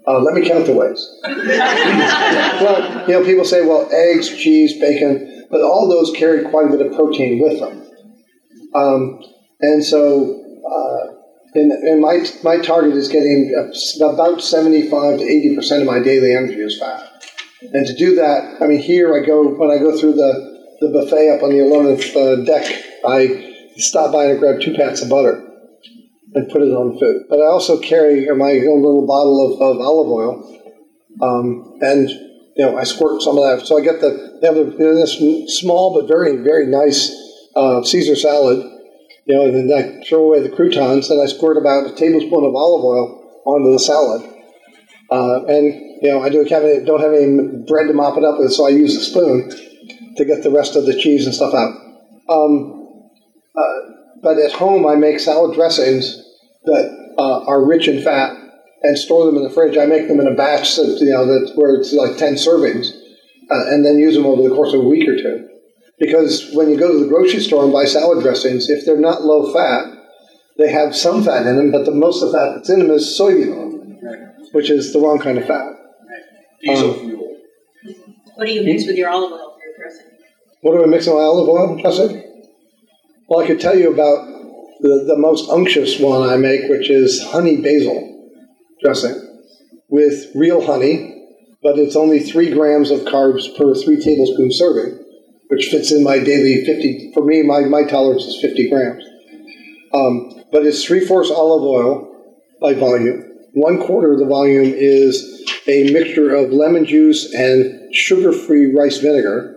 Uh, 0.07 0.21
let 0.21 0.35
me 0.35 0.47
count 0.47 0.67
the 0.67 0.75
ways. 0.75 1.19
well, 1.25 3.09
you 3.09 3.15
know, 3.15 3.25
people 3.25 3.45
say, 3.45 3.65
well, 3.65 3.89
eggs, 3.91 4.29
cheese, 4.29 4.79
bacon, 4.79 5.34
but 5.55 5.63
all 5.63 5.89
those 5.89 6.11
carry 6.17 6.43
quite 6.43 6.67
a 6.67 6.77
bit 6.77 6.85
of 6.85 6.93
protein 6.97 7.41
with 7.41 7.61
them. 7.61 7.81
Um, 8.75 9.23
and 9.61 9.85
so 9.85 10.43
uh, 10.67 11.15
and, 11.55 11.71
and 11.71 12.01
my, 12.01 12.27
my 12.43 12.59
target 12.59 12.97
is 12.97 13.07
getting 13.07 13.55
about 14.03 14.43
75 14.43 15.19
to 15.19 15.25
80% 15.25 15.81
of 15.83 15.87
my 15.87 16.01
daily 16.01 16.35
energy 16.35 16.61
is 16.61 16.81
fat. 16.81 17.09
And 17.73 17.87
to 17.87 17.95
do 17.95 18.17
that, 18.17 18.57
I 18.61 18.67
mean, 18.67 18.81
here 18.81 19.15
I 19.15 19.25
go, 19.25 19.47
when 19.55 19.71
I 19.71 19.79
go 19.79 19.97
through 19.97 20.15
the, 20.15 20.77
the 20.81 20.89
buffet 20.89 21.37
up 21.37 21.45
on 21.45 21.51
the 21.51 21.59
11th 21.59 22.17
uh, 22.17 22.45
deck, 22.45 22.67
I 23.07 23.71
stop 23.77 24.13
by 24.13 24.25
and 24.25 24.41
grab 24.41 24.61
two 24.61 24.75
pats 24.75 25.03
of 25.03 25.09
butter 25.09 25.49
and 26.35 26.49
put 26.51 26.63
it 26.63 26.75
on 26.75 26.99
food. 26.99 27.27
But 27.31 27.39
I 27.39 27.47
also 27.47 27.79
carry 27.79 28.27
my 28.35 28.51
own 28.51 28.83
little 28.83 29.07
bottle 29.07 29.55
of, 29.55 29.63
of 29.63 29.81
olive 29.81 30.11
oil, 30.11 30.61
um, 31.23 31.79
and 31.81 32.09
you 32.57 32.65
know 32.65 32.77
I 32.77 32.85
squirt 32.85 33.23
some 33.23 33.39
of 33.39 33.45
that. 33.45 33.67
So 33.67 33.79
I 33.79 33.83
get 33.83 34.01
the 34.01 34.39
they 34.41 34.47
have 34.47 34.77
this 34.79 35.19
small 35.59 35.95
but 35.95 36.09
very 36.09 36.37
very 36.37 36.67
nice 36.67 37.15
uh, 37.57 37.83
Caesar 37.83 38.17
salad 38.17 38.71
you 39.27 39.35
know, 39.35 39.45
and 39.45 39.71
then 39.71 39.79
I 39.79 40.05
throw 40.07 40.25
away 40.25 40.41
the 40.41 40.55
croutons, 40.55 41.11
and 41.11 41.21
I 41.21 41.27
squirt 41.27 41.57
about 41.57 41.87
a 41.91 41.95
tablespoon 41.95 42.45
of 42.45 42.55
olive 42.55 42.85
oil 42.85 43.43
onto 43.47 43.73
the 43.73 43.79
salad. 43.79 44.23
Uh, 45.11 45.45
and 45.47 45.73
you 46.03 46.11
know, 46.11 46.23
I 46.23 46.29
don't 46.29 46.49
have 46.51 46.87
don't 46.87 47.01
have 47.01 47.13
any 47.13 47.65
bread 47.67 47.89
to 47.89 47.95
mop 47.95 48.19
it 48.19 48.25
up 48.25 48.39
with, 48.39 48.53
so 48.53 48.67
I 48.67 48.71
use 48.71 48.97
a 48.97 49.01
spoon 49.01 49.51
to 50.17 50.25
get 50.25 50.43
the 50.43 50.51
rest 50.51 50.77
of 50.77 50.87
the 50.87 50.99
cheese 50.99 51.27
and 51.27 51.35
stuff 51.35 51.55
out. 51.55 51.75
Um, 52.29 53.11
uh, 53.57 53.81
but 54.23 54.39
at 54.39 54.53
home, 54.53 54.87
I 54.87 54.95
make 54.95 55.21
salad 55.21 55.55
dressings 55.55 56.23
that 56.65 57.15
uh, 57.19 57.45
are 57.45 57.65
rich 57.65 57.89
in 57.89 58.03
fat 58.03 58.37
and 58.85 58.99
store 58.99 59.25
them 59.25 59.37
in 59.37 59.43
the 59.43 59.51
fridge. 59.51 59.79
I 59.79 59.87
make 59.87 60.07
them 60.07 60.21
in 60.21 60.29
a 60.29 60.35
batch 60.35 60.77
that 60.77 60.99
you 61.01 61.11
know 61.11 61.27
that 61.27 61.53
where 61.57 61.75
it's 61.75 61.93
like 61.93 62.17
ten 62.19 62.35
servings, 62.35 62.93
uh, 63.51 63.73
and 63.73 63.85
then 63.85 63.99
use 63.99 64.15
them 64.15 64.27
over 64.27 64.47
the 64.47 64.55
course 64.55 64.75
of 64.75 64.81
a 64.81 64.89
week 64.89 65.09
or 65.09 65.17
two. 65.17 65.49
Because 65.99 66.51
when 66.53 66.71
you 66.71 66.79
go 66.79 66.93
to 66.93 66.99
the 66.99 67.09
grocery 67.09 67.41
store 67.41 67.65
and 67.65 67.73
buy 67.73 67.87
salad 67.87 68.23
dressings, 68.23 68.69
if 68.69 68.85
they're 68.85 69.01
not 69.01 69.23
low 69.23 69.53
fat, 69.53 69.87
they 70.59 70.71
have 70.71 70.95
some 70.95 71.25
fat 71.25 71.47
in 71.47 71.57
them, 71.57 71.73
but 71.73 71.87
the 71.87 71.93
most 71.93 72.23
of 72.23 72.31
the 72.31 72.39
fat 72.39 72.55
that's 72.55 72.69
in 72.69 72.81
them 72.81 72.91
is 72.91 73.19
soybean 73.19 73.57
oil, 73.57 74.49
which 74.53 74.71
is 74.71 74.93
the 74.93 75.01
wrong 75.01 75.19
kind 75.19 75.39
of 75.39 75.47
fat. 75.47 75.73
Diesel 76.61 76.91
um, 76.91 77.01
fuel. 77.01 77.41
What 78.35 78.47
do 78.47 78.53
you 78.53 78.65
mix 78.65 78.87
with 78.87 78.97
your 78.97 79.09
olive 79.09 79.33
oil 79.33 79.57
for 79.57 79.65
your 79.65 79.77
dressing? 79.79 80.11
What 80.61 80.73
do 80.77 80.83
I 80.83 80.87
mix 80.87 81.07
in 81.07 81.15
my 81.15 81.21
olive 81.21 81.49
oil 81.49 81.81
dressing? 81.81 82.21
Well, 83.29 83.41
I 83.41 83.47
could 83.47 83.61
tell 83.61 83.79
you 83.79 83.93
about 83.93 84.27
the, 84.81 85.05
the 85.07 85.17
most 85.17 85.49
unctuous 85.49 85.99
one 85.99 86.29
I 86.29 86.37
make, 86.37 86.69
which 86.69 86.91
is 86.91 87.23
honey 87.23 87.63
basil 87.63 88.14
dressing 88.85 89.21
with 89.89 90.31
real 90.35 90.65
honey, 90.65 91.27
but 91.63 91.79
it's 91.79 91.97
only 91.97 92.21
three 92.21 92.51
grams 92.51 92.91
of 92.91 93.01
carbs 93.01 93.57
per 93.57 93.75
three 93.75 94.03
tablespoon 94.03 94.53
serving 94.53 95.05
which 95.49 95.67
fits 95.67 95.93
in 95.93 96.03
my 96.03 96.19
daily 96.19 96.65
50. 96.65 97.13
For 97.15 97.25
me, 97.25 97.43
my, 97.43 97.61
my 97.61 97.85
tolerance 97.85 98.25
is 98.25 98.41
50 98.41 98.71
grams. 98.71 99.05
Um, 99.93 100.45
but 100.51 100.67
it's 100.67 100.85
three 100.85 101.07
fourths 101.07 101.31
olive 101.31 101.63
oil 101.63 102.35
by 102.61 102.75
volume. 102.75 103.23
One 103.53 103.79
quarter 103.81 104.13
of 104.13 104.19
the 104.19 104.27
volume 104.27 104.73
is 104.75 105.45
a 105.69 105.93
mixture 105.93 106.35
of 106.35 106.51
lemon 106.51 106.85
juice 106.85 107.33
and 107.33 107.95
sugar 107.95 108.33
free 108.33 108.75
rice 108.75 108.99
vinegar. 108.99 109.57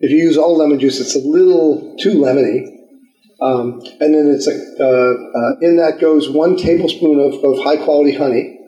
If 0.00 0.10
you 0.10 0.18
use 0.18 0.36
all 0.36 0.58
lemon 0.58 0.78
juice, 0.78 1.00
it's 1.00 1.16
a 1.16 1.26
little 1.26 1.96
too 1.98 2.14
lemony. 2.14 2.77
Um, 3.40 3.80
and 4.00 4.14
then 4.14 4.28
it's 4.28 4.48
a, 4.48 4.52
uh, 4.52 5.14
uh, 5.38 5.58
in 5.60 5.76
that 5.76 5.98
goes 6.00 6.28
one 6.28 6.56
tablespoon 6.56 7.20
of, 7.20 7.34
of 7.44 7.62
high 7.62 7.76
quality 7.76 8.14
honey. 8.14 8.58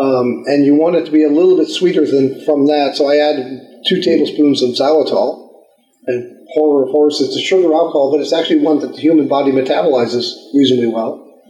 Um, 0.00 0.42
and 0.46 0.64
you 0.64 0.74
want 0.74 0.96
it 0.96 1.04
to 1.04 1.12
be 1.12 1.22
a 1.22 1.28
little 1.28 1.56
bit 1.56 1.68
sweeter 1.68 2.04
than 2.04 2.44
from 2.44 2.66
that, 2.66 2.96
so 2.96 3.06
I 3.06 3.16
added 3.16 3.60
two 3.86 4.02
tablespoons 4.02 4.62
of 4.62 4.70
xylitol 4.70 5.42
and 6.06 6.48
horror 6.52 6.84
of 6.84 6.90
horrors, 6.90 7.20
it's 7.20 7.36
a 7.36 7.40
sugar 7.40 7.72
alcohol, 7.72 8.10
but 8.10 8.20
it's 8.20 8.32
actually 8.32 8.58
one 8.58 8.80
that 8.80 8.94
the 8.94 9.00
human 9.00 9.28
body 9.28 9.52
metabolizes 9.52 10.34
reasonably 10.54 10.88
well. 10.88 11.40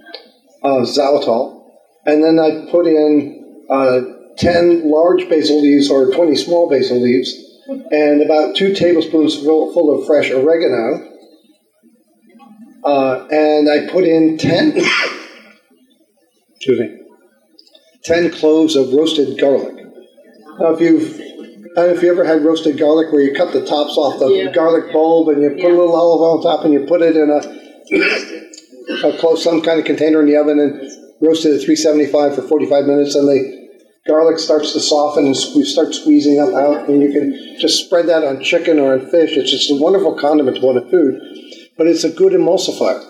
Uh, 0.63 0.85
xylitol. 0.85 1.65
And 2.05 2.23
then 2.23 2.39
I 2.39 2.71
put 2.71 2.87
in 2.87 3.65
uh, 3.71 4.01
10 4.37 4.91
large 4.91 5.29
basil 5.29 5.61
leaves 5.61 5.91
or 5.91 6.13
20 6.13 6.37
small 6.37 6.69
basil 6.69 7.01
leaves 7.01 7.33
and 7.91 8.23
about 8.23 8.57
two 8.57 8.75
tablespoons 8.75 9.37
full 9.37 9.99
of 9.99 10.07
fresh 10.07 10.31
oregano. 10.31 11.09
Uh, 12.85 13.27
and 13.31 13.71
I 13.71 13.91
put 13.91 14.05
in 14.05 14.39
10, 14.39 14.73
excuse 16.57 16.81
me, 16.81 16.99
10 18.05 18.33
cloves 18.33 18.77
of 18.77 18.93
roasted 18.93 19.39
garlic. 19.39 19.77
Now, 20.59 20.75
if 20.75 20.81
you've 20.81 21.21
and 21.75 21.91
if 21.91 22.03
you 22.03 22.11
ever 22.11 22.25
had 22.25 22.45
roasted 22.45 22.79
garlic 22.79 23.13
where 23.13 23.23
you 23.23 23.35
cut 23.35 23.53
the 23.53 23.65
tops 23.65 23.97
off 23.97 24.19
the 24.19 24.29
yeah. 24.29 24.53
garlic 24.53 24.93
bulb 24.93 25.29
and 25.31 25.43
you 25.43 25.51
put 25.51 25.59
yeah. 25.61 25.69
a 25.69 25.79
little 25.79 25.97
olive 25.97 26.21
oil 26.21 26.37
on 26.37 26.43
top 26.43 26.65
and 26.65 26.75
you 26.75 26.85
put 26.87 27.01
it 27.01 27.17
in 27.17 27.31
a, 27.31 29.09
a 29.09 29.19
close 29.19 29.43
some 29.43 29.63
kind 29.63 29.81
of 29.81 29.87
container 29.87 30.21
in 30.21 30.27
the 30.27 30.37
oven 30.37 30.59
and 30.59 30.73
roast 31.23 31.47
it 31.47 31.55
at 31.55 31.65
375 31.65 32.35
for 32.35 32.43
45 32.43 32.85
minutes 32.85 33.15
and 33.15 33.27
the 33.27 33.63
garlic 34.07 34.39
starts 34.39 34.75
to 34.75 34.81
soften 34.81 35.25
and 35.25 35.35
sque- 35.35 35.65
start 35.65 35.95
squeezing 35.95 36.41
up 36.41 36.53
out 36.53 36.91
and 36.91 37.01
you 37.01 37.11
can 37.11 37.57
just 37.59 37.87
spread 37.87 38.07
that 38.07 38.23
on 38.23 38.43
chicken 38.43 38.79
or 38.79 38.93
on 38.93 39.09
fish. 39.11 39.33
It's 39.33 39.51
just 39.51 39.71
a 39.71 39.77
wonderful 39.77 40.19
condiment 40.19 40.57
to 40.57 40.61
put 40.61 40.77
in 40.77 40.91
food, 40.91 41.21
but 41.77 41.87
it's 41.87 42.05
a 42.05 42.11
good 42.11 42.33
emulsifier. 42.33 43.05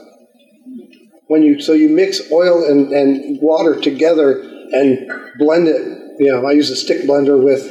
when 1.26 1.42
you 1.42 1.60
so 1.60 1.72
you 1.72 1.88
mix 1.88 2.20
oil 2.30 2.64
and, 2.64 2.92
and 2.92 3.40
water 3.40 3.80
together 3.80 4.40
and 4.72 5.10
blend 5.38 5.68
it. 5.68 5.98
You 6.18 6.30
know, 6.30 6.46
I 6.46 6.52
use 6.52 6.70
a 6.70 6.76
stick 6.76 7.02
blender 7.02 7.42
with 7.42 7.64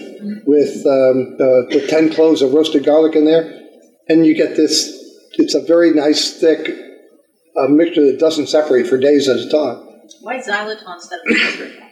with 0.46 0.86
um, 0.86 1.38
uh, 1.40 1.68
with 1.74 1.90
ten 1.90 2.12
cloves 2.12 2.42
of 2.42 2.54
roasted 2.54 2.84
garlic 2.84 3.16
in 3.16 3.26
there, 3.26 3.60
and 4.10 4.26
you 4.26 4.36
get 4.36 4.56
this. 4.56 4.98
It's 5.34 5.54
a 5.54 5.62
very 5.62 5.92
nice 5.92 6.40
thick 6.40 6.70
uh, 7.58 7.68
mixture 7.68 8.06
that 8.06 8.20
doesn't 8.20 8.48
separate 8.48 8.88
for 8.88 8.98
days 8.98 9.30
at 9.30 9.38
a 9.38 9.50
time. 9.50 9.88
Why 10.22 10.38
xylitol 10.38 10.96
instead 10.96 11.20
of 11.20 11.36
erythritol? 11.36 11.88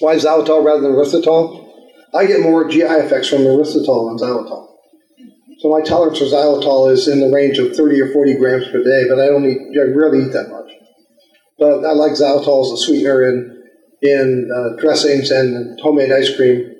Why 0.00 0.16
xylitol 0.16 0.64
rather 0.64 0.82
than 0.82 0.92
erythritol? 0.92 1.68
I 2.14 2.26
get 2.26 2.40
more 2.40 2.68
GI 2.68 2.82
effects 2.82 3.28
from 3.28 3.40
erythritol 3.40 4.18
than 4.18 4.28
xylitol. 4.28 4.69
So 5.60 5.68
my 5.68 5.82
tolerance 5.82 6.18
for 6.18 6.24
xylitol 6.24 6.90
is 6.90 7.06
in 7.06 7.20
the 7.20 7.28
range 7.28 7.58
of 7.58 7.76
30 7.76 8.00
or 8.00 8.12
40 8.12 8.38
grams 8.38 8.64
per 8.68 8.82
day, 8.82 9.04
but 9.08 9.20
I 9.20 9.26
don't 9.26 9.44
eat, 9.44 9.60
I 9.78 9.92
rarely 9.92 10.24
eat 10.24 10.32
that 10.32 10.48
much. 10.48 10.72
But 11.58 11.84
I 11.84 11.92
like 11.92 12.12
xylitol 12.12 12.64
as 12.64 12.80
a 12.80 12.84
sweetener 12.84 13.28
in, 13.28 13.62
in 14.00 14.50
uh, 14.50 14.80
dressings 14.80 15.30
and 15.30 15.78
homemade 15.80 16.12
ice 16.12 16.34
cream. 16.34 16.74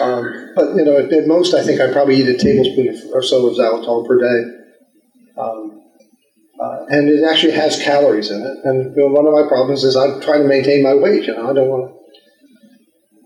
Um, 0.00 0.52
but, 0.56 0.74
you 0.74 0.84
know, 0.84 0.96
at, 0.96 1.12
at, 1.12 1.26
most, 1.26 1.52
I 1.52 1.62
think 1.62 1.82
I 1.82 1.92
probably 1.92 2.16
eat 2.16 2.28
a 2.28 2.38
tablespoon 2.38 3.10
or 3.12 3.22
so 3.22 3.46
of 3.46 3.56
xylitol 3.56 4.06
per 4.08 4.18
day. 4.18 4.58
Um, 5.36 5.82
uh, 6.58 6.86
and 6.88 7.10
it 7.10 7.24
actually 7.24 7.52
has 7.52 7.82
calories 7.82 8.30
in 8.30 8.40
it. 8.40 8.58
And 8.64 8.96
you 8.96 9.02
know, 9.02 9.08
one 9.08 9.26
of 9.26 9.34
my 9.34 9.46
problems 9.46 9.84
is 9.84 9.96
I'm 9.96 10.22
trying 10.22 10.42
to 10.42 10.48
maintain 10.48 10.82
my 10.82 10.94
weight. 10.94 11.24
You 11.24 11.34
know, 11.34 11.50
I 11.50 11.52
don't 11.52 11.68
want 11.68 11.92
to 11.92 12.20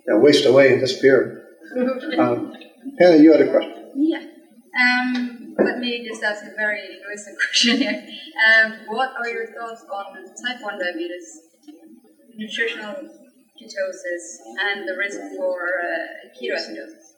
you 0.06 0.14
know, 0.14 0.18
waste 0.18 0.44
away 0.44 0.72
and 0.72 0.80
disappear. 0.80 1.44
Um, 2.18 2.54
Hannah, 2.98 3.18
you 3.18 3.30
had 3.30 3.42
a 3.42 3.50
question. 3.50 3.90
Yeah. 3.94 4.27
Um, 4.78 5.56
let 5.58 5.78
me 5.78 6.06
just 6.06 6.22
ask 6.22 6.44
a 6.44 6.54
very 6.54 6.80
egoistic 6.80 7.34
question 7.38 7.76
here. 7.78 8.06
Um, 8.46 8.72
what 8.86 9.12
are 9.18 9.28
your 9.28 9.46
thoughts 9.46 9.84
on 9.92 10.14
type 10.14 10.62
1 10.62 10.78
diabetes, 10.78 11.40
nutritional 12.36 12.94
ketosis, 13.60 14.38
and 14.70 14.86
the 14.86 14.94
risk 14.96 15.18
for 15.36 15.58
uh, 15.82 16.28
ketoacidosis? 16.36 17.08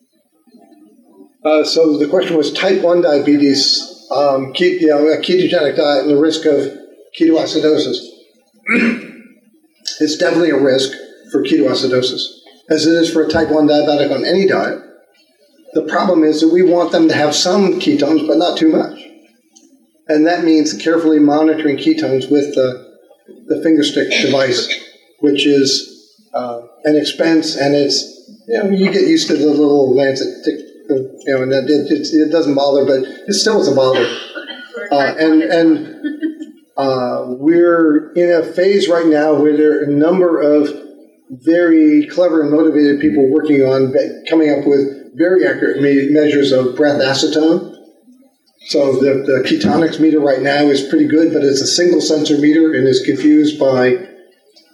Uh, 1.45 1.65
so 1.65 1.99
the 1.99 2.09
question 2.09 2.37
was 2.37 2.53
type 2.53 2.83
1 2.83 3.03
diabetes, 3.03 4.09
um, 4.11 4.53
you 4.57 4.87
know, 4.87 5.09
a 5.09 5.19
ketogenic 5.19 5.77
diet, 5.77 6.03
and 6.03 6.11
the 6.11 6.21
risk 6.21 6.47
of 6.47 6.79
ketoacidosis. 7.19 7.99
it's 10.01 10.17
definitely 10.17 10.51
a 10.51 10.59
risk 10.59 10.97
for 11.31 11.43
ketoacidosis, 11.43 12.23
as 12.71 12.87
it 12.87 12.93
is 12.93 13.13
for 13.13 13.23
a 13.23 13.29
type 13.29 13.51
1 13.51 13.69
diabetic 13.69 14.15
on 14.15 14.25
any 14.25 14.47
diet. 14.47 14.83
The 15.73 15.83
problem 15.83 16.25
is 16.25 16.41
that 16.41 16.53
we 16.53 16.63
want 16.63 16.93
them 16.93 17.09
to 17.09 17.15
have 17.15 17.35
some 17.35 17.81
ketones, 17.81 18.27
but 18.27 18.39
not 18.39 18.59
too 18.59 18.71
much. 18.71 18.99
And 20.09 20.27
that 20.27 20.45
means 20.45 20.73
carefully 20.73 21.21
monitoring 21.21 21.77
ketones 21.77 22.31
with 22.31 22.55
the, 22.55 22.99
the 23.47 23.63
finger 23.63 23.85
stick 23.85 24.11
device, 24.23 24.69
which 25.21 25.47
is 25.47 26.19
uh, 26.35 26.63
an 26.85 26.97
expense 26.97 27.57
and 27.57 27.75
it's, 27.75 28.03
you 28.49 28.59
know, 28.59 28.71
you 28.71 28.91
get 28.91 29.03
used 29.03 29.29
to 29.29 29.37
the 29.37 29.47
little 29.47 29.95
lancet 29.95 30.45
tick, 30.45 30.59
you 30.89 31.23
know, 31.29 31.43
and 31.43 31.53
it, 31.53 31.71
it, 31.71 32.09
it 32.13 32.33
doesn't 32.33 32.57
bother, 32.57 32.85
but 32.85 33.05
it 33.29 33.35
still 33.35 33.61
is 33.61 33.69
a 33.69 33.75
bother. 33.75 34.07
Uh, 34.91 35.15
and 35.19 35.43
and 35.43 36.01
uh, 36.77 37.25
we're 37.29 38.13
in 38.15 38.31
a 38.31 38.43
phase 38.43 38.89
right 38.89 39.07
now 39.07 39.35
where 39.35 39.57
there 39.57 39.81
are 39.81 39.83
a 39.83 39.91
number 39.91 40.41
of 40.41 40.69
very 41.31 42.07
clever 42.07 42.43
and 42.43 42.51
motivated 42.51 43.01
people 43.01 43.31
working 43.31 43.63
on 43.63 43.95
coming 44.29 44.51
up 44.51 44.67
with 44.67 45.00
very 45.21 45.47
accurate 45.47 45.83
measures 46.11 46.51
of 46.51 46.75
breath 46.75 47.01
acetone. 47.01 47.77
So 48.69 48.95
the, 48.95 49.23
the 49.27 49.47
Ketonix 49.47 50.01
meter 50.01 50.19
right 50.19 50.41
now 50.41 50.65
is 50.65 50.89
pretty 50.89 51.07
good, 51.07 51.33
but 51.33 51.45
it's 51.45 51.61
a 51.61 51.67
single 51.67 52.01
sensor 52.01 52.39
meter 52.39 52.73
and 52.75 52.89
is 52.89 53.03
confused 53.05 53.61
by 53.61 53.97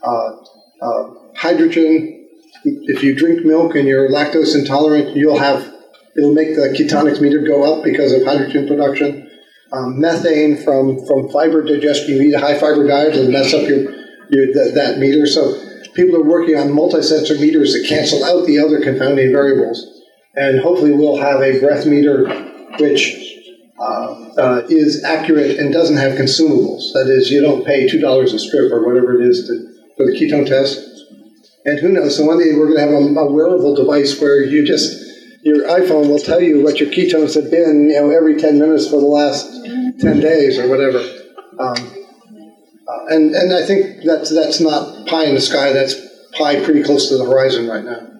uh, 0.02 0.36
uh, 0.80 1.14
hydrogen. 1.34 2.28
If 2.64 3.02
you 3.02 3.14
drink 3.14 3.44
milk 3.44 3.74
and 3.74 3.88
you're 3.88 4.08
lactose 4.08 4.54
intolerant, 4.54 5.16
you'll 5.16 5.38
have 5.38 5.62
it'll 6.16 6.32
make 6.32 6.54
the 6.54 6.74
Ketonix 6.78 7.20
meter 7.20 7.40
go 7.40 7.74
up 7.74 7.82
because 7.82 8.12
of 8.12 8.24
hydrogen 8.24 8.68
production. 8.68 9.28
Um, 9.72 10.00
methane 10.00 10.62
from 10.62 11.04
from 11.06 11.28
fiber 11.30 11.62
digestion, 11.62 12.14
you 12.14 12.22
eat 12.22 12.34
a 12.34 12.38
high 12.38 12.58
fiber 12.58 12.86
diet, 12.86 13.14
it'll 13.14 13.32
mess 13.32 13.52
up 13.52 13.68
your, 13.68 13.82
your 14.30 14.46
that, 14.54 14.72
that 14.76 14.98
meter. 14.98 15.26
So 15.26 15.60
people 15.94 16.16
are 16.16 16.24
working 16.24 16.56
on 16.56 16.72
multi-sensor 16.72 17.34
meters 17.34 17.72
that 17.72 17.86
cancel 17.88 18.24
out 18.24 18.46
the 18.46 18.60
other 18.60 18.80
confounding 18.80 19.32
variables 19.32 19.95
and 20.36 20.60
hopefully 20.60 20.92
we'll 20.92 21.18
have 21.18 21.40
a 21.40 21.58
breath 21.60 21.86
meter 21.86 22.28
which 22.78 23.14
uh, 23.78 24.30
uh, 24.38 24.66
is 24.68 25.04
accurate 25.04 25.58
and 25.58 25.72
doesn't 25.72 25.96
have 25.96 26.12
consumables. 26.12 26.92
That 26.92 27.08
is, 27.08 27.30
you 27.30 27.42
don't 27.42 27.64
pay 27.64 27.88
two 27.88 28.00
dollars 28.00 28.32
a 28.32 28.38
strip 28.38 28.72
or 28.72 28.86
whatever 28.86 29.20
it 29.20 29.26
is 29.26 29.46
to, 29.46 29.94
for 29.96 30.06
the 30.06 30.12
ketone 30.12 30.46
test. 30.46 30.78
And 31.64 31.80
who 31.80 31.88
knows? 31.88 32.16
So 32.16 32.24
one 32.24 32.38
day 32.38 32.54
we're 32.54 32.68
going 32.68 32.76
to 32.76 32.80
have 32.80 32.90
a, 32.90 33.20
a, 33.20 33.32
wearable 33.32 33.74
device 33.74 34.20
where 34.20 34.42
you 34.42 34.64
just 34.64 35.04
your 35.42 35.66
iPhone 35.68 36.08
will 36.08 36.18
tell 36.18 36.40
you 36.40 36.62
what 36.62 36.80
your 36.80 36.90
ketones 36.90 37.34
have 37.34 37.50
been, 37.50 37.90
you 37.90 38.00
know, 38.00 38.10
every 38.10 38.36
ten 38.36 38.58
minutes 38.58 38.88
for 38.88 39.00
the 39.00 39.06
last 39.06 39.46
ten 40.00 40.20
days 40.20 40.58
or 40.58 40.68
whatever. 40.68 40.98
Um, 41.58 41.92
uh, 42.88 43.06
and 43.08 43.34
and 43.34 43.52
I 43.52 43.64
think 43.64 44.04
that's 44.04 44.32
that's 44.32 44.60
not 44.60 45.06
pie 45.06 45.24
in 45.24 45.34
the 45.34 45.40
sky. 45.40 45.72
That's 45.72 45.94
pie 46.38 46.64
pretty 46.64 46.82
close 46.82 47.08
to 47.08 47.18
the 47.18 47.24
horizon 47.24 47.68
right 47.68 47.84
now. 47.84 48.15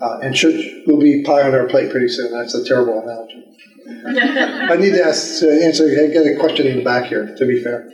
Uh, 0.00 0.18
and 0.22 0.36
should 0.36 0.56
will 0.86 0.98
be 0.98 1.22
pie 1.22 1.42
on 1.42 1.54
our 1.54 1.66
plate 1.66 1.90
pretty 1.90 2.08
soon. 2.08 2.32
That's 2.32 2.54
a 2.54 2.64
terrible 2.64 3.00
analogy. 3.02 3.44
I 4.70 4.76
need 4.76 4.92
to 4.92 5.04
ask 5.04 5.40
to 5.40 5.50
answer. 5.50 5.88
Get 5.88 6.26
a 6.26 6.36
question 6.38 6.66
in 6.66 6.78
the 6.78 6.84
back 6.84 7.06
here. 7.06 7.34
To 7.36 7.46
be 7.46 7.62
fair, 7.62 7.90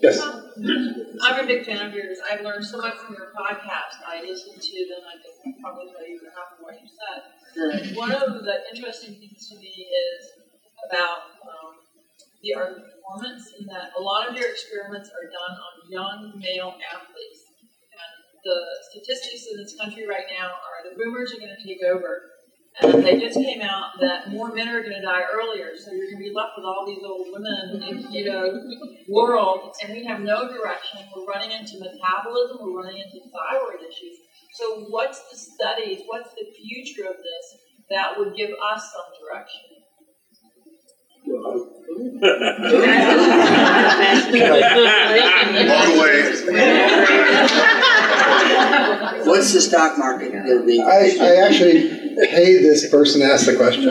yes. 0.00 0.20
I'm 1.22 1.44
a 1.44 1.46
big 1.46 1.64
fan 1.64 1.86
of 1.86 1.94
yours. 1.94 2.18
I've 2.30 2.42
learned 2.42 2.64
so 2.64 2.78
much 2.78 2.94
from 2.94 3.14
your 3.14 3.32
podcast. 3.34 4.04
I 4.06 4.20
listen 4.20 4.54
to 4.54 4.78
them. 4.86 5.02
I 5.08 5.16
can 5.42 5.54
probably 5.62 5.86
tell 5.90 6.06
you 6.06 6.20
half 6.36 6.58
of 6.58 6.62
what 6.62 6.74
you 6.78 6.86
said. 6.86 7.96
One 7.96 8.12
of 8.12 8.44
the 8.44 8.56
interesting 8.74 9.14
things 9.14 9.48
to 9.48 9.56
me 9.56 9.88
is 9.88 10.22
about 10.90 11.40
um, 11.42 11.80
the 12.42 12.54
art 12.54 12.76
of 12.76 12.82
performance, 12.84 13.50
in 13.58 13.66
that 13.66 13.92
a 13.98 14.00
lot 14.00 14.28
of 14.28 14.36
your 14.36 14.50
experiments 14.50 15.10
are 15.10 15.26
done 15.26 15.56
on 15.56 15.90
young 15.90 16.40
male 16.40 16.74
athletes 16.92 17.51
the 18.44 18.58
statistics 18.90 19.46
in 19.50 19.58
this 19.58 19.74
country 19.78 20.06
right 20.06 20.26
now 20.38 20.50
are 20.50 20.82
the 20.82 20.96
boomers 20.98 21.32
are 21.32 21.38
going 21.38 21.54
to 21.54 21.62
take 21.66 21.82
over. 21.82 22.32
And 22.80 23.04
they 23.04 23.20
just 23.20 23.36
came 23.36 23.60
out 23.60 24.00
that 24.00 24.30
more 24.30 24.50
men 24.52 24.68
are 24.68 24.80
going 24.80 24.94
to 24.94 25.02
die 25.02 25.24
earlier, 25.30 25.76
so 25.76 25.92
you're 25.92 26.06
going 26.06 26.24
to 26.24 26.30
be 26.30 26.34
left 26.34 26.52
with 26.56 26.64
all 26.64 26.86
these 26.86 27.04
old 27.04 27.26
women 27.30 27.82
in 27.82 28.10
you 28.10 28.24
know 28.24 28.48
world, 29.10 29.74
and 29.82 29.92
we 29.92 30.06
have 30.06 30.20
no 30.20 30.48
direction. 30.48 31.00
We're 31.14 31.26
running 31.26 31.50
into 31.50 31.78
metabolism, 31.78 32.56
we're 32.62 32.82
running 32.82 32.96
into 32.96 33.20
thyroid 33.28 33.82
issues. 33.82 34.16
So, 34.54 34.86
what's 34.88 35.20
the 35.30 35.36
studies? 35.36 36.00
What's 36.06 36.30
the 36.30 36.46
future 36.56 37.10
of 37.10 37.16
this 37.16 37.60
that 37.90 38.18
would 38.18 38.34
give 38.36 38.50
us 38.50 38.90
some 38.90 39.04
direction? 39.20 39.60
What's 49.26 49.52
the 49.52 49.60
stock 49.60 49.98
market 49.98 50.32
going 50.32 50.46
to 50.46 50.66
be? 50.66 50.80
I, 50.80 51.16
I 51.20 51.36
actually 51.46 51.88
pay 52.26 52.60
this 52.60 52.88
person 52.90 53.20
to 53.20 53.26
ask 53.26 53.46
the 53.46 53.56
question 53.56 53.88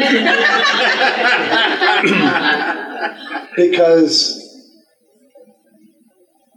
because, 3.56 4.38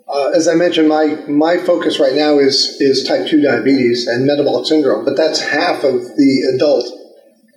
uh, 0.09 0.31
as 0.35 0.49
I 0.49 0.55
mentioned, 0.55 0.89
my 0.89 1.17
my 1.29 1.59
focus 1.59 1.99
right 1.99 2.15
now 2.15 2.39
is 2.39 2.77
is 2.81 3.07
type 3.07 3.27
two 3.27 3.41
diabetes 3.43 4.07
and 4.07 4.27
metabolic 4.27 4.67
syndrome, 4.67 5.05
but 5.05 5.17
that's 5.17 5.41
half 5.41 5.85
of 5.85 6.03
the 6.17 6.53
adult 6.55 6.87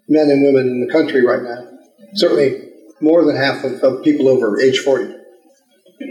men 0.08 0.30
and 0.30 0.44
women 0.44 0.68
in 0.68 0.86
the 0.88 0.92
country 0.92 1.26
right 1.26 1.44
now. 1.44 1.68
Certainly 2.16 2.64
more 3.02 3.26
than 3.26 3.36
half 3.36 3.64
of, 3.64 3.74
of 3.84 4.04
people 4.04 4.28
over 4.28 4.60
age 4.60 4.80
40. 4.80 5.14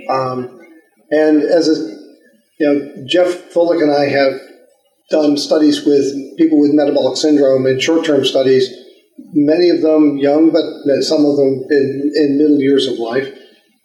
Um, 0.09 0.61
and 1.11 1.43
as 1.43 1.69
a, 1.69 1.96
you 2.59 2.67
know, 2.67 3.05
Jeff 3.07 3.53
Volek 3.53 3.83
and 3.83 3.93
I 3.93 4.09
have 4.09 4.41
done 5.11 5.37
studies 5.37 5.85
with 5.85 6.37
people 6.37 6.59
with 6.59 6.73
metabolic 6.73 7.17
syndrome 7.17 7.67
and 7.67 7.81
short-term 7.81 8.25
studies, 8.25 8.73
many 9.33 9.71
of 9.71 9.83
them 9.83 10.19
young, 10.19 10.51
but 10.51 11.03
some 11.03 11.25
of 11.25 11.37
them 11.37 11.65
in, 11.71 12.13
in 12.15 12.39
middle 12.39 12.59
years 12.59 12.87
of 12.87 12.99
life, 12.99 13.33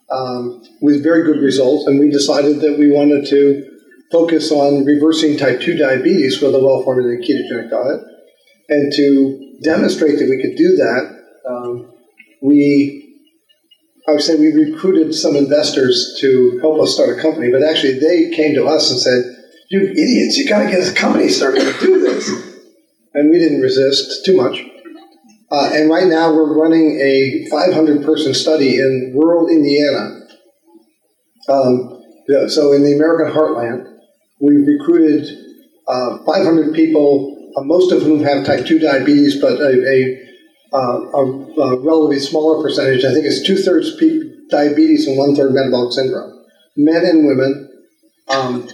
um, 0.10 0.64
with 0.82 1.04
very 1.04 1.24
good 1.24 1.42
results. 1.42 1.86
And 1.88 2.00
we 2.00 2.10
decided 2.10 2.62
that 2.62 2.78
we 2.78 2.92
wanted 2.92 3.26
to 3.28 3.68
focus 4.12 4.52
on 4.52 4.84
reversing 4.84 5.38
type 5.38 5.62
2 5.62 5.78
diabetes 5.78 6.42
with 6.42 6.54
a 6.56 6.60
well-formulated 6.60 7.26
ketogenic 7.26 7.70
diet. 7.70 8.02
And 8.70 8.92
to 8.94 9.58
demonstrate 9.64 10.18
that 10.20 10.30
we 10.30 10.42
could 10.42 10.58
do 10.58 10.76
that, 10.78 11.24
um, 11.48 11.94
we, 12.42 13.01
I 14.08 14.14
would 14.14 14.22
say 14.22 14.36
we 14.36 14.52
recruited 14.52 15.14
some 15.14 15.36
investors 15.36 16.18
to 16.22 16.58
help 16.62 16.82
us 16.82 16.96
start 16.96 17.18
a 17.18 17.22
company, 17.22 17.52
but 17.52 17.64
actually 17.64 18.00
they 18.00 18.36
came 18.36 18.56
to 18.56 18.66
us 18.66 18.90
and 18.90 19.00
said, 19.00 19.24
you 19.70 19.82
idiots, 19.82 20.38
you 20.38 20.50
got 20.50 20.64
to 20.64 20.70
get 20.70 20.88
a 20.88 20.94
company 20.94 21.30
started 21.30 21.62
to 21.62 21.80
do 21.80 22.02
this. 22.02 22.30
And 23.14 23.30
we 23.30 23.40
didn't 23.40 23.62
resist 23.62 24.26
too 24.26 24.36
much. 24.36 24.64
Uh, 25.52 25.70
and 25.74 25.90
right 25.90 26.08
now 26.08 26.34
we're 26.34 26.58
running 26.58 27.00
a 27.02 27.48
500 27.50 28.04
person 28.06 28.34
study 28.34 28.78
in 28.80 29.14
rural 29.16 29.50
Indiana. 29.50 30.22
Um, 31.50 32.02
so 32.48 32.74
in 32.74 32.84
the 32.84 32.94
American 32.96 33.36
heartland, 33.36 33.86
we 34.40 34.56
recruited 34.56 35.28
uh, 35.88 36.18
500 36.26 36.74
people, 36.74 37.52
uh, 37.58 37.64
most 37.64 37.92
of 37.92 38.02
whom 38.02 38.24
have 38.24 38.46
type 38.46 38.66
2 38.66 38.80
diabetes, 38.80 39.40
but 39.40 39.60
a, 39.60 39.88
a, 39.88 40.31
uh, 40.74 40.78
a, 40.78 41.24
a 41.62 41.82
relatively 41.82 42.20
smaller 42.20 42.62
percentage. 42.62 43.04
I 43.04 43.14
think 43.14 43.26
it's 43.26 43.46
two 43.46 43.58
thirds 43.58 43.98
diabetes 44.50 45.08
and 45.08 45.18
one 45.18 45.36
third 45.36 45.54
metabolic 45.54 45.94
syndrome. 45.94 46.46
Men 46.76 47.06
and 47.06 47.26
women. 47.26 47.68
Um, 48.28 48.70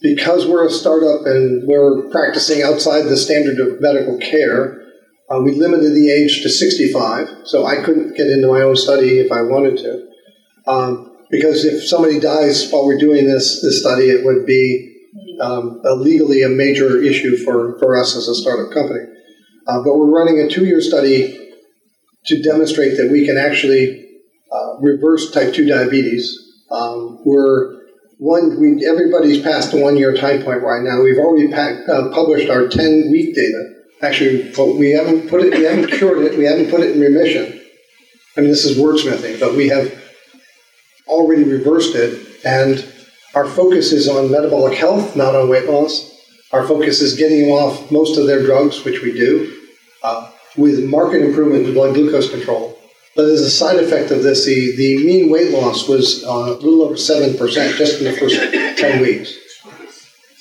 because 0.00 0.46
we're 0.46 0.66
a 0.66 0.70
startup 0.70 1.26
and 1.26 1.66
we're 1.66 2.08
practicing 2.10 2.62
outside 2.62 3.02
the 3.02 3.16
standard 3.16 3.58
of 3.58 3.80
medical 3.80 4.16
care, 4.18 4.80
uh, 5.28 5.40
we 5.40 5.52
limited 5.52 5.92
the 5.92 6.10
age 6.10 6.42
to 6.42 6.48
65, 6.48 7.28
so 7.44 7.66
I 7.66 7.82
couldn't 7.82 8.16
get 8.16 8.28
into 8.28 8.48
my 8.48 8.62
own 8.62 8.76
study 8.76 9.18
if 9.18 9.30
I 9.32 9.42
wanted 9.42 9.76
to. 9.78 10.08
Um, 10.66 11.16
because 11.30 11.64
if 11.64 11.86
somebody 11.86 12.18
dies 12.18 12.70
while 12.70 12.86
we're 12.86 12.98
doing 12.98 13.26
this, 13.26 13.60
this 13.60 13.80
study, 13.80 14.04
it 14.04 14.24
would 14.24 14.46
be 14.46 14.94
um, 15.40 15.82
a 15.84 15.94
legally 15.94 16.42
a 16.42 16.48
major 16.48 17.02
issue 17.02 17.36
for, 17.44 17.78
for 17.78 17.98
us 17.98 18.16
as 18.16 18.28
a 18.28 18.34
startup 18.34 18.72
company. 18.72 19.04
Uh, 19.68 19.82
but 19.84 19.98
we're 19.98 20.10
running 20.10 20.40
a 20.40 20.48
two 20.48 20.64
year 20.64 20.80
study 20.80 21.52
to 22.24 22.42
demonstrate 22.42 22.96
that 22.96 23.10
we 23.10 23.26
can 23.26 23.36
actually 23.36 24.06
uh, 24.50 24.78
reverse 24.80 25.30
type 25.30 25.52
2 25.52 25.66
diabetes. 25.66 26.36
Um, 26.70 27.20
we're 27.24 27.76
one, 28.18 28.58
we, 28.60 28.84
everybody's 28.86 29.42
past 29.42 29.70
the 29.70 29.80
one 29.80 29.96
year 29.96 30.16
time 30.16 30.42
point 30.42 30.62
right 30.62 30.82
now. 30.82 31.02
We've 31.02 31.18
already 31.18 31.52
uh, 31.52 32.10
published 32.12 32.50
our 32.50 32.66
10 32.66 33.10
week 33.10 33.34
data. 33.34 33.74
Actually, 34.00 34.52
we 34.78 34.90
haven't 34.90 35.28
put 35.28 35.42
it, 35.42 35.52
we 35.52 35.64
haven't 35.64 35.90
cured 35.90 36.24
it, 36.24 36.38
we 36.38 36.44
haven't 36.44 36.70
put 36.70 36.80
it 36.80 36.94
in 36.94 37.00
remission. 37.00 37.60
I 38.36 38.40
mean, 38.40 38.50
this 38.50 38.64
is 38.64 38.78
wordsmithing, 38.78 39.40
but 39.40 39.54
we 39.54 39.68
have 39.68 39.92
already 41.08 41.44
reversed 41.44 41.94
it, 41.94 42.44
and 42.44 42.84
our 43.34 43.46
focus 43.46 43.92
is 43.92 44.08
on 44.08 44.30
metabolic 44.30 44.74
health, 44.78 45.16
not 45.16 45.34
on 45.34 45.48
weight 45.48 45.68
loss. 45.68 46.14
Our 46.52 46.66
focus 46.66 47.00
is 47.00 47.14
getting 47.16 47.50
off 47.50 47.90
most 47.90 48.18
of 48.18 48.26
their 48.26 48.44
drugs, 48.44 48.84
which 48.84 49.02
we 49.02 49.12
do, 49.12 49.57
uh, 50.02 50.30
with 50.56 50.84
marked 50.84 51.14
improvement 51.14 51.66
in 51.66 51.74
blood 51.74 51.94
glucose 51.94 52.30
control. 52.30 52.78
But 53.14 53.26
as 53.26 53.40
a 53.40 53.50
side 53.50 53.78
effect 53.78 54.10
of 54.10 54.22
this, 54.22 54.44
the, 54.44 54.76
the 54.76 55.04
mean 55.04 55.30
weight 55.30 55.50
loss 55.50 55.88
was 55.88 56.24
uh, 56.24 56.28
a 56.28 56.54
little 56.54 56.82
over 56.82 56.94
7% 56.94 57.36
just 57.76 57.98
in 57.98 58.04
the 58.04 58.12
first 58.12 58.36
10 58.80 59.02
weeks. 59.02 59.36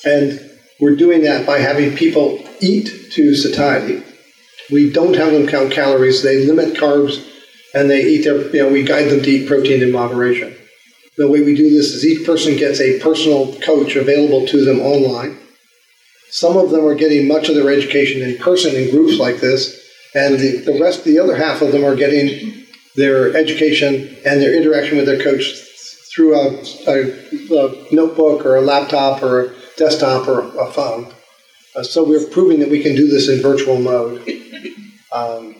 And 0.05 0.39
we're 0.79 0.95
doing 0.95 1.23
that 1.23 1.47
by 1.47 1.57
having 1.57 1.95
people 1.95 2.39
eat 2.61 3.11
to 3.13 3.35
satiety. 3.35 4.03
We 4.71 4.91
don't 4.91 5.15
have 5.15 5.31
them 5.31 5.47
count 5.47 5.71
calories, 5.71 6.21
they 6.21 6.45
limit 6.45 6.75
carbs, 6.75 7.25
and 7.73 7.89
they 7.89 8.03
eat 8.03 8.23
their, 8.23 8.47
you 8.53 8.63
know, 8.63 8.69
we 8.69 8.83
guide 8.83 9.09
them 9.09 9.23
to 9.23 9.29
eat 9.29 9.47
protein 9.47 9.81
in 9.81 9.91
moderation. 9.91 10.55
The 11.17 11.27
way 11.27 11.41
we 11.41 11.55
do 11.55 11.69
this 11.69 11.93
is 11.93 12.05
each 12.05 12.25
person 12.25 12.57
gets 12.57 12.79
a 12.79 12.99
personal 12.99 13.55
coach 13.61 13.95
available 13.95 14.45
to 14.47 14.63
them 14.63 14.81
online. 14.81 15.39
Some 16.29 16.57
of 16.57 16.69
them 16.71 16.85
are 16.85 16.95
getting 16.95 17.27
much 17.27 17.49
of 17.49 17.55
their 17.55 17.71
education 17.71 18.21
in 18.21 18.37
person 18.37 18.75
in 18.75 18.91
groups 18.91 19.17
like 19.17 19.39
this, 19.39 19.79
and 20.13 20.39
the, 20.39 20.57
the 20.57 20.79
rest, 20.79 21.03
the 21.03 21.19
other 21.19 21.35
half 21.35 21.61
of 21.61 21.71
them 21.71 21.85
are 21.85 21.95
getting 21.95 22.65
their 22.95 23.35
education 23.35 24.17
and 24.25 24.41
their 24.41 24.55
interaction 24.55 24.97
with 24.97 25.05
their 25.05 25.21
coach 25.21 25.53
through 26.13 26.35
a, 26.35 26.47
a, 26.87 27.55
a 27.55 27.93
notebook 27.93 28.45
or 28.45 28.55
a 28.55 28.61
laptop 28.61 29.21
or 29.21 29.41
a 29.41 29.55
desktop 29.77 30.27
or 30.27 30.41
a 30.59 30.71
phone. 30.71 31.13
Uh, 31.75 31.83
so 31.83 32.03
we're 32.03 32.25
proving 32.27 32.59
that 32.59 32.69
we 32.69 32.81
can 32.81 32.95
do 32.95 33.07
this 33.07 33.29
in 33.29 33.39
virtual 33.39 33.79
mode. 33.79 34.27
Um, 35.13 35.55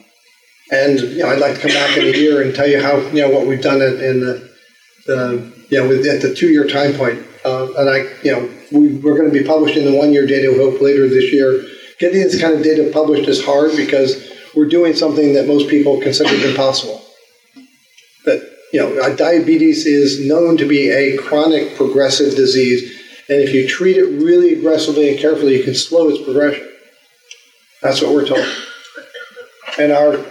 and 0.72 0.98
you 0.98 1.18
know, 1.18 1.28
I'd 1.28 1.38
like 1.38 1.54
to 1.54 1.60
come 1.60 1.70
back 1.70 1.96
in 1.96 2.04
a 2.04 2.16
year 2.16 2.42
and 2.42 2.54
tell 2.54 2.66
you 2.66 2.82
how 2.82 2.98
you 2.98 3.22
know 3.22 3.30
what 3.30 3.46
we've 3.46 3.62
done 3.62 3.80
in, 3.80 4.00
in 4.00 4.20
the, 4.20 4.47
the 5.08 5.52
you 5.70 5.78
know 5.78 5.92
at 5.92 6.22
the 6.22 6.32
two 6.34 6.48
year 6.48 6.66
time 6.66 6.94
point. 6.94 7.26
Uh, 7.44 7.72
and 7.78 7.90
I 7.90 7.98
you 8.22 8.32
know 8.32 8.50
we, 8.70 8.94
we're 8.98 9.16
going 9.16 9.30
to 9.30 9.36
be 9.36 9.44
publishing 9.44 9.84
the 9.84 9.96
one 9.96 10.12
year 10.12 10.26
data. 10.26 10.52
We 10.52 10.58
hope 10.58 10.80
later 10.80 11.08
this 11.08 11.32
year. 11.32 11.64
Getting 11.98 12.20
this 12.20 12.40
kind 12.40 12.54
of 12.54 12.62
data 12.62 12.88
published 12.92 13.28
is 13.28 13.44
hard 13.44 13.76
because 13.76 14.30
we're 14.54 14.68
doing 14.68 14.94
something 14.94 15.34
that 15.34 15.48
most 15.48 15.68
people 15.68 16.00
consider 16.00 16.32
impossible. 16.48 17.04
That 18.24 18.48
you 18.72 18.78
know, 18.78 19.16
diabetes 19.16 19.84
is 19.84 20.24
known 20.24 20.56
to 20.58 20.68
be 20.68 20.90
a 20.90 21.16
chronic 21.16 21.74
progressive 21.74 22.36
disease 22.36 22.98
and 23.28 23.42
if 23.42 23.52
you 23.52 23.68
treat 23.68 23.98
it 23.98 24.06
really 24.06 24.54
aggressively 24.54 25.10
and 25.10 25.18
carefully, 25.18 25.58
you 25.58 25.64
can 25.64 25.74
slow 25.74 26.08
its 26.08 26.22
progression. 26.24 26.66
That's 27.82 28.00
what 28.00 28.12
we're 28.12 28.26
told. 28.26 28.46
And 29.78 29.92
our 29.92 30.24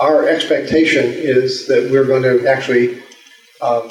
our 0.00 0.28
expectation 0.28 1.04
is 1.04 1.66
that 1.68 1.90
we're 1.90 2.06
going 2.06 2.22
to 2.22 2.46
actually 2.48 3.02
um, 3.60 3.90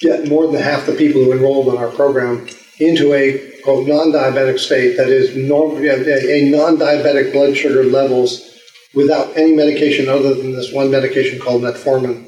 get 0.00 0.28
more 0.28 0.46
than 0.46 0.60
half 0.60 0.86
the 0.86 0.94
people 0.94 1.22
who 1.22 1.32
enrolled 1.32 1.68
in 1.68 1.76
our 1.76 1.90
program 1.90 2.46
into 2.78 3.12
a 3.12 3.60
quote 3.62 3.86
non-diabetic 3.86 4.58
state 4.58 4.96
that 4.96 5.08
is 5.08 5.36
norm, 5.36 5.76
a 5.76 6.50
non-diabetic 6.50 7.32
blood 7.32 7.56
sugar 7.56 7.84
levels 7.84 8.58
without 8.94 9.36
any 9.36 9.54
medication 9.54 10.08
other 10.08 10.34
than 10.34 10.52
this 10.52 10.72
one 10.72 10.90
medication 10.90 11.38
called 11.38 11.62
metformin, 11.62 12.26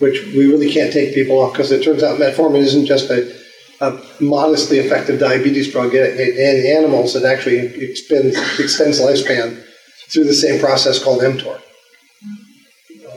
which 0.00 0.20
we 0.34 0.50
really 0.50 0.70
can't 0.70 0.92
take 0.92 1.14
people 1.14 1.38
off 1.38 1.52
because 1.52 1.70
it 1.70 1.84
turns 1.84 2.02
out 2.02 2.18
metformin 2.18 2.58
isn't 2.58 2.86
just 2.86 3.10
a 3.10 3.32
a 3.80 4.00
modestly 4.20 4.78
effective 4.78 5.18
diabetes 5.18 5.72
drug 5.72 5.94
in 5.94 6.66
animals 6.66 7.16
it 7.16 7.24
actually 7.24 7.58
extends, 7.82 8.36
extends 8.58 9.00
lifespan 9.00 9.62
through 10.08 10.24
the 10.24 10.34
same 10.34 10.60
process 10.60 11.02
called 11.02 11.20
mTOR, 11.22 11.60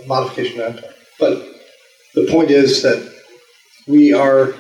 modification 0.08 0.60
of 0.60 0.76
mTOR. 0.76 0.94
But 1.20 1.48
the 2.16 2.28
point 2.32 2.50
is 2.50 2.82
that 2.82 3.17
we 3.88 4.14
are 4.14 4.54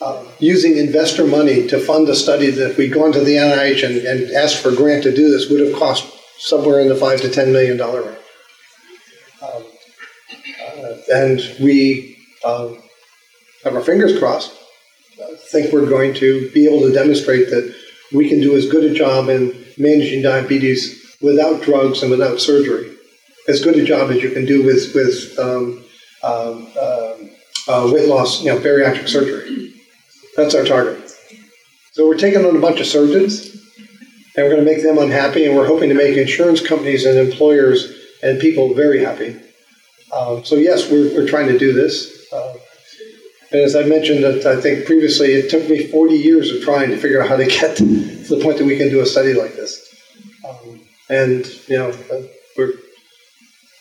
uh, 0.00 0.24
using 0.38 0.76
investor 0.76 1.26
money 1.26 1.66
to 1.66 1.78
fund 1.78 2.08
a 2.08 2.14
study 2.14 2.50
that 2.50 2.72
if 2.72 2.78
we'd 2.78 2.92
gone 2.92 3.12
to 3.12 3.20
the 3.20 3.36
NIH 3.36 3.84
and, 3.84 3.96
and 4.06 4.32
asked 4.32 4.62
for 4.62 4.70
a 4.70 4.76
grant 4.76 5.02
to 5.04 5.14
do 5.14 5.30
this 5.30 5.48
would 5.50 5.60
have 5.60 5.74
cost 5.74 6.06
somewhere 6.38 6.80
in 6.80 6.88
the 6.88 6.96
five 6.96 7.20
to 7.20 7.30
ten 7.30 7.52
million 7.52 7.76
dollar 7.76 8.02
range. 8.02 8.18
Um, 9.42 9.64
uh, 10.78 10.94
and 11.12 11.40
we 11.60 12.16
uh, 12.44 12.72
have 13.64 13.74
our 13.74 13.82
fingers 13.82 14.18
crossed 14.18 14.52
I 15.22 15.36
think 15.36 15.72
we're 15.72 15.88
going 15.88 16.14
to 16.14 16.50
be 16.50 16.66
able 16.66 16.80
to 16.88 16.92
demonstrate 16.92 17.50
that 17.50 17.74
we 18.12 18.28
can 18.28 18.40
do 18.40 18.56
as 18.56 18.68
good 18.68 18.84
a 18.84 18.94
job 18.94 19.28
in 19.28 19.64
managing 19.78 20.22
diabetes 20.22 21.16
without 21.20 21.62
drugs 21.62 22.02
and 22.02 22.10
without 22.10 22.40
surgery, 22.40 22.92
as 23.48 23.62
good 23.62 23.76
a 23.76 23.84
job 23.84 24.10
as 24.10 24.22
you 24.22 24.30
can 24.30 24.44
do 24.44 24.64
with 24.64 24.92
with 24.94 25.38
um, 25.38 25.84
um, 26.22 26.68
uh, 26.80 27.13
uh, 27.68 27.90
weight 27.92 28.08
loss, 28.08 28.42
you 28.42 28.52
know, 28.52 28.58
bariatric 28.58 29.08
surgery. 29.08 29.74
That's 30.36 30.54
our 30.54 30.64
target. 30.64 31.10
So 31.92 32.08
we're 32.08 32.16
taking 32.16 32.44
on 32.44 32.56
a 32.56 32.60
bunch 32.60 32.80
of 32.80 32.86
surgeons, 32.86 33.50
and 34.36 34.44
we're 34.44 34.50
going 34.50 34.64
to 34.64 34.70
make 34.70 34.82
them 34.82 34.98
unhappy, 34.98 35.46
and 35.46 35.56
we're 35.56 35.66
hoping 35.66 35.88
to 35.90 35.94
make 35.94 36.16
insurance 36.16 36.66
companies 36.66 37.04
and 37.04 37.18
employers 37.18 37.92
and 38.22 38.40
people 38.40 38.74
very 38.74 39.04
happy. 39.04 39.40
Um, 40.12 40.44
so 40.44 40.56
yes, 40.56 40.90
we're, 40.90 41.14
we're 41.14 41.28
trying 41.28 41.48
to 41.48 41.58
do 41.58 41.72
this. 41.72 42.26
Uh, 42.32 42.54
and 43.52 43.60
as 43.60 43.76
I 43.76 43.84
mentioned, 43.84 44.24
that 44.24 44.44
I 44.46 44.60
think 44.60 44.86
previously, 44.86 45.32
it 45.32 45.50
took 45.50 45.68
me 45.68 45.86
40 45.86 46.14
years 46.16 46.50
of 46.50 46.62
trying 46.62 46.90
to 46.90 46.96
figure 46.96 47.22
out 47.22 47.28
how 47.28 47.36
to 47.36 47.46
get 47.46 47.76
to 47.76 47.84
the 47.84 48.40
point 48.42 48.58
that 48.58 48.64
we 48.64 48.76
can 48.76 48.88
do 48.88 49.00
a 49.00 49.06
study 49.06 49.34
like 49.34 49.54
this. 49.54 49.94
Um, 50.48 50.80
and 51.08 51.46
you 51.68 51.76
know, 51.76 51.90
uh, 51.90 52.22
we're 52.56 52.72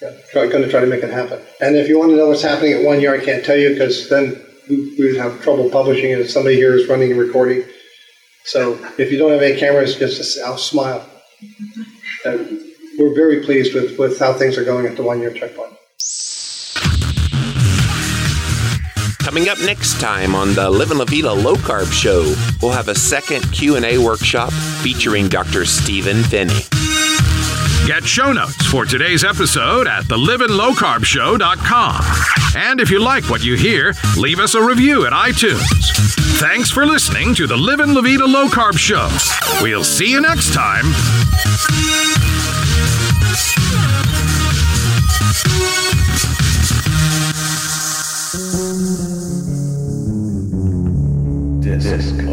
yeah, 0.04 0.12
going 0.34 0.64
to 0.64 0.70
try 0.70 0.82
to 0.82 0.88
make 0.88 1.04
it 1.04 1.10
happen. 1.10 1.40
And 1.62 1.76
if 1.76 1.88
you 1.88 1.98
want 1.98 2.12
to 2.12 2.18
know 2.18 2.28
what's 2.28 2.42
happening 2.42 2.74
at 2.74 2.84
one 2.84 3.00
year, 3.00 3.16
I 3.16 3.24
can't 3.24 3.46
tell 3.46 3.56
you 3.56 3.70
because 3.70 4.10
then 4.10 4.42
we, 4.70 4.96
would 5.00 5.16
have 5.16 5.42
trouble 5.42 5.70
publishing 5.70 6.12
it 6.12 6.20
if 6.20 6.30
somebody 6.30 6.56
here 6.56 6.76
is 6.76 6.88
running 6.90 7.12
and 7.12 7.20
recording. 7.20 7.64
So 8.46 8.78
if 8.98 9.12
you 9.12 9.18
don't 9.18 9.32
have 9.32 9.42
any 9.42 9.58
cameras, 9.58 9.96
just 9.96 10.40
I'll 10.42 10.54
uh, 10.54 10.58
smile. 10.58 11.10
And 12.26 12.60
we're 13.00 13.16
very 13.16 13.44
pleased 13.44 13.74
with, 13.74 13.98
with 13.98 14.20
how 14.20 14.34
things 14.34 14.58
are 14.58 14.66
going 14.66 14.86
at 14.86 14.98
the 14.98 15.04
one 15.04 15.20
year 15.20 15.32
checkpoint. 15.32 15.74
Coming 19.20 19.48
up 19.48 19.60
next 19.62 20.02
time 20.02 20.36
on 20.36 20.54
the 20.54 20.70
Livin' 20.70 20.98
La 20.98 21.06
Vida 21.06 21.32
Low 21.32 21.56
Carb 21.56 21.92
Show, 21.92 22.36
we'll 22.62 22.74
have 22.74 22.90
a 22.90 22.96
second 22.96 23.42
Q&A 23.54 23.98
workshop 23.98 24.52
featuring 24.82 25.30
Dr. 25.30 25.66
Stephen 25.66 26.24
Phinney. 26.24 26.83
Get 27.86 28.06
show 28.06 28.32
notes 28.32 28.66
for 28.66 28.86
today's 28.86 29.26
episode 29.26 29.88
at 29.88 30.06
thelivinlowcarbshow.com. 30.06 32.02
And 32.56 32.80
if 32.80 32.90
you 32.90 33.00
like 33.00 33.30
what 33.30 33.44
you 33.44 33.58
hear, 33.58 33.94
leave 34.16 34.40
us 34.40 34.56
a 34.56 34.62
review 34.66 35.06
at 35.06 35.12
iTunes. 35.12 35.92
Thanks 36.40 36.72
for 36.72 36.86
listening 36.86 37.36
to 37.36 37.46
the 37.46 37.58
Livin' 37.58 37.94
La 37.94 38.02
Vida 38.02 38.26
Low 38.26 38.48
Carb 38.48 38.78
Show. 38.78 39.10
We'll 39.62 39.84
see 39.84 40.10
you 40.10 40.22
next 40.22 40.54
time. 40.54 40.86
disc. 51.84 52.33